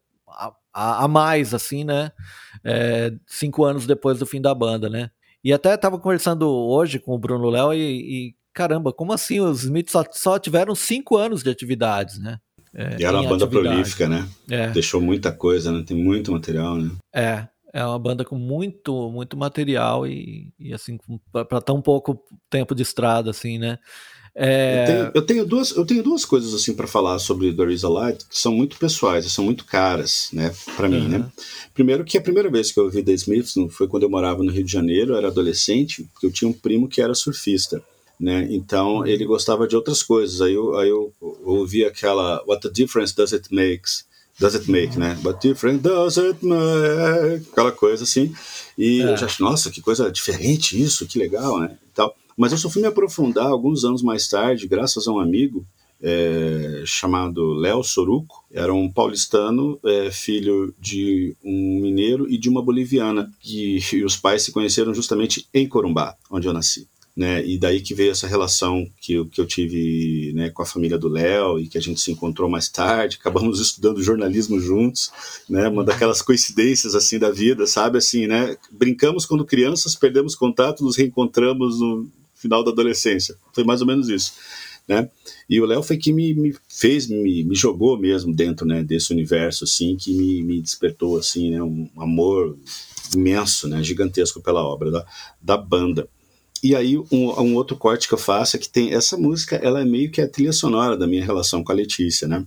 a, 0.78 1.06
a, 1.06 1.08
mais, 1.08 1.56
assim, 1.56 1.84
né? 1.84 2.12
É, 2.64 3.12
cinco 3.26 3.66
anos 3.66 3.88
depois 3.88 4.20
do 4.20 4.28
fim 4.28 4.40
da 4.40 4.54
banda, 4.54 4.88
né? 4.88 5.10
E 5.44 5.52
até 5.52 5.74
estava 5.74 5.98
conversando 5.98 6.48
hoje 6.48 7.00
com 7.00 7.16
o 7.16 7.18
Bruno 7.18 7.50
Léo 7.50 7.74
e, 7.74 7.80
e, 7.80 8.36
caramba, 8.54 8.94
como 8.94 9.12
assim? 9.12 9.40
Os 9.40 9.64
Smiths 9.64 9.92
só, 9.92 10.04
só 10.12 10.38
tiveram 10.38 10.76
cinco 10.76 11.18
anos 11.18 11.42
de 11.42 11.50
atividades, 11.50 12.20
né? 12.20 12.38
É, 12.76 12.98
e 13.00 13.04
era 13.04 13.20
uma 13.20 13.28
banda 13.28 13.46
atividade. 13.46 13.76
prolífica, 13.76 14.08
né? 14.08 14.28
É. 14.50 14.68
Deixou 14.70 15.02
muita 15.02 15.32
coisa, 15.32 15.72
né? 15.72 15.84
Tem 15.86 15.98
muito 15.98 16.32
material, 16.32 16.76
né? 16.76 16.92
É, 17.12 17.48
é 17.74 17.84
uma 17.84 17.98
banda 17.98 18.24
com 18.24 18.36
muito, 18.36 19.10
muito 19.12 19.36
material 19.36 20.06
e, 20.06 20.54
e 20.60 20.74
assim, 20.74 21.00
para 21.32 21.60
tão 21.60 21.82
pouco 21.82 22.22
tempo 22.52 22.76
de 22.76 22.84
estrada, 22.84 23.32
assim, 23.32 23.58
né? 23.58 23.80
É... 24.40 24.82
Eu, 24.82 24.86
tenho, 24.86 25.12
eu, 25.16 25.22
tenho, 25.24 25.46
duas, 25.46 25.72
eu 25.76 25.84
tenho 25.84 26.04
duas 26.04 26.24
coisas 26.24 26.54
assim 26.54 26.72
para 26.76 26.86
falar 26.86 27.18
sobre 27.18 27.52
There 27.52 27.74
Is 27.74 27.84
a 27.84 27.90
Light 27.90 28.24
que 28.30 28.38
são 28.38 28.54
muito 28.54 28.78
pessoais, 28.78 29.26
são 29.32 29.44
muito 29.44 29.66
caras, 29.66 30.30
né, 30.32 30.54
para 30.76 30.88
mim, 30.88 31.02
uhum. 31.02 31.08
né? 31.08 31.32
Primeiro 31.74 32.06
que 32.06 32.20
a 32.20 32.22
primeira 32.22 32.48
vez 32.48 32.72
que 32.72 32.80
eu 32.80 32.84
ouvi 32.84 33.02
The 33.02 33.14
Smiths 33.14 33.56
foi 33.72 33.88
quando 33.88 34.04
eu 34.04 34.10
morava 34.12 34.44
no 34.44 34.52
Rio 34.52 34.64
de 34.64 34.72
Janeiro, 34.72 35.14
eu 35.14 35.18
era 35.18 35.30
adolescente, 35.30 36.08
porque 36.14 36.28
eu 36.28 36.32
tinha 36.32 36.48
um 36.48 36.54
primo 36.54 36.88
que 36.88 37.02
era 37.02 37.16
surfista, 37.16 37.82
né? 38.20 38.48
Então 38.52 39.06
ele 39.08 39.26
gostava 39.26 39.68
de 39.68 39.76
outras 39.76 40.04
coisas. 40.04 40.40
Aí 40.40 40.54
eu, 40.54 40.78
aí 40.78 40.90
eu, 40.90 41.12
ouvi 41.44 41.84
aquela 41.84 42.44
What 42.48 42.62
the 42.62 42.70
difference 42.70 43.16
does 43.16 43.34
it 43.34 43.48
makes? 43.52 44.06
Does 44.40 44.54
it 44.54 44.70
make, 44.70 45.00
né? 45.00 45.18
But 45.24 45.42
different 45.42 45.82
does 45.82 46.20
it 46.20 46.46
make? 46.46 47.50
Aquela 47.52 47.72
coisa 47.72 48.04
assim. 48.04 48.32
E 48.78 49.02
é. 49.02 49.14
eu 49.14 49.18
já 49.18 49.26
achei, 49.26 49.44
nossa, 49.44 49.72
que 49.72 49.82
coisa 49.82 50.12
diferente 50.12 50.80
isso, 50.80 51.08
que 51.08 51.18
legal, 51.18 51.60
né? 51.60 51.76
E 51.84 51.96
tal. 51.96 52.16
Mas 52.38 52.52
eu 52.52 52.58
só 52.60 52.70
fui 52.70 52.84
me 52.84 52.88
aprofundar 52.88 53.48
alguns 53.48 53.84
anos 53.84 54.04
mais 54.04 54.28
tarde, 54.28 54.68
graças 54.68 55.08
a 55.08 55.12
um 55.12 55.20
amigo 55.20 55.66
é, 56.02 56.84
chamado 56.86 57.54
Léo 57.54 57.84
Soruco. 57.84 58.46
Era 58.52 58.74
um 58.74 58.92
paulistano, 58.92 59.80
é, 59.84 60.12
filho 60.12 60.74
de 60.80 61.36
um 61.44 61.80
mineiro 61.82 62.30
e 62.30 62.38
de 62.38 62.50
uma 62.50 62.62
boliviana. 62.62 63.32
E, 63.44 63.80
e 63.94 64.04
os 64.06 64.16
pais 64.16 64.44
se 64.44 64.52
conheceram 64.52 64.94
justamente 64.94 65.48
em 65.54 65.68
Corumbá, 65.68 66.16
onde 66.30 66.48
eu 66.48 66.54
nasci. 66.54 66.88
Né, 67.16 67.44
e 67.44 67.58
daí 67.58 67.82
que 67.82 67.96
veio 67.96 68.12
essa 68.12 68.28
relação 68.28 68.88
que 69.02 69.14
eu, 69.14 69.26
que 69.26 69.42
eu 69.42 69.48
tive 69.48 70.32
né, 70.36 70.52
com 70.52 70.62
a 70.62 70.66
família 70.68 71.00
do 71.00 71.08
Léo 71.08 71.60
e 71.60 71.68
que 71.68 71.76
a 71.76 71.82
gente 71.82 72.00
se 72.00 72.12
encontrou 72.12 72.48
mais 72.48 72.70
tarde, 72.70 73.18
acabamos 73.20 73.58
estudando 73.60 74.04
jornalismo 74.04 74.60
juntos, 74.60 75.10
né, 75.50 75.68
uma 75.68 75.84
daquelas 75.84 76.22
coincidências 76.22 76.94
assim 76.94 77.18
da 77.18 77.32
vida, 77.32 77.66
sabe, 77.66 77.98
assim, 77.98 78.28
né, 78.28 78.56
brincamos 78.72 79.26
quando 79.26 79.44
crianças, 79.44 79.96
perdemos 79.96 80.36
contato, 80.36 80.84
nos 80.84 80.96
reencontramos 80.96 81.80
no, 81.80 82.08
final 82.38 82.64
da 82.64 82.72
adolescência. 82.72 83.36
Foi 83.54 83.64
mais 83.64 83.82
ou 83.82 83.88
menos 83.88 84.10
isso. 84.10 84.34
Né? 84.88 85.10
E 85.50 85.60
o 85.60 85.66
Léo 85.66 85.84
foi 85.84 85.98
que 85.98 86.14
me, 86.14 86.34
me 86.34 86.56
fez, 86.70 87.08
me, 87.08 87.44
me, 87.44 87.56
jogou 87.56 88.00
mesmo 88.00 88.34
dentro 88.34 88.66
né, 88.66 88.82
desse 88.84 89.12
universo, 89.12 89.66
assim, 89.66 89.98
que 89.98 90.14
me, 90.14 90.42
me 90.44 90.62
despertou 90.62 91.18
assim, 91.18 91.52
né, 91.52 91.62
um 91.62 91.90
amor 91.98 92.58
imenso, 93.14 93.68
né, 93.68 93.84
gigantesco 93.84 94.42
pela 94.42 94.64
obra 94.64 94.90
da, 94.90 95.06
da 95.42 95.58
banda. 95.58 96.08
E 96.64 96.74
aí 96.74 96.98
um, 96.98 97.06
um, 97.12 97.56
outro 97.56 97.76
corte 97.76 98.08
que 98.08 98.14
eu 98.14 98.18
faço 98.18 98.56
é 98.56 98.60
que 98.60 98.70
tem 98.70 98.94
essa 98.94 99.18
música, 99.18 99.58
ela 99.58 99.82
é 99.82 99.86
meio 99.86 100.10
que 100.10 100.22
a 100.22 100.28
trilha 100.28 100.54
sonora 100.54 100.98
da 100.98 101.06
minha 101.06 101.24
relação 101.24 101.64
com 101.64 101.72
a 101.72 101.76
Letícia, 101.76 102.28
né? 102.28 102.46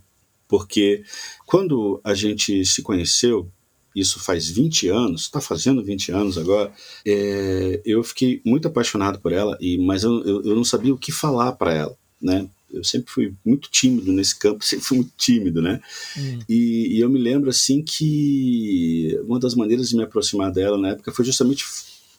Porque 0.48 1.04
quando 1.46 2.00
a 2.02 2.12
gente 2.14 2.64
se 2.64 2.82
conheceu, 2.82 3.50
isso 3.94 4.20
faz 4.20 4.48
20 4.48 4.88
anos, 4.88 5.22
está 5.22 5.40
fazendo 5.40 5.82
20 5.82 6.12
anos 6.12 6.38
agora, 6.38 6.72
é, 7.04 7.80
eu 7.84 8.02
fiquei 8.02 8.40
muito 8.44 8.68
apaixonado 8.68 9.18
por 9.18 9.32
ela, 9.32 9.56
e 9.60 9.78
mas 9.78 10.04
eu, 10.04 10.24
eu, 10.24 10.42
eu 10.44 10.54
não 10.54 10.64
sabia 10.64 10.94
o 10.94 10.98
que 10.98 11.12
falar 11.12 11.52
para 11.52 11.74
ela, 11.74 11.96
né? 12.20 12.48
Eu 12.72 12.84
sempre 12.84 13.10
fui 13.12 13.34
muito 13.44 13.68
tímido 13.68 14.12
nesse 14.12 14.38
campo, 14.38 14.62
sempre 14.64 14.84
fui 14.84 14.98
muito 14.98 15.12
tímido, 15.16 15.60
né? 15.60 15.80
Hum. 16.16 16.38
E, 16.48 16.96
e, 16.96 17.00
eu 17.00 17.08
me 17.08 17.18
lembro, 17.18 17.50
assim, 17.50 17.82
que 17.82 19.18
uma 19.24 19.40
das 19.40 19.54
maneiras 19.54 19.88
de 19.88 19.96
me 19.96 20.04
aproximar 20.04 20.52
dela 20.52 20.78
na 20.78 20.90
época 20.90 21.12
foi 21.12 21.24
justamente 21.24 21.64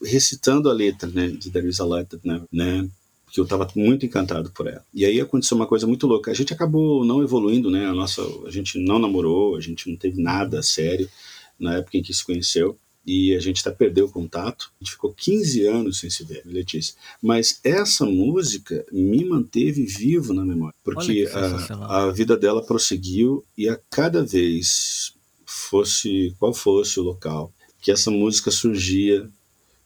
recitando 0.03 0.69
a 0.69 0.73
letra, 0.73 1.09
né, 1.09 1.27
de 1.27 1.49
There 1.51 1.67
is 1.67 1.79
a 1.79 1.85
Light, 1.85 2.09
né? 2.23 2.41
né? 2.51 2.89
que 3.31 3.39
eu 3.39 3.45
estava 3.45 3.65
muito 3.75 4.05
encantado 4.05 4.51
por 4.51 4.67
ela. 4.67 4.83
E 4.93 5.05
aí 5.05 5.21
aconteceu 5.21 5.55
uma 5.55 5.65
coisa 5.65 5.87
muito 5.87 6.05
louca. 6.05 6.29
A 6.29 6.33
gente 6.33 6.53
acabou 6.53 7.05
não 7.05 7.23
evoluindo, 7.23 7.71
né? 7.71 7.85
A 7.85 7.93
nossa, 7.93 8.21
a 8.45 8.51
gente 8.51 8.77
não 8.77 8.99
namorou, 8.99 9.55
a 9.55 9.61
gente 9.61 9.89
não 9.89 9.95
teve 9.95 10.21
nada 10.21 10.61
sério 10.61 11.09
na 11.61 11.77
época 11.77 11.97
em 11.97 12.03
que 12.03 12.13
se 12.13 12.25
conheceu, 12.25 12.77
e 13.05 13.33
a 13.35 13.39
gente 13.39 13.61
até 13.61 13.71
perdeu 13.71 14.05
o 14.05 14.11
contato. 14.11 14.71
A 14.79 14.83
gente 14.83 14.93
ficou 14.93 15.13
15 15.13 15.65
anos 15.65 15.99
sem 15.99 16.09
se 16.09 16.23
ver, 16.23 16.43
Letícia. 16.45 16.93
Mas 17.21 17.59
essa 17.63 18.05
música 18.05 18.85
me 18.91 19.25
manteve 19.25 19.85
vivo 19.85 20.33
na 20.33 20.45
memória, 20.45 20.75
porque 20.83 21.27
a, 21.33 22.05
a 22.05 22.11
vida 22.11 22.37
dela 22.37 22.63
prosseguiu 22.63 23.43
e 23.57 23.67
a 23.67 23.79
cada 23.89 24.23
vez 24.23 25.13
fosse 25.45 26.35
qual 26.39 26.53
fosse 26.53 26.99
o 26.99 27.03
local 27.03 27.51
que 27.81 27.91
essa 27.91 28.11
música 28.11 28.51
surgia, 28.51 29.27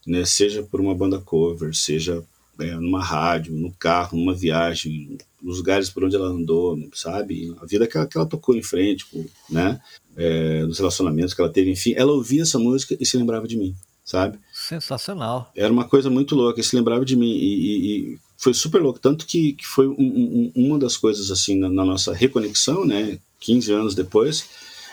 né, 0.05 0.25
seja 0.25 0.61
por 0.61 0.81
uma 0.81 0.93
banda 0.93 1.19
cover, 1.19 1.73
seja 1.73 2.21
é, 2.59 2.75
numa 2.75 3.03
rádio, 3.03 3.53
no 3.53 3.71
carro, 3.71 4.17
numa 4.17 4.33
viagem, 4.33 5.17
nos 5.41 5.57
lugares 5.57 5.89
por 5.89 6.03
onde 6.03 6.15
ela 6.15 6.27
andou, 6.27 6.77
sabe? 6.93 7.55
A 7.61 7.65
vida 7.65 7.87
que 7.87 7.97
ela, 7.97 8.07
que 8.07 8.17
ela 8.17 8.25
tocou 8.25 8.55
em 8.55 8.63
frente, 8.63 9.05
né? 9.49 9.79
É, 10.15 10.63
nos 10.63 10.79
relacionamentos 10.79 11.33
que 11.33 11.41
ela 11.41 11.51
teve, 11.51 11.71
enfim, 11.71 11.93
ela 11.95 12.13
ouvia 12.13 12.43
essa 12.43 12.57
música 12.57 12.95
e 12.99 13.05
se 13.05 13.17
lembrava 13.17 13.47
de 13.47 13.57
mim, 13.57 13.75
sabe? 14.03 14.39
Sensacional. 14.53 15.51
Era 15.55 15.71
uma 15.71 15.87
coisa 15.87 16.09
muito 16.09 16.35
louca, 16.35 16.59
e 16.59 16.63
se 16.63 16.75
lembrava 16.75 17.03
de 17.03 17.15
mim 17.15 17.31
e, 17.31 17.53
e, 17.53 18.13
e 18.13 18.19
foi 18.37 18.53
super 18.53 18.81
louco, 18.81 18.99
tanto 18.99 19.25
que, 19.25 19.53
que 19.53 19.65
foi 19.65 19.87
um, 19.87 19.93
um, 19.97 20.51
uma 20.55 20.79
das 20.79 20.97
coisas 20.97 21.31
assim 21.31 21.57
na, 21.57 21.69
na, 21.69 21.85
nossa 21.85 22.13
reconexão, 22.13 22.85
né? 22.85 23.19
15 23.39 23.71
anos 23.73 23.95
depois, 23.95 24.47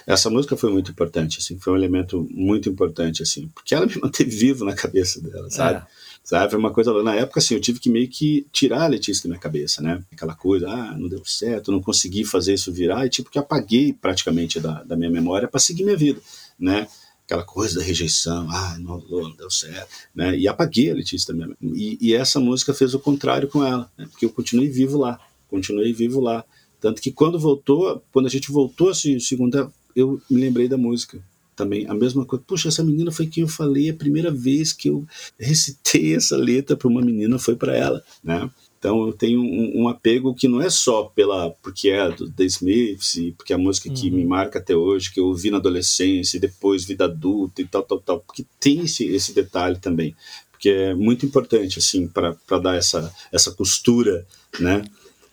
essa 0.06 0.28
música 0.28 0.56
foi 0.56 0.70
muito 0.72 0.90
importante, 0.90 1.38
assim, 1.38 1.58
foi 1.58 1.72
um 1.72 1.76
elemento 1.76 2.26
muito 2.30 2.68
importante, 2.68 3.22
assim, 3.22 3.48
porque 3.54 3.74
ela 3.74 3.86
me 3.86 3.96
manteve 4.02 4.30
vivo 4.30 4.64
na 4.64 4.74
cabeça 4.74 5.20
dela, 5.20 5.48
sabe? 5.50 5.78
É. 5.78 5.86
Sabe? 6.24 6.54
Uma 6.54 6.70
coisa. 6.70 7.02
Na 7.02 7.14
época, 7.14 7.40
assim, 7.40 7.54
eu 7.54 7.60
tive 7.60 7.80
que 7.80 7.90
meio 7.90 8.08
que 8.08 8.46
tirar 8.52 8.82
a 8.82 8.86
Letícia 8.86 9.24
da 9.24 9.30
minha 9.30 9.40
cabeça, 9.40 9.82
né? 9.82 10.02
Aquela 10.12 10.34
coisa, 10.34 10.68
ah, 10.68 10.96
não 10.96 11.08
deu 11.08 11.24
certo, 11.24 11.72
não 11.72 11.82
consegui 11.82 12.24
fazer 12.24 12.54
isso 12.54 12.72
virar, 12.72 13.04
e 13.06 13.10
tipo 13.10 13.30
que 13.30 13.38
apaguei 13.38 13.92
praticamente 13.92 14.60
da, 14.60 14.82
da 14.84 14.96
minha 14.96 15.10
memória 15.10 15.48
para 15.48 15.58
seguir 15.58 15.82
minha 15.84 15.96
vida, 15.96 16.20
né? 16.58 16.86
Aquela 17.24 17.44
coisa 17.44 17.80
da 17.80 17.84
rejeição, 17.84 18.48
ah, 18.50 18.76
não, 18.78 18.98
não 18.98 19.34
deu 19.36 19.50
certo, 19.50 19.88
né? 20.14 20.36
E 20.36 20.46
apaguei 20.46 20.90
a 20.90 20.94
Letícia 20.94 21.34
minha 21.34 21.48
e, 21.60 21.98
e 22.00 22.14
essa 22.14 22.38
música 22.38 22.72
fez 22.72 22.94
o 22.94 23.00
contrário 23.00 23.48
com 23.48 23.64
ela, 23.64 23.90
né? 23.98 24.06
Porque 24.10 24.24
eu 24.24 24.30
continuei 24.30 24.68
vivo 24.68 24.98
lá, 24.98 25.18
continuei 25.48 25.92
vivo 25.92 26.20
lá. 26.20 26.44
Tanto 26.80 27.00
que 27.00 27.12
quando 27.12 27.38
voltou, 27.38 28.02
quando 28.12 28.26
a 28.26 28.30
gente 28.30 28.50
voltou 28.50 28.90
a 28.90 28.94
segunda, 28.94 29.72
eu 29.94 30.20
me 30.28 30.40
lembrei 30.40 30.68
da 30.68 30.76
música, 30.76 31.22
também 31.54 31.86
a 31.86 31.94
mesma 31.94 32.24
coisa. 32.24 32.44
Puxa, 32.46 32.68
essa 32.68 32.82
menina 32.82 33.10
foi 33.10 33.26
quem 33.26 33.42
eu 33.42 33.48
falei 33.48 33.90
a 33.90 33.94
primeira 33.94 34.30
vez 34.30 34.72
que 34.72 34.88
eu 34.88 35.06
recitei 35.38 36.14
essa 36.14 36.36
letra 36.36 36.76
para 36.76 36.88
uma 36.88 37.02
menina 37.02 37.38
foi 37.38 37.56
para 37.56 37.76
ela, 37.76 38.02
né? 38.22 38.50
Então 38.78 39.06
eu 39.06 39.12
tenho 39.12 39.40
um, 39.40 39.82
um, 39.82 39.88
apego 39.88 40.34
que 40.34 40.48
não 40.48 40.60
é 40.60 40.68
só 40.68 41.04
pela 41.04 41.50
porque 41.62 41.88
é 41.90 42.10
do 42.10 42.28
The 42.28 42.44
Smiths 42.44 43.14
e 43.14 43.30
porque 43.30 43.52
é 43.52 43.56
a 43.56 43.58
música 43.58 43.88
uhum. 43.88 43.94
que 43.94 44.10
me 44.10 44.24
marca 44.24 44.58
até 44.58 44.74
hoje, 44.74 45.12
que 45.12 45.20
eu 45.20 45.26
ouvi 45.26 45.52
na 45.52 45.58
adolescência 45.58 46.36
e 46.36 46.40
depois 46.40 46.84
vida 46.84 47.04
adulta 47.04 47.62
e 47.62 47.64
tal, 47.64 47.84
tal, 47.84 48.00
tal, 48.00 48.18
porque 48.18 48.44
tem 48.58 48.80
esse, 48.80 49.06
esse 49.06 49.32
detalhe 49.32 49.78
também, 49.78 50.16
porque 50.50 50.68
é 50.68 50.94
muito 50.96 51.24
importante 51.24 51.78
assim 51.78 52.08
para 52.08 52.34
dar 52.60 52.74
essa 52.74 53.14
essa 53.30 53.52
costura, 53.52 54.26
né, 54.58 54.82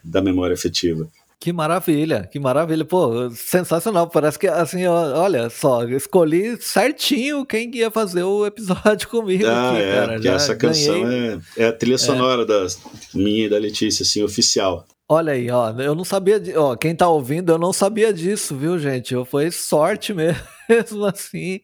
da 0.04 0.22
memória 0.22 0.54
afetiva. 0.54 1.10
Que 1.40 1.54
maravilha, 1.54 2.28
que 2.30 2.38
maravilha. 2.38 2.84
Pô, 2.84 3.30
sensacional. 3.30 4.10
Parece 4.10 4.38
que, 4.38 4.46
assim, 4.46 4.86
olha 4.86 5.50
só, 5.50 5.86
escolhi 5.86 6.62
certinho 6.62 7.46
quem 7.46 7.74
ia 7.74 7.90
fazer 7.90 8.24
o 8.24 8.46
episódio 8.46 9.08
comigo. 9.10 9.48
Ah, 9.48 9.72
aqui, 9.72 9.82
é, 9.82 9.94
cara. 9.94 10.14
porque 10.14 10.28
Já 10.28 10.34
essa 10.34 10.56
canção 10.56 11.10
é, 11.10 11.40
é, 11.56 11.68
a 11.68 11.72
trilha 11.72 11.96
é. 11.96 11.98
sonora 11.98 12.42
é. 12.42 12.46
da 12.46 12.68
minha 13.14 13.46
e 13.46 13.50
da 13.50 13.58
Letícia, 13.58 14.04
assim, 14.04 14.22
oficial. 14.22 14.86
Olha 15.08 15.32
aí, 15.32 15.50
ó, 15.50 15.72
eu 15.80 15.96
não 15.96 16.04
sabia, 16.04 16.40
de, 16.40 16.56
ó, 16.58 16.76
quem 16.76 16.94
tá 16.94 17.08
ouvindo, 17.08 17.54
eu 17.54 17.58
não 17.58 17.72
sabia 17.72 18.14
disso, 18.14 18.54
viu, 18.56 18.78
gente? 18.78 19.16
Foi 19.26 19.50
sorte 19.50 20.14
mesmo, 20.68 21.06
assim. 21.06 21.62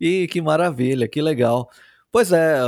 E 0.00 0.26
que 0.26 0.42
maravilha, 0.42 1.06
que 1.06 1.22
legal. 1.22 1.70
Pois 2.12 2.30
é, 2.30 2.58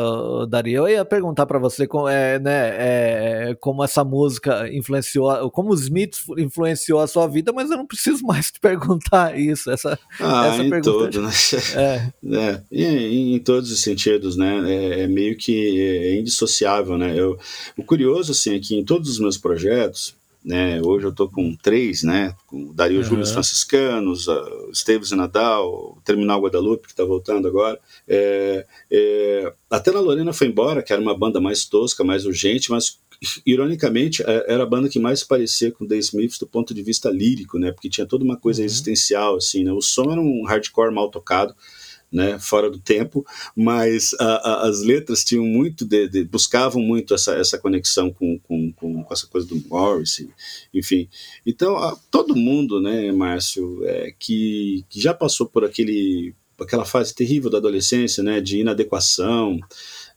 Daria, 0.49 0.79
eu 0.79 0.89
ia 0.89 1.05
perguntar 1.05 1.45
para 1.45 1.59
você 1.59 1.87
como, 1.87 2.09
é, 2.09 2.39
né, 2.39 3.51
é, 3.51 3.55
como 3.61 3.85
essa 3.85 4.03
música 4.03 4.73
influenciou, 4.73 5.51
como 5.51 5.71
os 5.71 5.83
Smiths 5.83 6.25
influenciou 6.39 6.99
a 6.99 7.07
sua 7.07 7.27
vida, 7.27 7.53
mas 7.53 7.71
eu 7.71 7.77
não 7.77 7.87
preciso 7.87 8.25
mais 8.27 8.51
te 8.51 8.59
perguntar 8.59 9.39
isso. 9.39 9.71
Essa, 9.71 9.99
ah, 10.19 10.47
essa 10.47 10.65
em 10.65 10.71
pergunta. 10.71 11.11
todo, 11.11 11.21
né? 11.21 11.31
É. 11.77 12.11
é 12.33 12.63
em, 12.73 13.35
em, 13.35 13.39
todos 13.39 13.71
os 13.71 13.83
sentidos, 13.83 14.35
né? 14.35 14.63
É, 14.67 15.01
é, 15.03 15.07
meio 15.07 15.37
que 15.37 15.79
é 15.79 16.19
indissociável, 16.19 16.97
né? 16.97 17.13
Eu, 17.15 17.39
o 17.77 17.85
curioso, 17.85 18.33
assim, 18.33 18.57
é 18.57 18.59
que 18.59 18.75
em 18.75 18.83
todos 18.83 19.11
os 19.11 19.19
meus 19.19 19.37
projetos, 19.37 20.17
né? 20.45 20.81
Hoje 20.83 21.07
eu 21.07 21.11
estou 21.11 21.29
com 21.29 21.57
três, 21.57 22.03
né? 22.03 22.35
Com 22.47 22.73
Dario 22.73 22.99
uhum. 22.99 23.05
Júlio 23.05 23.27
Franciscanos, 23.27 24.27
Esteves 24.71 25.11
e 25.11 25.17
Nadal, 25.17 25.97
o 25.97 26.03
Terminal 26.05 26.43
Guadalupe, 26.43 26.87
que 26.87 26.93
está 26.93 27.05
voltando 27.05 27.49
agora. 27.49 27.81
É, 28.07 28.67
é, 28.91 29.53
até 29.71 29.91
na 29.91 30.01
Lorena 30.01 30.33
foi 30.35 30.49
embora, 30.49 30.83
que 30.83 30.93
era 30.93 31.01
uma 31.01 31.17
banda 31.17 31.41
mais 31.41 31.65
tosca, 31.65 32.05
mais 32.05 32.27
urgente, 32.27 32.71
mas 32.71 32.99
ironicamente 33.47 34.23
é, 34.23 34.53
era 34.53 34.65
a 34.65 34.67
banda 34.67 34.89
que 34.89 34.99
mais 34.99 35.25
parecia 35.25 35.73
com 35.73 35.87
The 35.87 35.97
Smiths 35.97 36.39
do 36.39 36.47
ponto 36.47 36.75
de 36.75 36.83
vista 36.83 37.09
lírico, 37.11 37.59
né? 37.59 37.73
Porque 37.73 37.89
tinha 37.89 38.07
toda 38.07 38.23
uma 38.23 38.37
coisa 38.37 38.61
uhum. 38.61 38.67
existencial, 38.67 39.37
assim, 39.37 39.65
né? 39.65 39.73
O 39.73 39.81
som 39.81 40.13
era 40.13 40.21
um 40.21 40.45
hardcore 40.45 40.93
mal 40.93 41.11
tocado, 41.11 41.55
né, 42.15 42.39
fora 42.39 42.71
do 42.71 42.79
tempo, 42.79 43.27
mas 43.57 44.15
a, 44.21 44.25
a, 44.25 44.69
as 44.69 44.83
letras 44.83 45.25
tinham 45.25 45.45
muito 45.45 45.85
de, 45.85 46.09
de, 46.09 46.25
buscavam 46.25 46.81
muito 46.81 47.13
essa, 47.13 47.35
essa 47.35 47.59
conexão 47.59 48.13
com, 48.13 48.39
com, 48.39 48.73
com, 48.73 49.05
essa 49.11 49.27
coisa 49.27 49.49
do 49.49 49.61
Morris, 49.69 50.25
enfim. 50.73 51.09
Então, 51.45 51.77
a, 51.77 51.97
todo 52.13 52.37
mundo, 52.37 52.81
né, 52.81 53.11
Márcio, 53.11 53.85
é, 53.85 54.15
que, 54.17 54.85
que 54.89 55.01
já 55.01 55.13
passou 55.13 55.49
por 55.49 55.65
aquele 55.65 56.33
aquela 56.61 56.85
fase 56.85 57.13
terrível 57.13 57.51
da 57.51 57.59
adolescência, 57.59 58.23
né, 58.23 58.41
de 58.41 58.61
inadequação, 58.61 59.59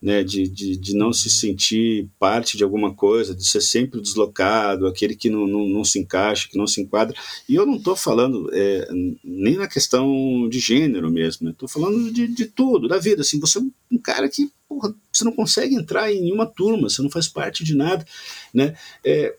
né, 0.01 0.23
de, 0.23 0.47
de, 0.47 0.77
de 0.77 0.95
não 0.95 1.11
se 1.11 1.29
sentir 1.29 2.07
parte 2.19 2.55
de 2.55 2.63
alguma 2.63 2.93
coisa, 2.93 3.33
de 3.33 3.45
ser 3.45 3.61
sempre 3.61 3.99
deslocado, 3.99 4.85
aquele 4.85 5.15
que 5.15 5.29
não, 5.29 5.47
não, 5.47 5.67
não 5.67 5.83
se 5.83 5.99
encaixa, 5.99 6.47
que 6.47 6.57
não 6.57 6.67
se 6.67 6.81
enquadra. 6.81 7.15
E 7.49 7.55
eu 7.55 7.65
não 7.65 7.75
estou 7.75 7.95
falando 7.95 8.49
é, 8.53 8.87
nem 9.23 9.57
na 9.57 9.67
questão 9.67 10.47
de 10.49 10.59
gênero 10.59 11.09
mesmo, 11.11 11.49
estou 11.49 11.67
né? 11.67 11.73
falando 11.73 12.11
de, 12.11 12.27
de 12.27 12.45
tudo, 12.45 12.87
da 12.87 12.99
vida. 12.99 13.21
Assim, 13.21 13.39
você 13.39 13.57
é 13.57 13.61
um 13.91 13.97
cara 13.97 14.29
que 14.29 14.51
porra, 14.69 14.93
você 15.11 15.23
não 15.23 15.31
consegue 15.31 15.75
entrar 15.75 16.11
em 16.11 16.21
nenhuma 16.21 16.45
turma, 16.45 16.89
você 16.89 17.01
não 17.01 17.09
faz 17.09 17.27
parte 17.27 17.63
de 17.63 17.75
nada. 17.75 18.05
Né? 18.53 18.75
É, 19.03 19.35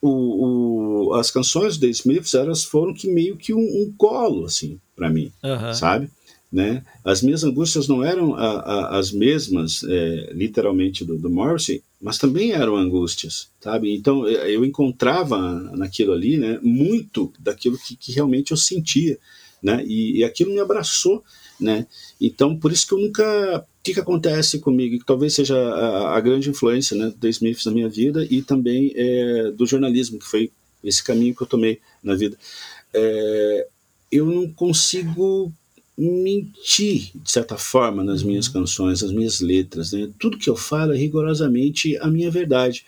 o, 0.00 1.08
o, 1.08 1.14
as 1.14 1.30
canções 1.30 1.76
do 1.76 1.86
The 1.86 1.88
Smiths 1.88 2.34
elas 2.34 2.64
foram 2.64 2.94
que 2.94 3.08
meio 3.08 3.36
que 3.36 3.52
um, 3.52 3.58
um 3.58 3.92
colo 3.96 4.44
assim 4.44 4.80
para 4.96 5.10
mim, 5.10 5.32
sabe? 5.74 6.10
Né? 6.50 6.82
As 7.04 7.20
minhas 7.20 7.44
angústias 7.44 7.88
não 7.88 8.02
eram 8.02 8.34
a, 8.34 8.46
a, 8.46 8.98
as 8.98 9.12
mesmas, 9.12 9.84
é, 9.84 10.32
literalmente, 10.32 11.04
do, 11.04 11.18
do 11.18 11.28
Morrissey, 11.28 11.82
mas 12.00 12.16
também 12.16 12.52
eram 12.52 12.76
angústias, 12.76 13.50
sabe? 13.60 13.94
Então 13.94 14.26
eu 14.26 14.64
encontrava 14.64 15.38
naquilo 15.76 16.12
ali 16.12 16.36
né, 16.36 16.58
muito 16.62 17.32
daquilo 17.38 17.76
que, 17.76 17.96
que 17.96 18.12
realmente 18.12 18.52
eu 18.52 18.56
sentia, 18.56 19.18
né? 19.62 19.84
E, 19.84 20.18
e, 20.18 20.24
aquilo 20.24 20.52
me 20.52 20.60
abraçou, 20.60 21.22
né? 21.60 21.86
Então 22.20 22.56
por 22.56 22.70
isso 22.72 22.86
que 22.86 22.94
eu 22.94 22.98
nunca. 22.98 23.58
O 23.58 23.82
que, 23.82 23.94
que 23.94 24.00
acontece 24.00 24.58
comigo? 24.58 24.98
Que 24.98 25.06
talvez 25.06 25.34
seja 25.34 25.56
a, 25.56 26.16
a 26.16 26.20
grande 26.20 26.50
influência 26.50 26.96
né, 26.96 27.12
do 27.16 27.28
Smith 27.28 27.64
na 27.64 27.72
minha 27.72 27.88
vida 27.88 28.26
e 28.30 28.42
também 28.42 28.92
é, 28.94 29.50
do 29.50 29.66
jornalismo, 29.66 30.18
que 30.18 30.26
foi 30.26 30.52
esse 30.84 31.02
caminho 31.02 31.34
que 31.34 31.42
eu 31.42 31.46
tomei 31.46 31.80
na 32.02 32.14
vida. 32.14 32.36
É, 32.94 33.66
eu 34.12 34.26
não 34.26 34.50
consigo 34.52 35.52
mentir, 35.98 37.10
de 37.12 37.30
certa 37.30 37.58
forma, 37.58 38.04
nas 38.04 38.22
minhas 38.22 38.46
uhum. 38.46 38.52
canções, 38.52 39.02
nas 39.02 39.10
minhas 39.10 39.40
letras. 39.40 39.92
Né? 39.92 40.08
Tudo 40.18 40.38
que 40.38 40.48
eu 40.48 40.54
falo 40.54 40.92
é 40.92 40.96
rigorosamente 40.96 41.96
a 41.98 42.06
minha 42.06 42.30
verdade. 42.30 42.84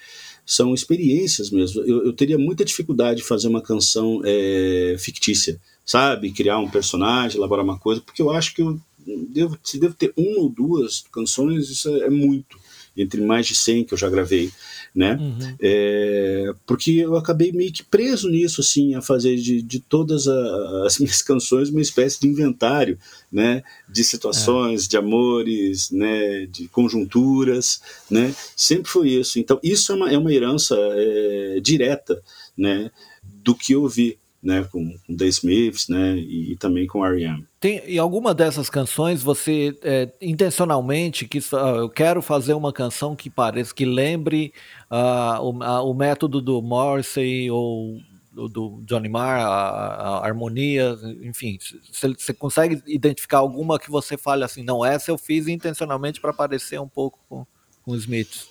São 0.47 0.73
experiências 0.73 1.51
mesmo. 1.51 1.83
Eu, 1.83 2.05
eu 2.07 2.13
teria 2.13 2.39
muita 2.39 2.65
dificuldade 2.65 3.21
de 3.21 3.27
fazer 3.27 3.49
uma 3.49 3.61
canção 3.61 4.21
é, 4.25 4.95
fictícia, 4.99 5.61
sabe? 5.85 6.31
Criar 6.31 6.59
um 6.59 6.71
personagem, 6.71 7.37
elaborar 7.37 7.65
uma 7.65 7.79
coisa, 7.79 8.01
porque 8.01 8.23
eu 8.23 8.31
acho 8.31 8.55
que 8.55 8.63
eu 8.63 8.81
devo, 9.29 9.59
se 9.63 9.79
devo 9.79 9.95
ter 9.95 10.13
uma 10.17 10.41
ou 10.41 10.49
duas 10.49 11.05
canções, 11.13 11.69
isso 11.69 11.89
é, 11.89 12.07
é 12.07 12.11
muito 12.11 12.60
entre 13.01 13.21
mais 13.21 13.47
de 13.47 13.55
100 13.55 13.85
que 13.85 13.95
eu 13.95 13.99
já 13.99 14.09
gravei, 14.11 14.51
né? 14.95 15.15
Uhum. 15.15 15.57
É, 15.61 16.53
porque 16.67 16.93
eu 16.93 17.17
acabei 17.17 17.53
meio 17.53 17.73
que 17.73 17.83
preso 17.83 18.29
nisso, 18.29 18.61
assim, 18.61 18.95
a 18.95 19.01
fazer 19.01 19.37
de, 19.37 19.63
de 19.63 19.81
todas 19.81 20.29
a, 20.29 20.87
as 20.87 20.99
minhas 21.01 21.23
canções 21.23 21.71
uma 21.71 21.81
espécie 21.81 22.21
de 22.21 22.29
inventário, 22.29 22.99
né? 23.33 23.63
De 23.89 24.05
situações, 24.05 24.85
é. 24.85 24.89
de 24.89 24.97
amores, 24.97 25.91
né? 25.91 26.47
De 26.47 26.69
conjunturas, 26.69 27.81
né? 28.11 28.35
Sempre 28.57 28.91
foi 28.91 29.11
isso. 29.11 29.39
Então, 29.39 29.59
isso 29.63 29.93
é 29.93 29.95
uma, 29.95 30.13
é 30.13 30.19
uma 30.19 30.33
herança 30.33 30.77
é, 30.79 31.61
direta, 31.61 32.23
né? 32.57 32.91
Do 33.23 33.55
que 33.55 33.73
eu 33.73 33.89
vi, 33.89 34.19
né, 34.43 34.67
com, 34.71 34.97
com 35.07 35.17
The 35.17 35.27
Smiths, 35.27 35.89
né, 35.89 36.17
e, 36.17 36.53
e 36.53 36.57
também 36.57 36.87
com 36.87 37.05
R.E.M. 37.05 37.47
Tem 37.59 37.79
em 37.87 37.99
alguma 37.99 38.33
dessas 38.33 38.71
canções 38.71 39.23
você 39.23 39.79
é, 39.83 40.09
intencionalmente 40.21 41.29
que 41.29 41.39
uh, 41.39 41.77
eu 41.77 41.91
quero 41.91 42.23
fazer 42.23 42.55
uma 42.55 42.73
canção 42.73 43.15
que 43.15 43.29
pareça 43.29 43.75
que 43.75 43.85
lembre 43.85 44.53
uh, 44.91 45.43
o, 45.43 45.63
a, 45.63 45.83
o, 45.83 45.93
método 45.93 46.41
do 46.41 46.63
Morrissey 46.63 47.51
ou 47.51 47.99
do, 48.33 48.49
do 48.49 48.83
Johnny 48.87 49.09
Marr, 49.09 49.41
a, 49.41 50.21
a, 50.21 50.27
harmonia, 50.27 50.97
enfim, 51.23 51.59
você 51.93 52.33
consegue 52.33 52.83
identificar 52.87 53.39
alguma 53.39 53.79
que 53.79 53.91
você 53.91 54.17
fale 54.17 54.45
assim, 54.45 54.63
não 54.63 54.85
essa 54.85 55.11
eu 55.11 55.19
fiz 55.19 55.49
intencionalmente 55.49 56.21
para 56.21 56.33
parecer 56.33 56.81
um 56.81 56.89
pouco 56.89 57.19
com, 57.29 57.47
com 57.83 57.93
os 57.93 58.03
Smiths? 58.03 58.49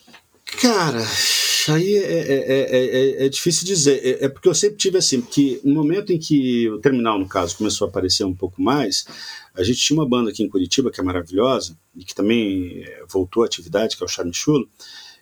Aí 1.70 1.96
é, 1.96 2.00
é, 2.00 3.22
é, 3.22 3.26
é, 3.26 3.30
difícil 3.30 3.66
dizer. 3.66 4.24
É, 4.24 4.28
porque 4.28 4.48
eu 4.48 4.56
sempre 4.56 4.78
tive 4.78 4.98
assim, 4.98 5.22
que 5.22 5.62
no 5.64 5.76
momento 5.76 6.12
em 6.12 6.18
que 6.18 6.70
o 6.70 6.80
terminal, 6.80 7.20
no 7.20 7.28
caso, 7.28 7.58
começou 7.58 7.86
a 7.86 7.90
aparecer 7.90 8.24
um 8.24 8.34
pouco 8.34 8.62
mais, 8.62 9.06
a 9.54 9.64
gente 9.64 9.80
tinha 9.80 10.00
uma 10.00 10.08
banda 10.08 10.30
aqui 10.30 10.44
em 10.44 10.50
Curitiba 10.50 10.92
que 10.92 11.00
é 11.00 11.04
maravilhosa 11.04 11.78
e 11.96 12.04
que 12.04 12.16
também 12.16 12.86
voltou 13.08 13.44
à 13.44 13.46
atividade, 13.46 13.96
que 13.96 14.04
é 14.04 14.06
o 14.06 14.10
Charme 14.10 14.34
Chulo. 14.34 14.68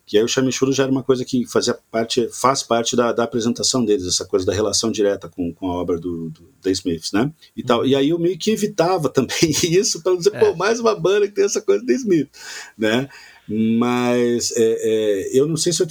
Que 0.06 0.18
aí 0.18 0.24
o 0.24 0.28
Charme 0.28 0.54
Chulo 0.54 0.72
já 0.72 0.84
era 0.84 0.92
uma 0.92 1.04
coisa 1.04 1.26
que 1.26 1.46
fazia 1.46 1.78
parte, 1.92 2.30
faz 2.32 2.64
parte 2.64 2.96
da, 2.96 3.12
da 3.12 3.26
apresentação 3.26 3.84
deles, 3.84 4.08
essa 4.08 4.24
coisa 4.24 4.46
da 4.46 4.54
relação 4.54 4.90
direta 4.90 5.28
com, 5.28 5.54
com 5.54 5.70
a 5.70 5.76
obra 5.76 6.00
do, 6.00 6.30
do 6.30 6.44
The 6.62 6.72
Smiths, 6.72 7.12
né? 7.12 7.30
E, 7.58 7.62
tal. 7.62 7.86
e 7.86 7.94
aí 7.94 8.08
eu 8.10 8.18
meio 8.18 8.38
que 8.38 8.52
evitava 8.52 9.10
também 9.12 9.52
isso 9.64 10.02
para 10.02 10.16
dizer, 10.16 10.32
pô, 10.32 10.56
mais 10.56 10.80
uma 10.80 10.96
banda 10.96 11.28
que 11.28 11.34
tem 11.34 11.44
essa 11.44 11.60
coisa 11.60 11.82
do 11.82 11.88
The 11.88 11.94
Smith, 11.94 12.30
né? 12.78 13.10
Mas 13.50 14.54
é, 14.56 14.78
é, 14.80 15.38
eu 15.38 15.46
não 15.46 15.58
sei 15.58 15.74
se 15.74 15.82
eu 15.82 15.88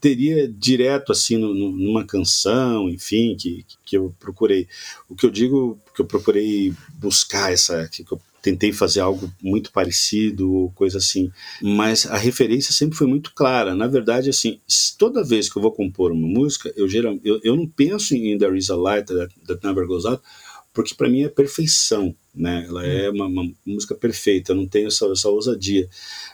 teria 0.00 0.48
direto 0.48 1.12
assim 1.12 1.36
no, 1.36 1.54
numa 1.54 2.04
canção, 2.04 2.88
enfim, 2.88 3.36
que, 3.38 3.64
que 3.84 3.96
eu 3.96 4.14
procurei. 4.18 4.66
O 5.08 5.14
que 5.14 5.26
eu 5.26 5.30
digo 5.30 5.78
que 5.94 6.00
eu 6.00 6.06
procurei 6.06 6.72
buscar 6.98 7.52
essa, 7.52 7.88
que 7.88 8.04
eu 8.10 8.20
tentei 8.42 8.72
fazer 8.72 9.00
algo 9.00 9.30
muito 9.42 9.70
parecido 9.70 10.72
coisa 10.74 10.98
assim, 10.98 11.30
mas 11.60 12.06
a 12.06 12.16
referência 12.16 12.72
sempre 12.72 12.96
foi 12.96 13.06
muito 13.06 13.32
clara. 13.34 13.74
Na 13.74 13.86
verdade, 13.86 14.30
assim, 14.30 14.58
toda 14.98 15.24
vez 15.24 15.48
que 15.50 15.58
eu 15.58 15.62
vou 15.62 15.72
compor 15.72 16.10
uma 16.12 16.26
música, 16.26 16.72
eu 16.76 16.88
geral, 16.88 17.18
eu, 17.22 17.38
eu 17.42 17.54
não 17.54 17.66
penso 17.66 18.14
em 18.14 18.36
There 18.38 18.56
Is 18.56 18.70
a 18.70 18.76
Light 18.76 19.06
That, 19.06 19.34
that 19.46 19.66
Never 19.66 19.86
Goes 19.86 20.06
Out, 20.06 20.22
porque 20.72 20.94
para 20.94 21.08
mim 21.08 21.22
é 21.22 21.28
perfeição, 21.28 22.14
né? 22.34 22.64
Ela 22.66 22.86
é 22.86 23.10
uma, 23.10 23.26
uma 23.26 23.52
música 23.66 23.94
perfeita, 23.94 24.52
eu 24.52 24.56
não 24.56 24.66
tenho 24.66 24.88
essa, 24.88 25.06
essa 25.06 25.28
ousadia, 25.28 25.88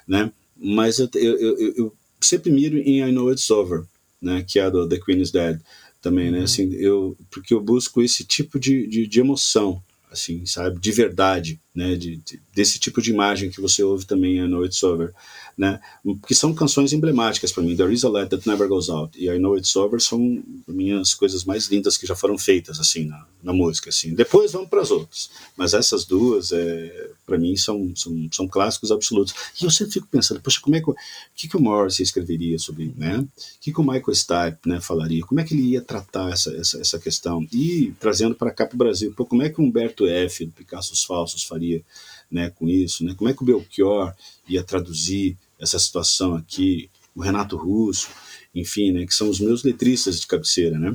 né? 0.07 0.31
Mas 0.57 0.99
eu, 0.99 1.09
eu, 1.15 1.39
eu, 1.39 1.75
eu 1.77 1.97
sempre 2.21 2.51
miro 2.51 2.79
em 2.79 3.01
I 3.01 3.13
Know 3.13 3.31
It's 3.31 3.51
Over, 3.51 3.85
né, 4.21 4.45
que 4.47 4.59
é 4.59 4.63
a 4.63 4.71
do 4.71 4.89
The 4.89 4.99
Queen 4.99 5.21
is 5.21 5.31
Dead 5.31 5.61
também, 6.01 6.31
né, 6.31 6.39
uhum. 6.39 6.45
assim, 6.45 6.73
eu, 6.75 7.17
porque 7.31 7.53
eu 7.53 7.61
busco 7.61 8.03
esse 8.03 8.25
tipo 8.25 8.59
de, 8.59 8.87
de, 8.87 9.07
de 9.07 9.21
emoção, 9.21 9.83
assim, 10.11 10.45
sabe, 10.47 10.79
de 10.81 10.93
verdade, 10.93 11.61
né, 11.77 11.95
de, 11.95 12.17
de, 12.17 12.41
desse 12.55 12.79
tipo 12.79 13.03
de 13.03 13.11
imagem 13.11 13.51
que 13.51 13.61
você 13.61 13.83
ouve 13.83 14.07
também 14.07 14.39
I 14.39 14.49
Know 14.49 14.65
It's 14.65 14.83
Over, 14.83 15.13
né, 15.57 15.79
que 16.27 16.35
são 16.35 16.55
canções 16.55 16.95
emblemáticas 16.95 17.53
para 17.53 17.63
mim, 17.63 17.77
There 17.77 17.93
Is 17.93 18.03
a 18.03 18.09
Light 18.09 18.31
That 18.31 18.49
Never 18.49 18.67
Goes 18.67 18.89
Out 18.89 19.19
e 19.19 19.29
I 19.29 19.39
Know 19.39 19.59
It's 19.59 19.77
Over 19.77 20.01
são 20.01 20.43
minhas 20.67 21.13
coisas 21.13 21.45
mais 21.45 21.67
lindas 21.67 21.99
que 21.99 22.07
já 22.07 22.17
foram 22.17 22.39
feitas, 22.39 22.81
assim, 22.81 23.05
na, 23.05 23.27
na 23.43 23.53
música, 23.53 23.91
assim, 23.91 24.15
depois 24.15 24.53
vamos 24.53 24.71
para 24.71 24.81
as 24.81 24.91
outras, 24.91 25.31
mas 25.55 25.75
essas 25.75 26.07
duas, 26.07 26.51
é, 26.51 27.11
para 27.27 27.37
mim, 27.37 27.55
são, 27.57 27.93
são, 27.95 28.29
são 28.33 28.49
clássicos 28.49 28.91
absolutos, 28.91 29.35
e 29.61 29.65
eu 29.65 29.71
sempre 29.71 29.93
fico 29.93 30.07
pensando, 30.11 30.41
poxa, 30.41 30.61
como 30.63 30.77
é 30.77 30.81
que, 30.81 30.91
que, 31.35 31.49
que 31.49 31.57
o 31.59 31.61
Morrissey 31.61 32.05
escreveria 32.05 32.59
sobre, 32.59 32.95
né, 32.97 33.19
o 33.19 33.29
que, 33.61 33.71
que 33.71 33.81
o 33.81 33.85
Michael 33.85 34.15
Stipe, 34.15 34.67
né, 34.67 34.81
falaria, 34.81 35.25
como 35.27 35.41
é 35.41 35.45
que 35.45 35.53
ele 35.53 35.73
ia 35.73 35.83
tratar 35.83 36.33
essa, 36.33 36.55
essa, 36.57 36.81
essa 36.81 36.99
questão, 36.99 37.47
e 37.53 37.93
trazendo 38.01 38.35
para 38.35 38.51
cá 38.51 38.65
para 38.65 38.75
o 38.75 38.79
Brasil, 38.79 39.13
pô, 39.15 39.27
como 39.27 39.43
é 39.43 39.51
que 39.51 39.61
o 39.61 39.65
Humberto 39.65 40.07
F, 40.07 40.47
do 40.47 40.53
Picassos 40.53 41.05
Falsos, 41.05 41.43
faria 41.43 41.66
faria 41.67 41.83
né, 42.31 42.51
com 42.51 42.69
isso, 42.69 43.05
né? 43.05 43.15
Como 43.17 43.29
é 43.29 43.35
que 43.35 43.43
o 43.43 43.47
Belchior 43.47 44.15
ia 44.49 44.63
traduzir 44.63 45.37
essa 45.61 45.79
situação 45.79 46.35
aqui, 46.35 46.91
o 47.15 47.21
Renato 47.21 47.57
Russo, 47.57 48.09
enfim, 48.55 48.93
né, 48.93 49.07
que 49.07 49.15
são 49.15 49.29
os 49.29 49.41
meus 49.41 49.65
letristas 49.65 50.21
de 50.21 50.27
cabeceira, 50.27 50.79
né? 50.79 50.95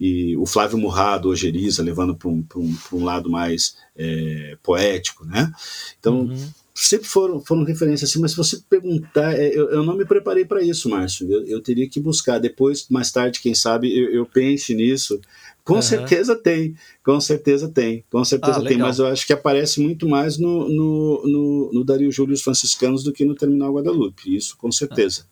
E 0.00 0.36
o 0.36 0.46
Flávio 0.46 0.78
Murrado, 0.78 1.28
Ojeriza, 1.28 1.82
levando 1.82 2.14
para 2.14 2.28
um, 2.28 2.44
um, 2.56 2.76
um 2.92 3.04
lado 3.04 3.28
mais 3.28 3.76
é, 3.96 4.56
poético, 4.62 5.24
né? 5.24 5.52
Então, 5.98 6.20
uhum. 6.20 6.50
sempre 6.72 7.08
foram, 7.08 7.40
foram 7.40 7.64
referências 7.64 8.08
assim, 8.08 8.20
mas 8.20 8.30
se 8.30 8.36
você 8.36 8.60
perguntar, 8.70 9.34
é, 9.36 9.48
eu, 9.48 9.70
eu 9.70 9.82
não 9.82 9.96
me 9.96 10.04
preparei 10.04 10.44
para 10.44 10.62
isso, 10.62 10.88
Márcio. 10.88 11.28
Eu, 11.28 11.44
eu, 11.46 11.60
teria 11.60 11.88
que 11.88 11.98
buscar. 11.98 12.38
Depois, 12.38 12.86
mais 12.88 13.10
tarde, 13.10 13.40
quem 13.40 13.54
sabe, 13.56 13.92
eu, 13.92 14.08
eu 14.10 14.24
pense 14.24 14.72
nisso 14.72 15.20
com 15.68 15.74
uhum. 15.74 15.82
certeza 15.82 16.34
tem, 16.34 16.74
com 17.04 17.20
certeza 17.20 17.68
tem, 17.68 18.02
com 18.10 18.24
certeza 18.24 18.58
ah, 18.58 18.64
tem, 18.64 18.78
mas 18.78 18.98
eu 18.98 19.06
acho 19.06 19.26
que 19.26 19.34
aparece 19.34 19.82
muito 19.82 20.08
mais 20.08 20.38
no, 20.38 20.66
no, 20.66 21.22
no, 21.26 21.70
no 21.74 21.84
Dario 21.84 22.10
Júlio 22.10 22.32
os 22.32 22.40
Franciscanos 22.40 23.04
do 23.04 23.12
que 23.12 23.22
no 23.22 23.34
Terminal 23.34 23.74
Guadalupe, 23.74 24.34
isso 24.34 24.56
com 24.56 24.72
certeza. 24.72 25.26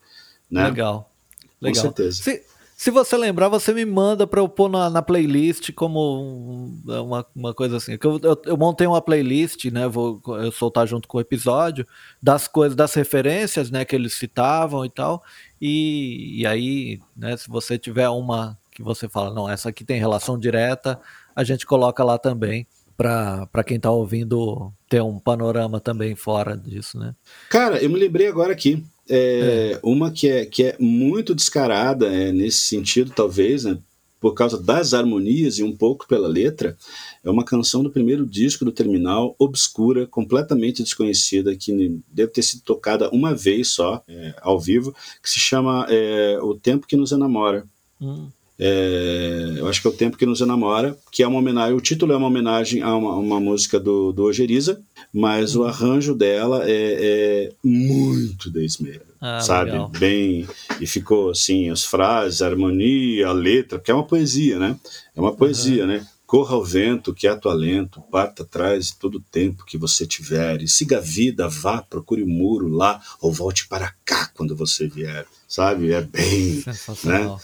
Né? 0.51 0.62
Legal, 0.64 1.11
legal. 1.59 1.84
Com 1.84 1.89
certeza. 1.89 2.22
Se, 2.22 2.43
se 2.76 2.91
você 2.91 3.16
lembrar, 3.16 3.49
você 3.49 3.72
me 3.72 3.87
manda 3.87 4.26
para 4.26 4.39
eu 4.39 4.47
pôr 4.47 4.68
na, 4.68 4.91
na 4.91 5.01
playlist 5.01 5.72
como 5.72 6.70
uma, 6.84 7.26
uma 7.34 7.55
coisa 7.55 7.78
assim. 7.78 7.97
Eu, 7.99 8.20
eu, 8.22 8.43
eu, 8.45 8.57
montei 8.59 8.87
uma 8.87 9.01
playlist, 9.01 9.64
né? 9.72 9.89
Vou 9.89 10.20
eu 10.26 10.53
soltar 10.53 10.87
junto 10.87 11.09
com 11.09 11.16
o 11.16 11.20
episódio, 11.22 11.87
das 12.22 12.47
coisas, 12.47 12.76
das 12.76 12.93
referências, 12.93 13.70
né? 13.70 13.87
Que 13.87 13.97
eles 13.97 14.12
citavam 14.12 14.84
e 14.84 14.91
tal. 14.91 15.24
E, 15.59 16.43
e 16.43 16.47
aí, 16.47 17.01
né? 17.16 17.34
Se 17.39 17.49
você 17.49 17.78
tiver 17.78 18.11
uma 18.11 18.59
que 18.76 18.82
você 18.82 19.08
fala, 19.08 19.32
não, 19.32 19.48
essa 19.48 19.70
aqui 19.70 19.82
tem 19.82 19.98
relação 19.98 20.38
direta, 20.38 21.00
a 21.34 21.42
gente 21.42 21.64
coloca 21.64 22.04
lá 22.04 22.18
também 22.18 22.66
para 22.94 23.64
quem 23.66 23.78
está 23.78 23.90
ouvindo 23.90 24.70
ter 24.86 25.02
um 25.02 25.18
panorama 25.18 25.80
também 25.80 26.14
fora 26.14 26.56
disso, 26.56 26.98
né? 26.98 27.14
Cara, 27.48 27.82
eu 27.82 27.88
me 27.88 27.98
lembrei 27.98 28.26
agora 28.26 28.52
aqui. 28.52 28.84
É, 29.08 29.72
é. 29.72 29.80
Uma 29.82 30.10
que 30.10 30.28
é, 30.28 30.44
que 30.44 30.64
é 30.64 30.76
muito 30.78 31.34
descarada 31.34 32.06
é, 32.06 32.32
nesse 32.32 32.60
sentido, 32.60 33.12
talvez, 33.14 33.64
né, 33.64 33.78
por 34.20 34.34
causa 34.34 34.60
das 34.60 34.92
harmonias 34.92 35.58
e 35.58 35.62
um 35.62 35.74
pouco 35.74 36.06
pela 36.06 36.28
letra, 36.28 36.76
é 37.24 37.30
uma 37.30 37.44
canção 37.44 37.82
do 37.82 37.90
primeiro 37.90 38.26
disco 38.26 38.64
do 38.64 38.72
Terminal, 38.72 39.34
obscura, 39.38 40.06
completamente 40.06 40.82
desconhecida, 40.82 41.56
que 41.56 42.00
deve 42.08 42.32
ter 42.32 42.42
sido 42.42 42.62
tocada 42.62 43.08
uma 43.10 43.34
vez 43.34 43.68
só, 43.68 44.02
é, 44.06 44.34
ao 44.42 44.58
vivo, 44.58 44.94
que 45.22 45.30
se 45.30 45.38
chama 45.38 45.86
é, 45.88 46.38
O 46.42 46.54
Tempo 46.54 46.86
que 46.86 46.96
Nos 46.96 47.12
Enamora. 47.12 47.66
Hum. 48.00 48.28
É, 48.59 49.54
eu 49.59 49.68
acho 49.68 49.80
que 49.80 49.86
é 49.86 49.90
o 49.90 49.94
tempo 49.94 50.16
que 50.16 50.24
nos 50.24 50.40
enamora, 50.40 50.96
que 51.11 51.22
é 51.22 51.28
uma 51.28 51.38
homenagem. 51.38 51.74
O 51.74 51.80
título 51.80 52.12
é 52.12 52.16
uma 52.16 52.28
homenagem 52.28 52.82
a 52.82 52.94
uma, 52.96 53.14
uma 53.14 53.40
música 53.40 53.78
do, 53.78 54.12
do 54.12 54.24
Ojeriza, 54.24 54.80
mas 55.12 55.54
o 55.54 55.64
arranjo 55.64 56.14
dela 56.14 56.62
é, 56.64 56.70
é 56.70 57.52
muito 57.62 58.50
desmero, 58.50 59.02
ah, 59.20 59.40
sabe? 59.40 59.72
Legal. 59.72 59.90
Bem 59.98 60.46
e 60.80 60.86
ficou 60.86 61.30
assim 61.30 61.70
as 61.70 61.84
frases, 61.84 62.42
a 62.42 62.46
harmonia, 62.46 63.28
a 63.28 63.32
letra, 63.32 63.78
porque 63.78 63.90
é 63.90 63.94
uma 63.94 64.07
poesia, 64.07 64.59
né? 64.59 64.76
É 65.14 65.20
uma 65.20 65.32
poesia, 65.34 65.82
uhum. 65.82 65.88
né? 65.88 66.07
Corra 66.26 66.56
ao 66.56 66.64
vento, 66.64 67.14
que 67.14 67.28
é 67.28 67.38
alento, 67.44 68.02
parta 68.10 68.42
atrás 68.42 68.86
de 68.86 68.96
todo 68.96 69.18
o 69.18 69.20
tempo 69.20 69.64
que 69.64 69.78
você 69.78 70.04
tiver, 70.04 70.60
e 70.60 70.66
siga 70.66 70.98
a 70.98 71.00
vida, 71.00 71.48
vá, 71.48 71.80
procure 71.80 72.22
o 72.22 72.26
um 72.26 72.28
muro 72.28 72.68
lá, 72.68 73.00
ou 73.20 73.32
volte 73.32 73.68
para 73.68 73.94
cá 74.04 74.28
quando 74.34 74.56
você 74.56 74.88
vier, 74.88 75.24
sabe? 75.46 75.92
É 75.92 76.02
bem, 76.02 76.64
né? 77.04 77.38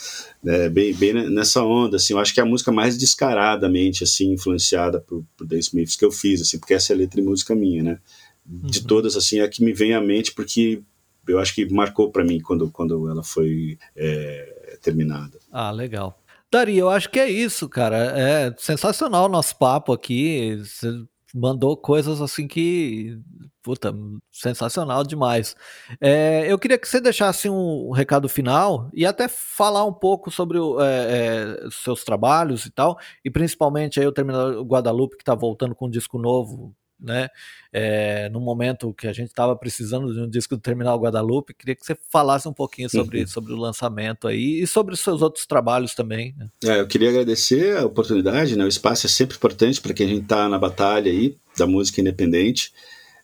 É 0.44 0.68
bem, 0.68 0.92
bem 0.94 1.30
nessa 1.30 1.62
onda, 1.62 1.96
assim, 1.96 2.12
eu 2.12 2.18
acho 2.18 2.34
que 2.34 2.40
é 2.40 2.42
a 2.42 2.46
música 2.46 2.72
mais 2.72 2.98
descaradamente, 2.98 4.02
assim, 4.02 4.32
influenciada 4.32 5.00
por, 5.00 5.24
por 5.36 5.46
The 5.46 5.58
Smiths 5.58 5.94
que 5.94 6.04
eu 6.04 6.10
fiz, 6.10 6.42
assim, 6.42 6.58
porque 6.58 6.74
essa 6.74 6.92
é 6.92 6.96
a 6.96 6.98
letra 6.98 7.20
e 7.20 7.24
música 7.24 7.54
minha, 7.54 7.84
né? 7.84 7.98
De 8.44 8.80
uhum. 8.80 8.86
todas, 8.86 9.16
assim, 9.16 9.38
é 9.38 9.44
a 9.44 9.48
que 9.48 9.62
me 9.62 9.72
vem 9.72 9.94
à 9.94 10.00
mente, 10.00 10.32
porque 10.32 10.82
eu 11.28 11.38
acho 11.38 11.54
que 11.54 11.64
marcou 11.72 12.10
para 12.10 12.24
mim 12.24 12.40
quando, 12.40 12.70
quando 12.70 13.08
ela 13.08 13.22
foi 13.22 13.78
é, 13.94 14.78
terminada. 14.82 15.38
Ah, 15.50 15.70
legal. 15.70 16.18
Dari, 16.52 16.76
eu 16.76 16.90
acho 16.90 17.08
que 17.08 17.18
é 17.18 17.30
isso, 17.30 17.66
cara. 17.66 17.96
É 17.96 18.54
sensacional 18.58 19.24
o 19.24 19.28
nosso 19.28 19.56
papo 19.56 19.90
aqui. 19.90 20.56
Você 20.56 20.86
mandou 21.34 21.74
coisas 21.78 22.20
assim 22.20 22.46
que. 22.46 23.18
Puta, 23.62 23.94
sensacional 24.30 25.02
demais. 25.02 25.56
É, 26.00 26.44
eu 26.52 26.58
queria 26.58 26.76
que 26.76 26.86
você 26.86 27.00
deixasse 27.00 27.48
um 27.48 27.90
recado 27.92 28.28
final 28.28 28.90
e 28.92 29.06
até 29.06 29.28
falar 29.28 29.84
um 29.84 29.92
pouco 29.94 30.30
sobre 30.30 30.58
é, 30.58 31.64
é, 31.64 31.70
seus 31.70 32.04
trabalhos 32.04 32.66
e 32.66 32.70
tal, 32.70 32.98
e 33.24 33.30
principalmente 33.30 34.00
aí 34.00 34.06
o 34.06 34.12
Terminal 34.12 34.62
Guadalupe, 34.62 35.16
que 35.16 35.22
está 35.22 35.34
voltando 35.34 35.74
com 35.76 35.86
um 35.86 35.90
disco 35.90 36.18
novo 36.18 36.74
né? 37.02 37.28
É, 37.72 38.28
no 38.28 38.40
momento 38.40 38.92
que 38.92 39.06
a 39.06 39.12
gente 39.12 39.28
estava 39.28 39.56
precisando 39.56 40.12
de 40.12 40.20
um 40.20 40.28
disco 40.28 40.56
do 40.56 40.60
Terminal 40.60 40.98
Guadalupe, 40.98 41.54
queria 41.54 41.74
que 41.74 41.84
você 41.84 41.96
falasse 42.10 42.46
um 42.46 42.52
pouquinho 42.52 42.88
sobre, 42.88 43.20
uhum. 43.20 43.26
sobre 43.26 43.52
o 43.52 43.56
lançamento 43.56 44.28
aí 44.28 44.60
e 44.60 44.66
sobre 44.66 44.94
os 44.94 45.00
seus 45.00 45.22
outros 45.22 45.46
trabalhos 45.46 45.94
também. 45.94 46.34
Né? 46.36 46.48
É, 46.64 46.80
eu 46.80 46.86
queria 46.86 47.08
agradecer 47.08 47.78
a 47.78 47.86
oportunidade, 47.86 48.56
né? 48.56 48.64
O 48.64 48.68
espaço 48.68 49.06
é 49.06 49.10
sempre 49.10 49.36
importante 49.36 49.80
para 49.80 49.94
quem 49.94 50.06
a 50.06 50.08
gente 50.08 50.22
está 50.22 50.48
na 50.48 50.58
batalha 50.58 51.10
aí 51.10 51.36
da 51.56 51.66
música 51.66 52.00
independente. 52.00 52.72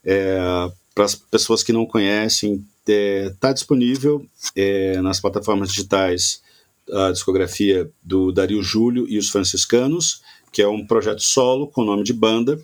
É, 0.05 0.39
para 0.95 1.05
as 1.05 1.15
pessoas 1.15 1.63
que 1.63 1.73
não 1.73 1.87
conhecem, 1.87 2.65
está 2.87 3.37
tá 3.39 3.53
disponível 3.53 4.27
nas 5.03 5.21
plataformas 5.21 5.69
digitais 5.69 6.43
a 6.93 7.13
discografia 7.13 7.91
do 8.03 8.33
Dario 8.33 8.63
Júlio 8.63 9.07
e 9.09 9.19
os 9.19 9.29
Franciscanos, 9.29 10.23
que 10.53 10.63
é 10.63 10.69
um 10.69 10.87
projeto 10.87 11.23
solo 11.23 11.67
com 11.69 11.83
o 11.83 11.85
nome 11.85 12.03
de 12.03 12.13
banda 12.13 12.59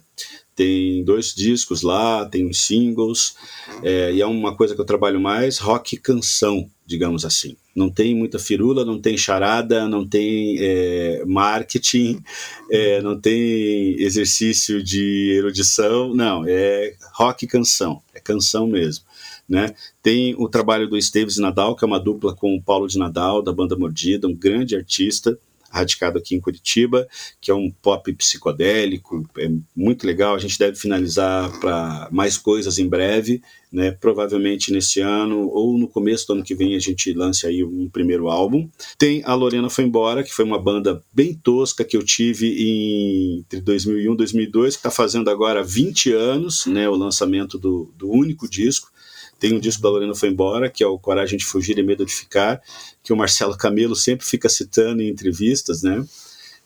tem 0.54 1.02
dois 1.04 1.34
discos 1.34 1.82
lá, 1.82 2.24
tem 2.26 2.46
uns 2.46 2.60
singles, 2.60 3.34
é, 3.82 4.12
e 4.12 4.22
é 4.22 4.26
uma 4.26 4.56
coisa 4.56 4.74
que 4.74 4.80
eu 4.80 4.84
trabalho 4.84 5.20
mais, 5.20 5.58
rock 5.58 5.96
canção, 5.96 6.70
digamos 6.86 7.24
assim. 7.24 7.56
Não 7.74 7.90
tem 7.90 8.14
muita 8.14 8.38
firula, 8.38 8.84
não 8.84 9.00
tem 9.00 9.18
charada, 9.18 9.88
não 9.88 10.06
tem 10.06 10.56
é, 10.60 11.24
marketing, 11.26 12.22
é, 12.70 13.02
não 13.02 13.20
tem 13.20 14.00
exercício 14.00 14.82
de 14.82 15.34
erudição, 15.36 16.14
não, 16.14 16.44
é 16.46 16.94
rock 17.14 17.46
canção, 17.46 18.00
é 18.14 18.20
canção 18.20 18.66
mesmo. 18.68 19.04
Né? 19.48 19.74
Tem 20.02 20.34
o 20.38 20.48
trabalho 20.48 20.88
do 20.88 20.96
Esteves 20.96 21.36
Nadal, 21.36 21.76
que 21.76 21.84
é 21.84 21.86
uma 21.86 22.00
dupla 22.00 22.34
com 22.34 22.54
o 22.54 22.62
Paulo 22.62 22.86
de 22.86 22.98
Nadal, 22.98 23.42
da 23.42 23.52
banda 23.52 23.76
Mordida, 23.76 24.28
um 24.28 24.34
grande 24.34 24.76
artista, 24.76 25.36
radicado 25.74 26.18
aqui 26.18 26.34
em 26.34 26.40
Curitiba, 26.40 27.06
que 27.40 27.50
é 27.50 27.54
um 27.54 27.70
pop 27.70 28.12
psicodélico, 28.14 29.28
é 29.36 29.50
muito 29.74 30.06
legal. 30.06 30.34
A 30.34 30.38
gente 30.38 30.58
deve 30.58 30.76
finalizar 30.76 31.50
para 31.58 32.08
mais 32.12 32.38
coisas 32.38 32.78
em 32.78 32.88
breve, 32.88 33.42
né? 33.72 33.90
Provavelmente 33.90 34.72
nesse 34.72 35.00
ano 35.00 35.48
ou 35.48 35.76
no 35.76 35.88
começo 35.88 36.26
do 36.28 36.34
ano 36.34 36.44
que 36.44 36.54
vem 36.54 36.76
a 36.76 36.78
gente 36.78 37.12
lance 37.12 37.46
aí 37.46 37.64
um 37.64 37.88
primeiro 37.88 38.28
álbum. 38.28 38.68
Tem 38.96 39.22
a 39.24 39.34
Lorena 39.34 39.68
foi 39.68 39.84
embora, 39.84 40.22
que 40.22 40.32
foi 40.32 40.44
uma 40.44 40.62
banda 40.62 41.02
bem 41.12 41.34
tosca 41.34 41.84
que 41.84 41.96
eu 41.96 42.04
tive 42.04 42.46
em, 42.46 43.38
entre 43.40 43.60
2001 43.60 44.12
e 44.12 44.16
2002, 44.16 44.76
que 44.76 44.78
está 44.78 44.90
fazendo 44.90 45.28
agora 45.28 45.64
20 45.64 46.12
anos, 46.12 46.66
né? 46.66 46.88
O 46.88 46.94
lançamento 46.94 47.58
do, 47.58 47.92
do 47.96 48.08
único 48.08 48.48
disco. 48.48 48.94
Tem 49.38 49.52
um 49.52 49.60
disco 49.60 49.82
da 49.82 49.88
Lorena 49.88 50.14
Foi 50.14 50.28
Embora, 50.28 50.70
que 50.70 50.82
é 50.82 50.86
o 50.86 50.98
Coragem 50.98 51.38
de 51.38 51.44
Fugir 51.44 51.78
e 51.78 51.82
Medo 51.82 52.04
de 52.04 52.14
Ficar, 52.14 52.60
que 53.02 53.12
o 53.12 53.16
Marcelo 53.16 53.56
Camelo 53.56 53.94
sempre 53.94 54.26
fica 54.26 54.48
citando 54.48 55.02
em 55.02 55.08
entrevistas, 55.08 55.82
né? 55.82 56.04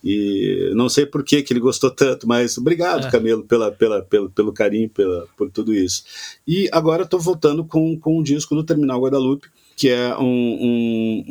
E 0.03 0.71
não 0.75 0.89
sei 0.89 1.05
por 1.07 1.25
que, 1.25 1.43
que 1.43 1.53
ele 1.53 1.61
gostou 1.61 1.91
tanto, 1.91 2.27
mas 2.27 2.57
obrigado, 2.57 3.07
é. 3.07 3.11
Camelo, 3.11 3.43
pela, 3.45 3.73
pela, 3.73 4.03
pelo, 4.03 4.31
pelo 4.31 4.53
carinho, 4.53 4.89
pela, 4.89 5.27
por 5.37 5.51
tudo 5.51 5.75
isso. 5.75 6.05
E 6.47 6.69
agora 6.73 7.03
estou 7.03 7.19
voltando 7.19 7.65
com, 7.65 7.99
com 7.99 8.19
um 8.19 8.23
disco 8.23 8.55
do 8.55 8.63
Terminal 8.63 9.01
Guadalupe, 9.01 9.49
que 9.77 9.89
é 9.89 10.17
um, 10.17 10.25
um, 10.25 11.25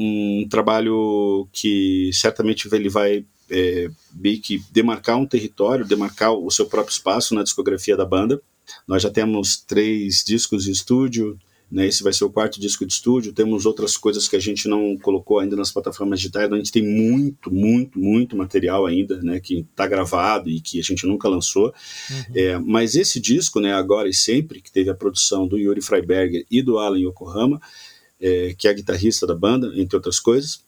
um 0.44 0.48
trabalho 0.50 1.48
que 1.52 2.10
certamente 2.14 2.68
ele 2.74 2.90
vai 2.90 3.26
é, 3.50 3.90
meio 4.14 4.42
que 4.42 4.62
demarcar 4.72 5.18
um 5.18 5.26
território, 5.26 5.86
demarcar 5.86 6.34
o 6.34 6.50
seu 6.52 6.66
próprio 6.66 6.94
espaço 6.94 7.34
na 7.34 7.44
discografia 7.44 7.96
da 7.96 8.06
banda. 8.06 8.42
Nós 8.88 9.04
já 9.04 9.10
temos 9.10 9.58
três 9.58 10.24
discos 10.26 10.64
de 10.64 10.72
estúdio, 10.72 11.38
né, 11.70 11.86
esse 11.86 12.02
vai 12.02 12.14
ser 12.14 12.24
o 12.24 12.30
quarto 12.30 12.62
disco 12.62 12.86
de 12.86 12.94
estúdio. 12.94 13.34
Temos 13.34 13.66
outras 13.66 13.98
coisas 13.98 14.28
que 14.28 14.38
a 14.38 14.40
gente 14.40 14.70
não 14.70 14.98
colocou 14.98 15.40
ainda 15.40 15.56
nas 15.56 15.70
plataformas 15.70 16.20
digitais. 16.20 16.50
A 16.50 16.56
gente 16.56 16.72
tem 16.72 16.82
muito, 16.82 17.54
muito, 17.54 18.00
muito 18.00 18.38
material 18.38 18.86
ainda, 18.86 19.22
né, 19.22 19.40
que 19.42 19.66
está 19.70 19.86
gravado 19.86 20.50
e 20.50 20.62
que 20.62 20.80
a 20.80 20.84
gente 20.84 21.06
nunca 21.06 21.28
lançou. 21.28 21.74
Uhum. 22.10 22.24
É, 22.34 22.58
mas 22.58 22.96
esse 22.96 23.20
disco, 23.20 23.60
né, 23.60 23.74
agora 23.74 24.08
e 24.08 24.14
sempre, 24.14 24.62
que 24.62 24.72
teve 24.72 24.90
a 24.90 24.96
produção 24.96 25.46
do 25.46 25.58
Yuri 25.58 25.82
Freiberger 25.82 26.46
e 26.50 26.62
do 26.62 26.80
Alan 26.80 27.00
Yokohama, 27.00 27.62
é, 28.20 28.56
que 28.58 28.68
é 28.68 28.72
a 28.72 28.74
guitarrista 28.74 29.28
da 29.28 29.36
banda, 29.36 29.74
entre 29.76 29.98
outras 29.98 30.22
coisas. 30.22 30.62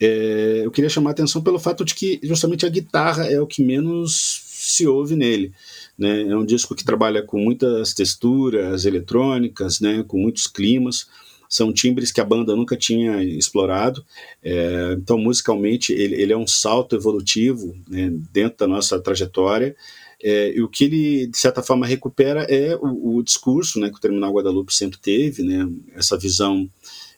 É, 0.00 0.62
eu 0.64 0.70
queria 0.70 0.88
chamar 0.88 1.10
a 1.10 1.12
atenção 1.12 1.42
pelo 1.42 1.58
fato 1.58 1.84
de 1.84 1.94
que 1.94 2.18
justamente 2.22 2.64
a 2.64 2.70
guitarra 2.70 3.26
é 3.26 3.38
o 3.38 3.46
que 3.46 3.62
menos 3.62 4.42
se 4.46 4.86
ouve 4.86 5.14
nele. 5.14 5.52
Né? 6.00 6.22
É 6.22 6.34
um 6.34 6.46
disco 6.46 6.74
que 6.74 6.82
trabalha 6.82 7.22
com 7.22 7.38
muitas 7.38 7.92
texturas 7.92 8.86
eletrônicas, 8.86 9.80
né? 9.80 10.02
com 10.08 10.18
muitos 10.18 10.46
climas. 10.46 11.06
São 11.46 11.72
timbres 11.72 12.10
que 12.10 12.20
a 12.20 12.24
banda 12.24 12.56
nunca 12.56 12.74
tinha 12.74 13.22
explorado. 13.22 14.02
É, 14.42 14.94
então, 14.96 15.18
musicalmente, 15.18 15.92
ele, 15.92 16.14
ele, 16.14 16.32
é 16.32 16.36
um 16.36 16.46
salto 16.46 16.96
evolutivo 16.96 17.76
né? 17.86 18.10
dentro 18.32 18.58
da 18.60 18.66
nossa 18.66 18.98
trajetória. 18.98 19.76
É, 20.22 20.54
e 20.54 20.62
o 20.62 20.68
que 20.68 20.84
ele, 20.84 21.26
de 21.26 21.36
certa 21.36 21.62
forma, 21.62 21.86
recupera 21.86 22.42
é 22.44 22.76
o, 22.76 23.16
o, 23.16 23.22
discurso 23.22 23.78
né, 23.80 23.88
que 23.88 23.96
o 23.96 24.00
Terminal 24.00 24.32
Guadalupe 24.32 24.72
sempre 24.72 24.98
teve, 24.98 25.42
né, 25.42 25.66
essa 25.94 26.16
visão 26.18 26.68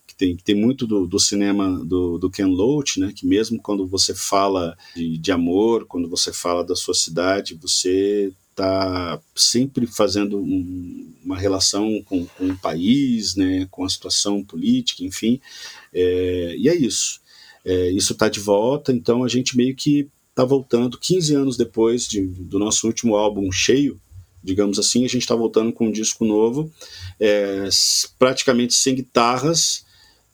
que 0.07 0.15
tem, 0.15 0.37
que 0.37 0.45
tem 0.45 0.55
muito 0.55 0.87
do, 0.87 1.05
do 1.05 1.19
cinema 1.19 1.85
do, 1.85 2.17
do, 2.17 2.31
Ken 2.31 2.47
Loach, 2.47 3.01
né, 3.01 3.13
que 3.15 3.27
mesmo 3.27 3.61
quando 3.61 3.85
você 3.89 4.15
fala 4.15 4.77
de, 4.95 5.19
de 5.19 5.33
amor, 5.33 5.85
quando 5.87 6.09
você 6.09 6.33
fala 6.33 6.63
da 6.63 6.77
sua 6.77 6.95
cidade, 6.95 7.59
você 7.61 8.33
está 8.53 9.19
sempre 9.35 9.87
fazendo 9.87 10.39
um, 10.39 11.13
uma 11.25 11.37
relação 11.37 12.03
com, 12.05 12.25
com 12.27 12.49
o 12.49 12.59
país, 12.59 13.35
né, 13.35 13.67
com 13.71 13.85
a 13.85 13.89
situação 13.89 14.45
política, 14.45 15.03
enfim, 15.03 15.41
é, 15.93 16.55
e 16.57 16.69
é 16.69 16.77
isso. 16.77 17.21
É, 17.65 17.91
isso 17.91 18.13
está 18.13 18.29
de 18.29 18.41
volta, 18.41 18.93
então 18.93 19.25
a 19.25 19.29
gente 19.29 19.57
meio 19.57 19.75
que 19.75 20.09
está 20.31 20.45
voltando 20.45 20.99
15 20.99 21.35
anos 21.35 21.57
depois 21.57 22.07
de, 22.07 22.23
do 22.23 22.59
nosso 22.59 22.87
último 22.87 23.17
álbum 23.17 23.51
cheio, 23.51 24.01
digamos 24.43 24.79
assim, 24.79 25.05
a 25.05 25.09
gente 25.09 25.23
está 25.23 25.35
voltando 25.35 25.73
com 25.73 25.87
um 25.87 25.93
disco 25.93 26.25
novo, 26.25 26.71
é, 27.21 27.69
praticamente 28.19 28.75
sem 28.75 28.95
guitarras, 28.95 29.85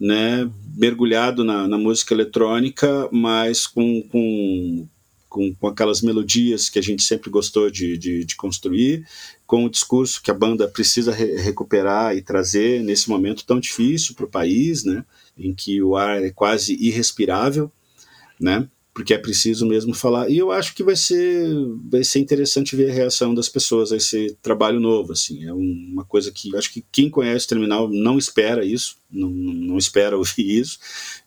né, 0.00 0.50
mergulhado 0.76 1.44
na, 1.44 1.68
na 1.68 1.76
música 1.76 2.14
eletrônica, 2.14 3.08
mas 3.12 3.66
com, 3.66 4.02
com 4.02 4.88
com, 5.28 5.54
com 5.54 5.68
aquelas 5.68 6.02
melodias 6.02 6.68
que 6.68 6.78
a 6.78 6.82
gente 6.82 7.02
sempre 7.02 7.30
gostou 7.30 7.70
de, 7.70 7.98
de, 7.98 8.24
de 8.24 8.36
construir, 8.36 9.06
com 9.46 9.64
o 9.64 9.70
discurso 9.70 10.22
que 10.22 10.30
a 10.30 10.34
banda 10.34 10.68
precisa 10.68 11.12
re 11.12 11.36
recuperar 11.36 12.16
e 12.16 12.22
trazer 12.22 12.82
nesse 12.82 13.08
momento 13.08 13.44
tão 13.44 13.60
difícil 13.60 14.14
para 14.14 14.24
o 14.24 14.30
país, 14.30 14.84
né, 14.84 15.04
em 15.36 15.54
que 15.54 15.82
o 15.82 15.96
ar 15.96 16.22
é 16.22 16.30
quase 16.30 16.74
irrespirável, 16.74 17.70
né, 18.40 18.68
porque 18.98 19.14
é 19.14 19.18
preciso 19.18 19.64
mesmo 19.64 19.94
falar. 19.94 20.28
E 20.28 20.36
eu 20.36 20.50
acho 20.50 20.74
que 20.74 20.82
vai 20.82 20.96
ser, 20.96 21.46
vai 21.88 22.02
ser 22.02 22.18
interessante 22.18 22.74
ver 22.74 22.90
a 22.90 22.92
reação 22.92 23.32
das 23.32 23.48
pessoas 23.48 23.92
a 23.92 23.96
esse 23.96 24.36
trabalho 24.42 24.80
novo. 24.80 25.12
Assim. 25.12 25.44
É 25.44 25.52
uma 25.52 26.04
coisa 26.04 26.32
que 26.32 26.56
acho 26.56 26.72
que 26.72 26.84
quem 26.90 27.08
conhece 27.08 27.46
o 27.46 27.48
terminal 27.48 27.88
não 27.88 28.18
espera 28.18 28.64
isso, 28.64 28.96
não, 29.08 29.30
não 29.30 29.78
espera 29.78 30.18
ouvir 30.18 30.58
isso. 30.62 30.80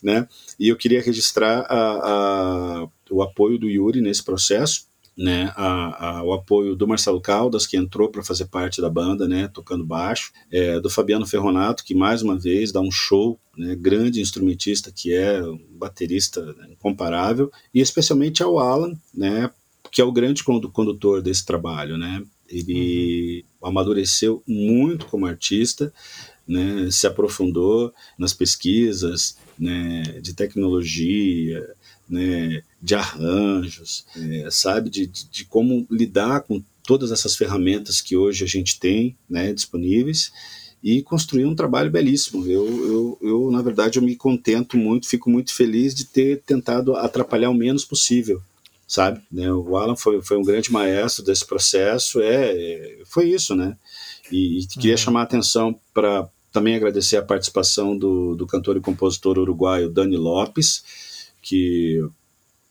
Né? 0.04 0.28
E 0.60 0.68
eu 0.68 0.76
queria 0.76 1.02
registrar 1.02 1.62
a, 1.62 2.82
a, 2.84 2.90
o 3.10 3.24
apoio 3.24 3.58
do 3.58 3.70
Yuri 3.70 4.02
nesse 4.02 4.22
processo 4.22 4.91
né, 5.18 5.52
a, 5.56 6.20
a, 6.20 6.24
o 6.24 6.34
apoio 6.34 6.76
do 6.76 6.88
Marcelo 6.88 7.22
Caldas, 7.22 7.68
que 7.68 7.78
entrou 7.78 8.10
para 8.10 8.24
fazer 8.24 8.46
parte 8.46 8.82
da 8.82 8.90
banda, 8.90 9.28
né, 9.28 9.48
tocando 9.48 9.86
baixo, 9.86 10.32
é, 10.52 10.80
do 10.80 10.90
Fabiano 10.90 11.26
Ferronato, 11.26 11.84
que 11.84 11.94
mais 11.94 12.22
uma 12.22 12.38
vez 12.38 12.72
dá 12.72 12.80
um 12.80 12.92
show, 12.92 13.40
né, 13.58 13.76
grande 13.76 14.22
instrumentista 14.22 14.92
que 14.92 15.14
é, 15.14 15.44
um 15.44 15.60
baterista 15.72 16.56
incomparável, 16.70 17.52
e 17.74 17.80
especialmente 17.82 18.42
ao 18.42 18.60
Alan, 18.60 18.94
né, 19.14 19.52
que 19.92 20.02
é 20.02 20.06
o 20.06 20.12
grande 20.12 20.44
condutor 20.44 21.22
desse 21.22 21.46
trabalho, 21.46 21.98
né, 21.98 22.24
ele 22.48 23.46
uhum. 23.62 23.70
amadureceu 23.70 24.42
muito 24.48 25.06
como 25.06 25.26
artista, 25.26 25.94
né, 26.48 26.90
se 26.90 27.06
aprofundou 27.08 27.94
nas 28.18 28.34
pesquisas 28.34 29.38
né, 29.58 30.02
de 30.22 30.34
tecnologia, 30.34 31.66
né, 32.10 32.64
de 32.82 32.96
arranjos, 32.96 34.06
é, 34.16 34.50
sabe, 34.50 34.90
de, 34.90 35.06
de, 35.06 35.26
de, 35.30 35.46
como 35.46 35.86
lidar 35.90 36.42
com 36.42 36.64
todas 36.84 37.12
essas 37.12 37.36
ferramentas 37.36 38.02
que 38.02 38.18
hoje 38.18 38.44
a 38.44 38.48
gente 38.48 38.80
tem 38.80 39.16
né, 39.30 39.54
disponíveis 39.54 40.32
e 40.84 41.04
construir 41.04 41.46
um 41.46 41.56
trabalho 41.56 41.92
belíssimo. 41.92 42.46
Eu, 42.48 42.66
eu, 42.66 43.20
eu, 43.22 43.52
na 43.52 43.62
verdade, 43.62 44.00
eu 44.00 44.04
me 44.04 44.16
contento 44.16 44.78
muito, 44.78 45.08
fico 45.08 45.30
muito 45.30 45.54
feliz 45.54 45.94
de 45.94 46.06
ter 46.06 46.42
tentado 46.42 46.96
atrapalhar 46.96 47.52
o 47.52 47.54
menos 47.54 47.86
possível, 47.86 48.42
sabe? 48.88 49.22
Né, 49.32 49.52
o 49.54 49.78
Alan 49.78 49.96
foi, 49.96 50.20
foi 50.24 50.38
um 50.38 50.44
grande 50.44 50.72
maestro 50.72 51.24
desse 51.24 51.46
processo, 51.46 52.20
é, 52.20 52.52
é 52.52 53.02
foi 53.06 53.30
isso, 53.30 53.56
né? 53.56 53.78
E, 54.32 54.60
e 54.60 54.68
queria 54.68 54.94
uhum. 54.94 54.98
chamar 54.98 55.20
a 55.22 55.24
atenção 55.24 55.80
para 55.94 56.28
também 56.52 56.76
agradecer 56.76 57.18
a 57.18 57.24
participação 57.24 57.96
do, 57.96 58.36
do 58.36 58.48
cantor 58.48 58.76
e 58.76 58.82
compositor 58.82 59.38
uruguaio 59.38 59.90
Dani 59.90 60.18
Lopes, 60.18 60.84
que 61.42 62.04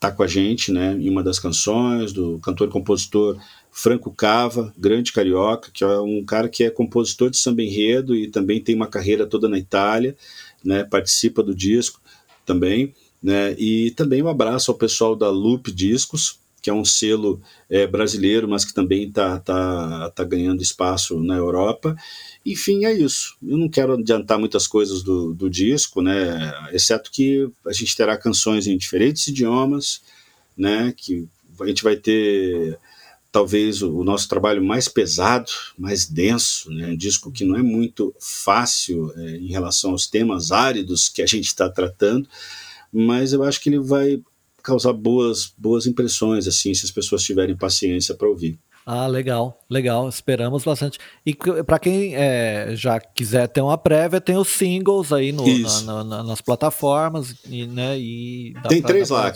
está 0.00 0.10
com 0.10 0.22
a 0.22 0.26
gente 0.26 0.72
né, 0.72 0.94
em 0.94 1.10
uma 1.10 1.22
das 1.22 1.38
canções, 1.38 2.10
do 2.10 2.38
cantor 2.38 2.68
e 2.68 2.70
compositor 2.70 3.38
Franco 3.70 4.10
Cava, 4.10 4.72
grande 4.76 5.12
carioca, 5.12 5.70
que 5.70 5.84
é 5.84 6.00
um 6.00 6.24
cara 6.24 6.48
que 6.48 6.64
é 6.64 6.70
compositor 6.70 7.28
de 7.28 7.36
samba 7.36 7.62
enredo 7.62 8.16
e 8.16 8.26
também 8.26 8.62
tem 8.62 8.74
uma 8.74 8.86
carreira 8.86 9.26
toda 9.26 9.46
na 9.46 9.58
Itália, 9.58 10.16
né, 10.64 10.84
participa 10.84 11.42
do 11.42 11.54
disco 11.54 12.00
também. 12.46 12.94
Né, 13.22 13.54
e 13.58 13.90
também 13.90 14.22
um 14.22 14.28
abraço 14.28 14.70
ao 14.70 14.78
pessoal 14.78 15.14
da 15.14 15.28
Loop 15.28 15.70
Discos, 15.70 16.38
que 16.60 16.70
é 16.70 16.72
um 16.72 16.84
selo 16.84 17.40
é, 17.68 17.86
brasileiro, 17.86 18.48
mas 18.48 18.64
que 18.64 18.74
também 18.74 19.08
está 19.08 19.38
tá, 19.38 20.10
tá 20.10 20.24
ganhando 20.24 20.62
espaço 20.62 21.20
na 21.20 21.36
Europa. 21.36 21.96
Enfim, 22.44 22.84
é 22.84 22.92
isso. 22.92 23.36
Eu 23.42 23.56
não 23.56 23.68
quero 23.68 23.94
adiantar 23.94 24.38
muitas 24.38 24.66
coisas 24.66 25.02
do, 25.02 25.34
do 25.34 25.48
disco, 25.48 26.02
né? 26.02 26.52
Exceto 26.72 27.10
que 27.10 27.50
a 27.66 27.72
gente 27.72 27.96
terá 27.96 28.16
canções 28.16 28.66
em 28.66 28.76
diferentes 28.76 29.26
idiomas, 29.26 30.02
né? 30.56 30.92
Que 30.96 31.28
a 31.60 31.66
gente 31.66 31.82
vai 31.82 31.96
ter 31.96 32.78
talvez 33.32 33.80
o, 33.82 34.02
nosso 34.02 34.28
trabalho 34.28 34.62
mais 34.62 34.88
pesado, 34.88 35.50
mais 35.78 36.06
denso, 36.06 36.70
né? 36.70 36.88
Um 36.88 36.96
disco 36.96 37.30
que 37.30 37.44
não 37.44 37.56
é 37.56 37.62
muito 37.62 38.14
fácil 38.18 39.12
é, 39.16 39.36
em 39.36 39.48
relação 39.48 39.92
aos 39.92 40.06
temas 40.06 40.50
áridos 40.50 41.08
que 41.08 41.22
a 41.22 41.26
gente 41.26 41.46
está 41.46 41.68
tratando, 41.68 42.28
mas 42.92 43.32
eu 43.32 43.42
acho 43.44 43.60
que 43.60 43.68
ele 43.68 43.78
vai 43.78 44.20
causar 44.62 44.92
boas 44.92 45.52
boas 45.56 45.86
impressões 45.86 46.46
assim 46.46 46.72
se 46.74 46.84
as 46.84 46.90
pessoas 46.90 47.22
tiverem 47.22 47.56
paciência 47.56 48.14
para 48.14 48.28
ouvir. 48.28 48.58
Ah, 48.84 49.06
legal, 49.06 49.58
legal, 49.68 50.08
esperamos 50.08 50.64
bastante. 50.64 50.98
E 51.24 51.34
para 51.64 51.78
quem 51.78 52.16
é, 52.16 52.72
já 52.74 52.98
quiser 52.98 53.46
ter 53.46 53.60
uma 53.60 53.78
prévia, 53.78 54.20
tem 54.20 54.36
os 54.36 54.48
singles 54.48 55.12
aí 55.12 55.32
no, 55.32 55.44
na, 55.84 56.02
na, 56.02 56.22
nas 56.24 56.40
plataformas, 56.40 57.34
e, 57.48 57.66
né? 57.66 57.98
E 57.98 58.54
tem 58.68 58.82
três 58.82 59.10
lá. 59.10 59.32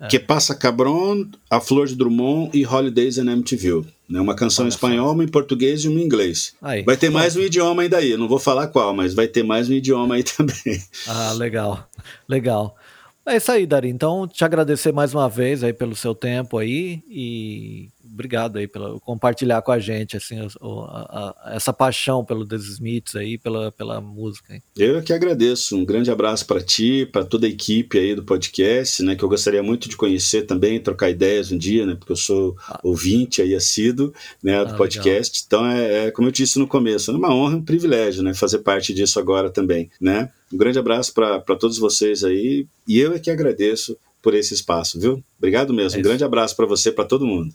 É. 0.00 0.08
Que 0.08 0.18
passa 0.18 0.52
Cabron, 0.52 1.26
A 1.48 1.60
Flor 1.60 1.86
de 1.86 1.94
Drummond 1.94 2.50
e 2.52 2.66
Holidays 2.66 3.18
in 3.18 3.30
MTV. 3.30 3.84
Né? 4.10 4.20
Uma 4.20 4.34
canção 4.34 4.64
em 4.66 4.68
espanhol, 4.68 5.12
uma 5.12 5.22
em 5.22 5.28
português 5.28 5.84
e 5.84 5.88
uma 5.88 6.00
em 6.00 6.02
inglês. 6.04 6.54
Aí, 6.60 6.82
vai 6.82 6.96
ter 6.96 7.08
mais 7.08 7.36
um 7.36 7.40
idioma 7.40 7.82
ainda 7.82 7.98
aí, 7.98 8.10
eu 8.10 8.18
não 8.18 8.26
vou 8.26 8.40
falar 8.40 8.66
qual, 8.66 8.92
mas 8.92 9.14
vai 9.14 9.28
ter 9.28 9.44
mais 9.44 9.70
um 9.70 9.72
idioma 9.72 10.16
aí 10.16 10.24
também. 10.36 10.82
Ah, 11.06 11.32
legal, 11.34 11.88
legal. 12.28 12.76
É 13.24 13.36
isso 13.36 13.52
aí, 13.52 13.66
Dari. 13.66 13.88
Então, 13.88 14.26
te 14.26 14.44
agradecer 14.44 14.92
mais 14.92 15.14
uma 15.14 15.28
vez 15.28 15.62
aí 15.62 15.72
pelo 15.72 15.94
seu 15.94 16.14
tempo 16.14 16.58
aí 16.58 17.02
e 17.08 17.88
obrigado 18.12 18.58
aí 18.58 18.68
pelo 18.68 19.00
compartilhar 19.00 19.62
com 19.62 19.72
a 19.72 19.78
gente 19.78 20.16
assim 20.16 20.38
a, 20.38 20.46
a, 20.60 21.34
a, 21.44 21.54
essa 21.54 21.72
paixão 21.72 22.24
pelo 22.24 22.46
The 22.46 22.56
Smiths 22.56 23.16
aí, 23.16 23.38
pela, 23.38 23.72
pela 23.72 24.00
música. 24.00 24.52
Aí. 24.52 24.60
Eu 24.76 25.02
que 25.02 25.12
agradeço. 25.12 25.76
Um 25.76 25.84
grande 25.84 26.10
abraço 26.10 26.46
para 26.46 26.62
ti, 26.62 27.06
para 27.10 27.24
toda 27.24 27.46
a 27.46 27.50
equipe 27.50 27.98
aí 27.98 28.14
do 28.14 28.22
podcast, 28.22 29.02
né, 29.02 29.16
que 29.16 29.24
eu 29.24 29.28
gostaria 29.28 29.62
muito 29.62 29.88
de 29.88 29.96
conhecer 29.96 30.42
também, 30.42 30.80
trocar 30.80 31.10
ideias 31.10 31.50
um 31.50 31.58
dia, 31.58 31.86
né, 31.86 31.94
porque 31.94 32.12
eu 32.12 32.16
sou 32.16 32.56
ah. 32.68 32.78
ouvinte 32.82 33.40
aí 33.40 33.54
assíduo, 33.54 34.12
né, 34.42 34.64
do 34.64 34.74
ah, 34.74 34.76
podcast. 34.76 35.44
Legal. 35.44 35.46
Então 35.46 35.66
é, 35.66 36.06
é, 36.06 36.10
como 36.10 36.28
eu 36.28 36.32
disse 36.32 36.58
no 36.58 36.66
começo, 36.66 37.10
é 37.10 37.14
uma 37.14 37.34
honra, 37.34 37.56
um 37.56 37.64
privilégio, 37.64 38.22
né, 38.22 38.34
fazer 38.34 38.58
parte 38.58 38.92
disso 38.92 39.18
agora 39.18 39.50
também, 39.50 39.90
né? 40.00 40.30
Um 40.52 40.56
grande 40.56 40.78
abraço 40.78 41.14
para 41.14 41.56
todos 41.56 41.78
vocês 41.78 42.22
aí 42.22 42.66
e 42.86 42.98
eu 42.98 43.14
é 43.14 43.18
que 43.18 43.30
agradeço 43.30 43.96
por 44.20 44.34
esse 44.34 44.54
espaço, 44.54 45.00
viu? 45.00 45.22
Obrigado 45.38 45.74
mesmo. 45.74 45.96
É 45.96 46.00
um 46.00 46.02
grande 46.02 46.22
abraço 46.22 46.54
para 46.54 46.66
você, 46.66 46.92
para 46.92 47.04
todo 47.04 47.26
mundo. 47.26 47.52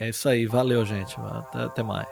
É 0.00 0.08
isso 0.08 0.26
aí, 0.30 0.46
valeu, 0.46 0.82
gente. 0.86 1.14
Até, 1.20 1.58
até 1.62 1.82
mais. 1.82 2.08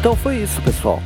Então 0.00 0.16
foi 0.16 0.36
isso, 0.36 0.62
pessoal. 0.62 1.02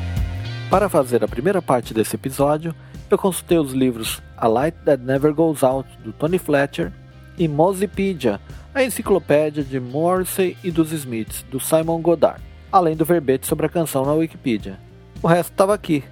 Para 0.71 0.89
fazer 0.89 1.25
a 1.25 1.29
primeira 1.29 1.61
parte 1.61 1.93
desse 1.93 2.15
episódio, 2.15 2.73
eu 3.11 3.19
consultei 3.19 3.59
os 3.59 3.73
livros 3.73 4.23
A 4.37 4.47
Light 4.47 4.77
That 4.85 5.03
Never 5.03 5.35
Goes 5.35 5.65
Out, 5.65 5.89
do 6.05 6.13
Tony 6.13 6.39
Fletcher, 6.39 6.93
e 7.37 7.49
Mozipedia, 7.49 8.41
a 8.73 8.85
enciclopédia 8.85 9.65
de 9.65 9.81
Morrissey 9.81 10.57
e 10.63 10.71
dos 10.71 10.93
Smiths, 10.93 11.45
do 11.51 11.59
Simon 11.59 12.01
Goddard, 12.01 12.41
além 12.71 12.97
do 12.97 13.05
verbete 13.05 13.49
sobre 13.49 13.67
a 13.67 13.69
canção 13.69 14.05
na 14.05 14.13
Wikipedia. 14.13 14.79
O 15.21 15.27
resto 15.27 15.53
estava 15.53 15.75
aqui, 15.75 16.05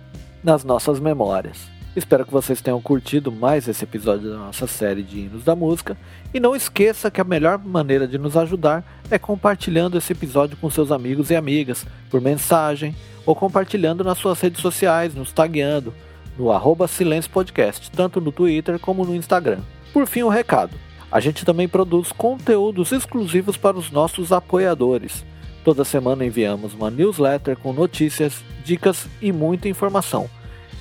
nas 0.43 0.65
nossas 0.65 0.99
memórias. 0.99 1.76
Espero 1.97 2.27
que 2.27 2.33
vocês 2.33 2.61
tenham 2.61 2.79
curtido 2.79 3.33
mais 3.33 3.67
esse 3.67 3.83
episódio 3.83 4.29
da 4.29 4.37
nossa 4.37 4.67
série 4.67 5.03
de 5.03 5.21
hinos 5.21 5.43
da 5.43 5.57
música. 5.57 5.97
E 6.35 6.39
não 6.39 6.55
esqueça 6.55 7.11
que 7.11 7.23
a 7.23 7.25
melhor 7.25 7.59
maneira 7.59 8.07
de 8.07 8.19
nos 8.19 8.37
ajudar 8.37 8.85
é 9.11 9.19
compartilhando 9.19 9.97
esse 9.97 10.13
episódio 10.13 10.59
com 10.59 10.69
seus 10.69 10.93
amigos 10.93 11.31
e 11.31 11.35
amigas, 11.35 11.87
por 12.11 12.21
mensagem, 12.21 12.95
ou 13.25 13.35
compartilhando 13.35 14.05
nas 14.05 14.19
suas 14.19 14.39
redes 14.39 14.61
sociais, 14.61 15.15
nos 15.15 15.33
tagueando, 15.33 15.95
no 16.37 16.53
arroba 16.53 16.87
Silêncio 16.87 17.31
Podcast, 17.31 17.91
tanto 17.91 18.21
no 18.21 18.31
Twitter 18.31 18.79
como 18.79 19.03
no 19.03 19.17
Instagram. 19.17 19.61
Por 19.91 20.07
fim, 20.07 20.23
o 20.23 20.27
um 20.27 20.31
recado. 20.31 20.77
A 21.11 21.19
gente 21.19 21.47
também 21.47 21.67
produz 21.67 22.13
conteúdos 22.13 22.93
exclusivos 22.93 23.57
para 23.57 23.79
os 23.79 23.91
nossos 23.91 24.33
apoiadores. 24.33 25.25
Toda 25.65 25.83
semana 25.83 26.27
enviamos 26.27 26.75
uma 26.75 26.91
newsletter 26.91 27.57
com 27.57 27.73
notícias, 27.73 28.45
dicas 28.63 29.09
e 29.23 29.33
muita 29.33 29.67
informação 29.67 30.29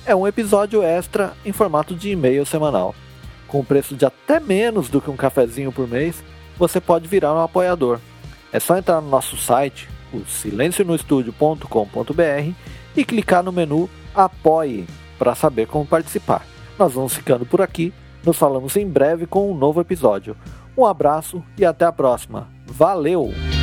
é 0.06 0.14
um 0.14 0.26
episódio 0.26 0.82
extra 0.82 1.32
em 1.44 1.52
formato 1.52 1.94
de 1.94 2.08
e-mail 2.10 2.46
semanal. 2.46 2.94
Com 3.48 3.64
preço 3.64 3.94
de 3.94 4.06
até 4.06 4.40
menos 4.40 4.88
do 4.88 5.00
que 5.00 5.10
um 5.10 5.16
cafezinho 5.16 5.72
por 5.72 5.88
mês, 5.88 6.22
você 6.56 6.80
pode 6.80 7.08
virar 7.08 7.34
um 7.34 7.42
apoiador. 7.42 7.98
É 8.52 8.60
só 8.60 8.76
entrar 8.76 9.00
no 9.00 9.08
nosso 9.08 9.36
site, 9.36 9.88
o 10.12 10.24
silencionostudio.com.br 10.24 12.52
e 12.96 13.04
clicar 13.04 13.42
no 13.42 13.50
menu 13.52 13.90
Apoie 14.14 14.86
para 15.18 15.34
saber 15.34 15.66
como 15.66 15.84
participar. 15.84 16.46
Nós 16.78 16.92
vamos 16.92 17.14
ficando 17.14 17.44
por 17.44 17.60
aqui, 17.60 17.92
nos 18.24 18.38
falamos 18.38 18.76
em 18.76 18.86
breve 18.86 19.26
com 19.26 19.50
um 19.50 19.56
novo 19.56 19.80
episódio. 19.80 20.36
Um 20.76 20.84
abraço 20.84 21.42
e 21.58 21.64
até 21.64 21.84
a 21.84 21.92
próxima. 21.92 22.48
Valeu! 22.66 23.55